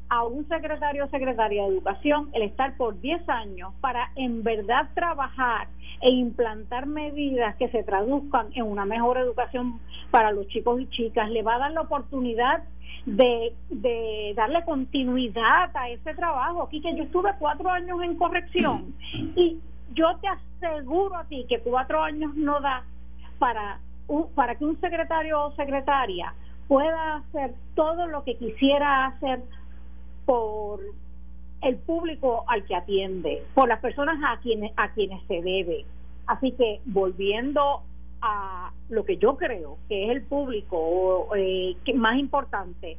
a 0.09 0.23
un 0.23 0.47
secretario 0.47 1.05
o 1.05 1.09
secretaria 1.09 1.63
de 1.63 1.69
educación 1.69 2.29
el 2.33 2.43
estar 2.43 2.77
por 2.77 2.99
10 2.99 3.27
años 3.29 3.73
para 3.81 4.11
en 4.15 4.43
verdad 4.43 4.89
trabajar 4.93 5.67
e 6.01 6.11
implantar 6.11 6.85
medidas 6.85 7.55
que 7.55 7.69
se 7.69 7.83
traduzcan 7.83 8.47
en 8.53 8.63
una 8.63 8.85
mejor 8.85 9.17
educación 9.17 9.79
para 10.11 10.31
los 10.31 10.47
chicos 10.47 10.79
y 10.79 10.87
chicas, 10.89 11.29
le 11.29 11.43
va 11.43 11.55
a 11.55 11.59
dar 11.59 11.71
la 11.71 11.81
oportunidad 11.81 12.63
de, 13.05 13.53
de 13.69 14.33
darle 14.35 14.63
continuidad 14.63 15.75
a 15.75 15.89
ese 15.89 16.13
trabajo. 16.13 16.63
Aquí 16.63 16.81
que 16.81 16.95
yo 16.95 17.03
estuve 17.03 17.31
cuatro 17.39 17.69
años 17.69 18.01
en 18.03 18.15
corrección 18.15 18.93
y 19.35 19.59
yo 19.93 20.05
te 20.21 20.27
aseguro 20.27 21.15
a 21.15 21.23
ti 21.25 21.45
que 21.49 21.59
cuatro 21.59 22.01
años 22.01 22.35
no 22.35 22.59
da 22.61 22.83
para, 23.39 23.79
para 24.35 24.55
que 24.55 24.65
un 24.65 24.79
secretario 24.79 25.45
o 25.45 25.51
secretaria 25.55 26.33
pueda 26.67 27.17
hacer 27.17 27.55
todo 27.75 28.07
lo 28.07 28.23
que 28.23 28.37
quisiera 28.37 29.07
hacer 29.07 29.41
por 30.28 30.82
el 31.61 31.78
público 31.78 32.43
al 32.47 32.65
que 32.65 32.75
atiende, 32.75 33.43
por 33.55 33.69
las 33.69 33.80
personas 33.80 34.19
a 34.28 34.39
quienes 34.41 34.73
a 34.75 34.89
quienes 34.89 35.23
se 35.28 35.41
debe. 35.41 35.86
Así 36.28 36.51
que 36.51 36.82
volviendo 36.86 37.82
a 38.21 38.71
lo 38.89 39.05
que 39.05 39.17
yo 39.17 39.38
creo 39.38 39.78
que 39.88 40.05
es 40.05 40.11
el 40.11 40.23
público 40.23 41.30
eh, 41.36 41.78
más 41.95 42.19
importante 42.19 42.97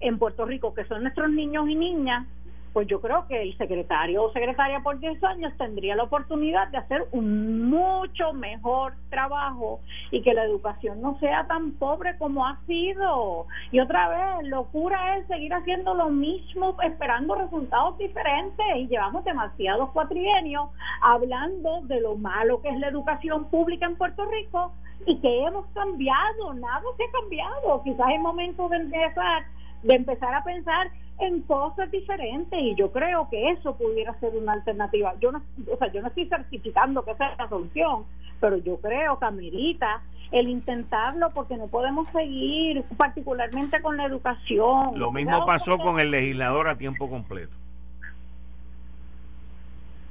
en 0.00 0.18
Puerto 0.18 0.46
Rico, 0.46 0.72
que 0.72 0.84
son 0.86 1.02
nuestros 1.02 1.30
niños 1.30 1.68
y 1.68 1.74
niñas, 1.74 2.26
pues 2.72 2.86
yo 2.88 3.00
creo 3.00 3.26
que 3.26 3.42
el 3.42 3.56
secretario 3.58 4.24
o 4.24 4.32
secretaria 4.32 4.80
por 4.80 4.98
10 4.98 5.22
años 5.24 5.52
tendría 5.58 5.94
la 5.94 6.04
oportunidad 6.04 6.68
de 6.68 6.78
hacer 6.78 7.06
un 7.12 7.68
mucho 7.68 8.32
mejor 8.32 8.94
trabajo 9.10 9.80
y 10.10 10.22
que 10.22 10.32
la 10.32 10.44
educación 10.44 11.00
no 11.00 11.18
sea 11.18 11.46
tan 11.46 11.72
pobre 11.72 12.16
como 12.18 12.46
ha 12.46 12.58
sido. 12.66 13.46
Y 13.70 13.80
otra 13.80 14.08
vez, 14.08 14.48
locura 14.48 15.18
es 15.18 15.26
seguir 15.26 15.52
haciendo 15.52 15.94
lo 15.94 16.08
mismo, 16.08 16.76
esperando 16.82 17.34
resultados 17.34 17.98
diferentes 17.98 18.66
y 18.76 18.88
llevamos 18.88 19.24
demasiados 19.24 19.90
cuatrienios 19.90 20.70
hablando 21.02 21.82
de 21.82 22.00
lo 22.00 22.16
malo 22.16 22.62
que 22.62 22.70
es 22.70 22.78
la 22.78 22.88
educación 22.88 23.44
pública 23.46 23.86
en 23.86 23.96
Puerto 23.96 24.24
Rico 24.26 24.72
y 25.06 25.18
que 25.18 25.44
hemos 25.44 25.66
cambiado, 25.74 26.54
nada 26.54 26.82
se 26.96 27.04
ha 27.04 27.20
cambiado. 27.20 27.82
Quizás 27.82 28.06
es 28.14 28.20
momento 28.20 28.68
de 28.68 28.76
empezar, 28.76 29.44
de 29.82 29.94
empezar 29.94 30.34
a 30.34 30.44
pensar 30.44 30.90
en 31.26 31.42
cosas 31.42 31.90
diferentes 31.90 32.58
y 32.60 32.74
yo 32.74 32.90
creo 32.90 33.28
que 33.30 33.50
eso 33.50 33.76
pudiera 33.76 34.18
ser 34.20 34.34
una 34.34 34.52
alternativa. 34.52 35.14
Yo 35.20 35.32
no, 35.32 35.42
o 35.70 35.76
sea, 35.76 35.90
yo 35.92 36.02
no 36.02 36.08
estoy 36.08 36.28
certificando 36.28 37.04
que 37.04 37.12
esa 37.12 37.32
es 37.32 37.38
la 37.38 37.48
solución, 37.48 38.04
pero 38.40 38.56
yo 38.56 38.76
creo 38.78 39.18
que 39.18 39.24
amerita 39.24 40.02
el 40.32 40.48
intentarlo 40.48 41.30
porque 41.30 41.56
no 41.56 41.68
podemos 41.68 42.08
seguir, 42.10 42.82
particularmente 42.96 43.80
con 43.82 43.96
la 43.96 44.06
educación. 44.06 44.98
Lo 44.98 45.12
mismo 45.12 45.44
pasó 45.46 45.78
con 45.78 46.00
el 46.00 46.10
legislador 46.10 46.68
a 46.68 46.76
tiempo 46.76 47.08
completo. 47.08 47.54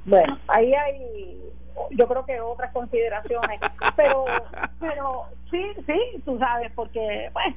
Bueno, 0.04 0.38
ahí 0.48 0.72
hay, 0.74 1.40
yo 1.90 2.08
creo 2.08 2.24
que 2.24 2.40
otras 2.40 2.72
consideraciones, 2.72 3.60
pero, 3.96 4.24
pero 4.80 5.24
sí, 5.50 5.62
sí, 5.86 6.22
tú 6.24 6.38
sabes, 6.38 6.72
porque, 6.74 7.30
pues, 7.32 7.54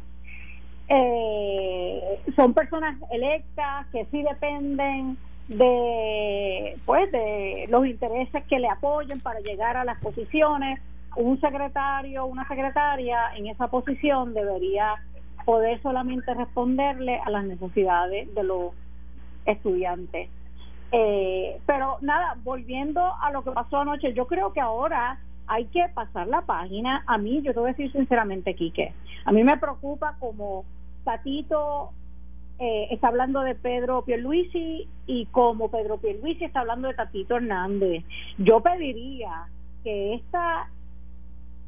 eh, 0.88 2.20
son 2.36 2.54
personas 2.54 2.98
electas 3.12 3.88
que 3.92 4.06
sí 4.12 4.24
dependen 4.24 5.18
de, 5.48 6.78
pues, 6.86 7.12
de 7.12 7.66
los 7.70 7.86
intereses 7.86 8.44
que 8.46 8.60
le 8.60 8.70
apoyen 8.70 9.20
para 9.20 9.40
llegar 9.40 9.78
a 9.78 9.84
las 9.84 10.00
posiciones. 10.00 10.80
Un 11.16 11.40
secretario, 11.40 12.26
una 12.26 12.48
secretaria 12.48 13.36
en 13.36 13.48
esa 13.48 13.68
posición 13.68 14.34
debería 14.34 14.96
poder 15.46 15.82
solamente 15.82 16.34
responderle 16.34 17.20
a 17.24 17.30
las 17.30 17.46
necesidades 17.46 18.34
de 18.34 18.44
los 18.44 18.74
estudiantes. 19.46 20.30
Eh, 20.92 21.60
pero 21.66 21.98
nada, 22.02 22.36
volviendo 22.44 23.02
a 23.22 23.32
lo 23.32 23.44
que 23.44 23.52
pasó 23.52 23.78
anoche, 23.78 24.14
yo 24.14 24.28
creo 24.28 24.54
que 24.54 24.62
ahora 24.62 25.20
hay 25.48 25.66
que 25.66 25.86
pasar 25.94 26.28
la 26.28 26.42
página. 26.42 27.04
A 27.08 27.18
mí, 27.18 27.42
yo 27.42 27.54
te 27.54 27.60
voy 27.60 27.70
a 27.70 27.74
decir 27.74 27.92
sinceramente, 27.92 28.56
Quique, 28.56 28.94
a 29.26 29.32
mí 29.32 29.44
me 29.44 29.58
preocupa 29.58 30.16
como 30.20 30.66
Tatito 31.04 31.92
eh, 32.58 32.88
está 32.92 33.10
hablando 33.10 33.42
de 33.42 33.56
Pedro 33.56 34.04
Pierluisi 34.04 34.88
y 35.08 35.26
como 35.28 35.70
Pedro 35.70 35.98
Pierluisi 35.98 36.46
está 36.46 36.62
hablando 36.62 36.88
de 36.88 36.94
Tatito 36.94 37.36
Hernández. 37.36 38.04
Yo 38.38 38.62
pediría 38.62 39.48
que 39.84 40.16
esta 40.16 40.70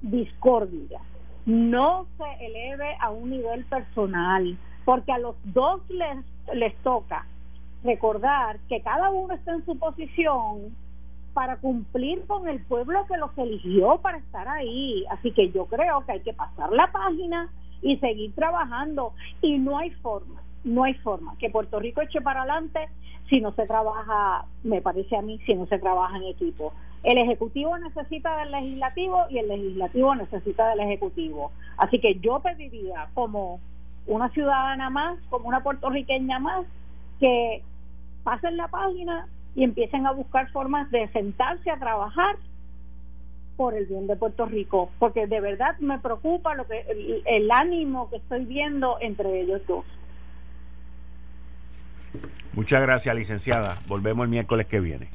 discordia 0.02 1.00
no 1.46 2.08
se 2.18 2.46
eleve 2.46 2.96
a 3.00 3.10
un 3.10 3.30
nivel 3.30 3.66
personal, 3.66 4.58
porque 4.86 5.12
a 5.12 5.18
los 5.18 5.36
dos 5.46 5.82
les, 5.90 6.18
les 6.54 6.76
toca 6.78 7.26
recordar 7.84 8.60
que 8.68 8.82
cada 8.82 9.10
uno 9.10 9.34
está 9.34 9.54
en 9.54 9.66
su 9.66 9.78
posición 9.78 10.76
para 11.38 11.58
cumplir 11.58 12.26
con 12.26 12.48
el 12.48 12.60
pueblo 12.66 13.06
que 13.06 13.16
los 13.16 13.30
eligió 13.38 14.00
para 14.00 14.18
estar 14.18 14.48
ahí. 14.48 15.06
Así 15.12 15.30
que 15.34 15.52
yo 15.52 15.68
creo 15.68 16.04
que 16.04 16.14
hay 16.14 16.22
que 16.22 16.34
pasar 16.34 16.72
la 16.72 16.92
página 16.92 17.52
y 17.84 17.96
seguir 17.98 18.34
trabajando. 18.34 19.14
Y 19.44 19.60
no 19.60 19.78
hay 19.78 19.92
forma, 19.92 20.42
no 20.64 20.84
hay 20.84 20.96
forma 20.96 21.38
que 21.38 21.52
Puerto 21.52 21.80
Rico 21.80 22.02
eche 22.02 22.22
para 22.22 22.42
adelante 22.42 22.90
si 23.30 23.40
no 23.40 23.52
se 23.52 23.68
trabaja, 23.68 24.46
me 24.64 24.82
parece 24.82 25.16
a 25.16 25.22
mí, 25.22 25.40
si 25.46 25.54
no 25.54 25.68
se 25.68 25.78
trabaja 25.78 26.18
en 26.18 26.24
equipo. 26.24 26.74
El 27.04 27.20
Ejecutivo 27.20 27.78
necesita 27.78 28.36
del 28.38 28.50
Legislativo 28.50 29.26
y 29.30 29.38
el 29.38 29.48
Legislativo 29.48 30.16
necesita 30.16 30.70
del 30.70 30.80
Ejecutivo. 30.80 31.52
Así 31.78 32.00
que 32.00 32.16
yo 32.16 32.40
pediría 32.40 33.10
como 33.14 33.60
una 34.08 34.30
ciudadana 34.30 34.90
más, 34.90 35.20
como 35.30 35.50
una 35.50 35.62
puertorriqueña 35.62 36.40
más, 36.40 36.66
que 37.20 37.62
pasen 38.24 38.58
la 38.58 38.70
página 38.70 39.28
y 39.58 39.64
empiecen 39.64 40.06
a 40.06 40.12
buscar 40.12 40.52
formas 40.52 40.90
de 40.92 41.08
sentarse 41.08 41.72
a 41.72 41.80
trabajar 41.80 42.36
por 43.58 43.74
el 43.74 43.88
bien 43.88 44.06
de 44.06 44.16
Puerto 44.16 44.46
Rico, 44.46 44.92
porque 45.00 45.26
de 45.26 45.42
verdad 45.42 45.76
me 45.80 45.98
preocupa 45.98 46.54
lo 46.54 46.68
que 46.68 46.86
el, 47.26 47.50
ánimo 47.50 48.08
que 48.12 48.18
estoy 48.18 48.46
viendo 48.46 48.98
entre 49.02 49.42
ellos 49.42 49.64
dos. 49.68 49.84
Muchas 52.54 52.82
gracias, 52.82 53.16
licenciada. 53.16 53.78
Volvemos 53.88 54.24
el 54.24 54.30
miércoles 54.30 54.66
que 54.66 54.80
viene. 54.80 55.10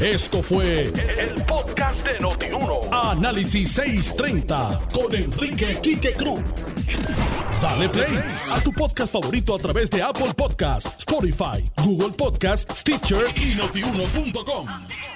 Esto 0.00 0.42
fue 0.42 0.92
el, 1.18 1.44
podcast 1.46 2.06
de 2.06 2.20
Notiuno. 2.20 2.80
Análisis 2.92 3.72
630 3.72 4.88
con 4.92 5.14
Enrique 5.14 5.78
Quique 5.82 6.12
Cruz. 6.12 6.42
Dale 7.62 7.88
play 7.88 8.18
a 8.50 8.60
tu 8.60 8.72
podcast 8.72 9.12
favorito 9.12 9.54
a 9.54 9.58
través 9.58 9.88
de 9.88 10.02
Apple 10.02 10.34
Podcasts, 10.36 10.98
Spotify, 10.98 11.64
Google 11.82 12.10
Podcasts, 12.10 12.80
Stitcher 12.80 13.24
y 13.36 13.54
notiuno.com. 13.54 15.13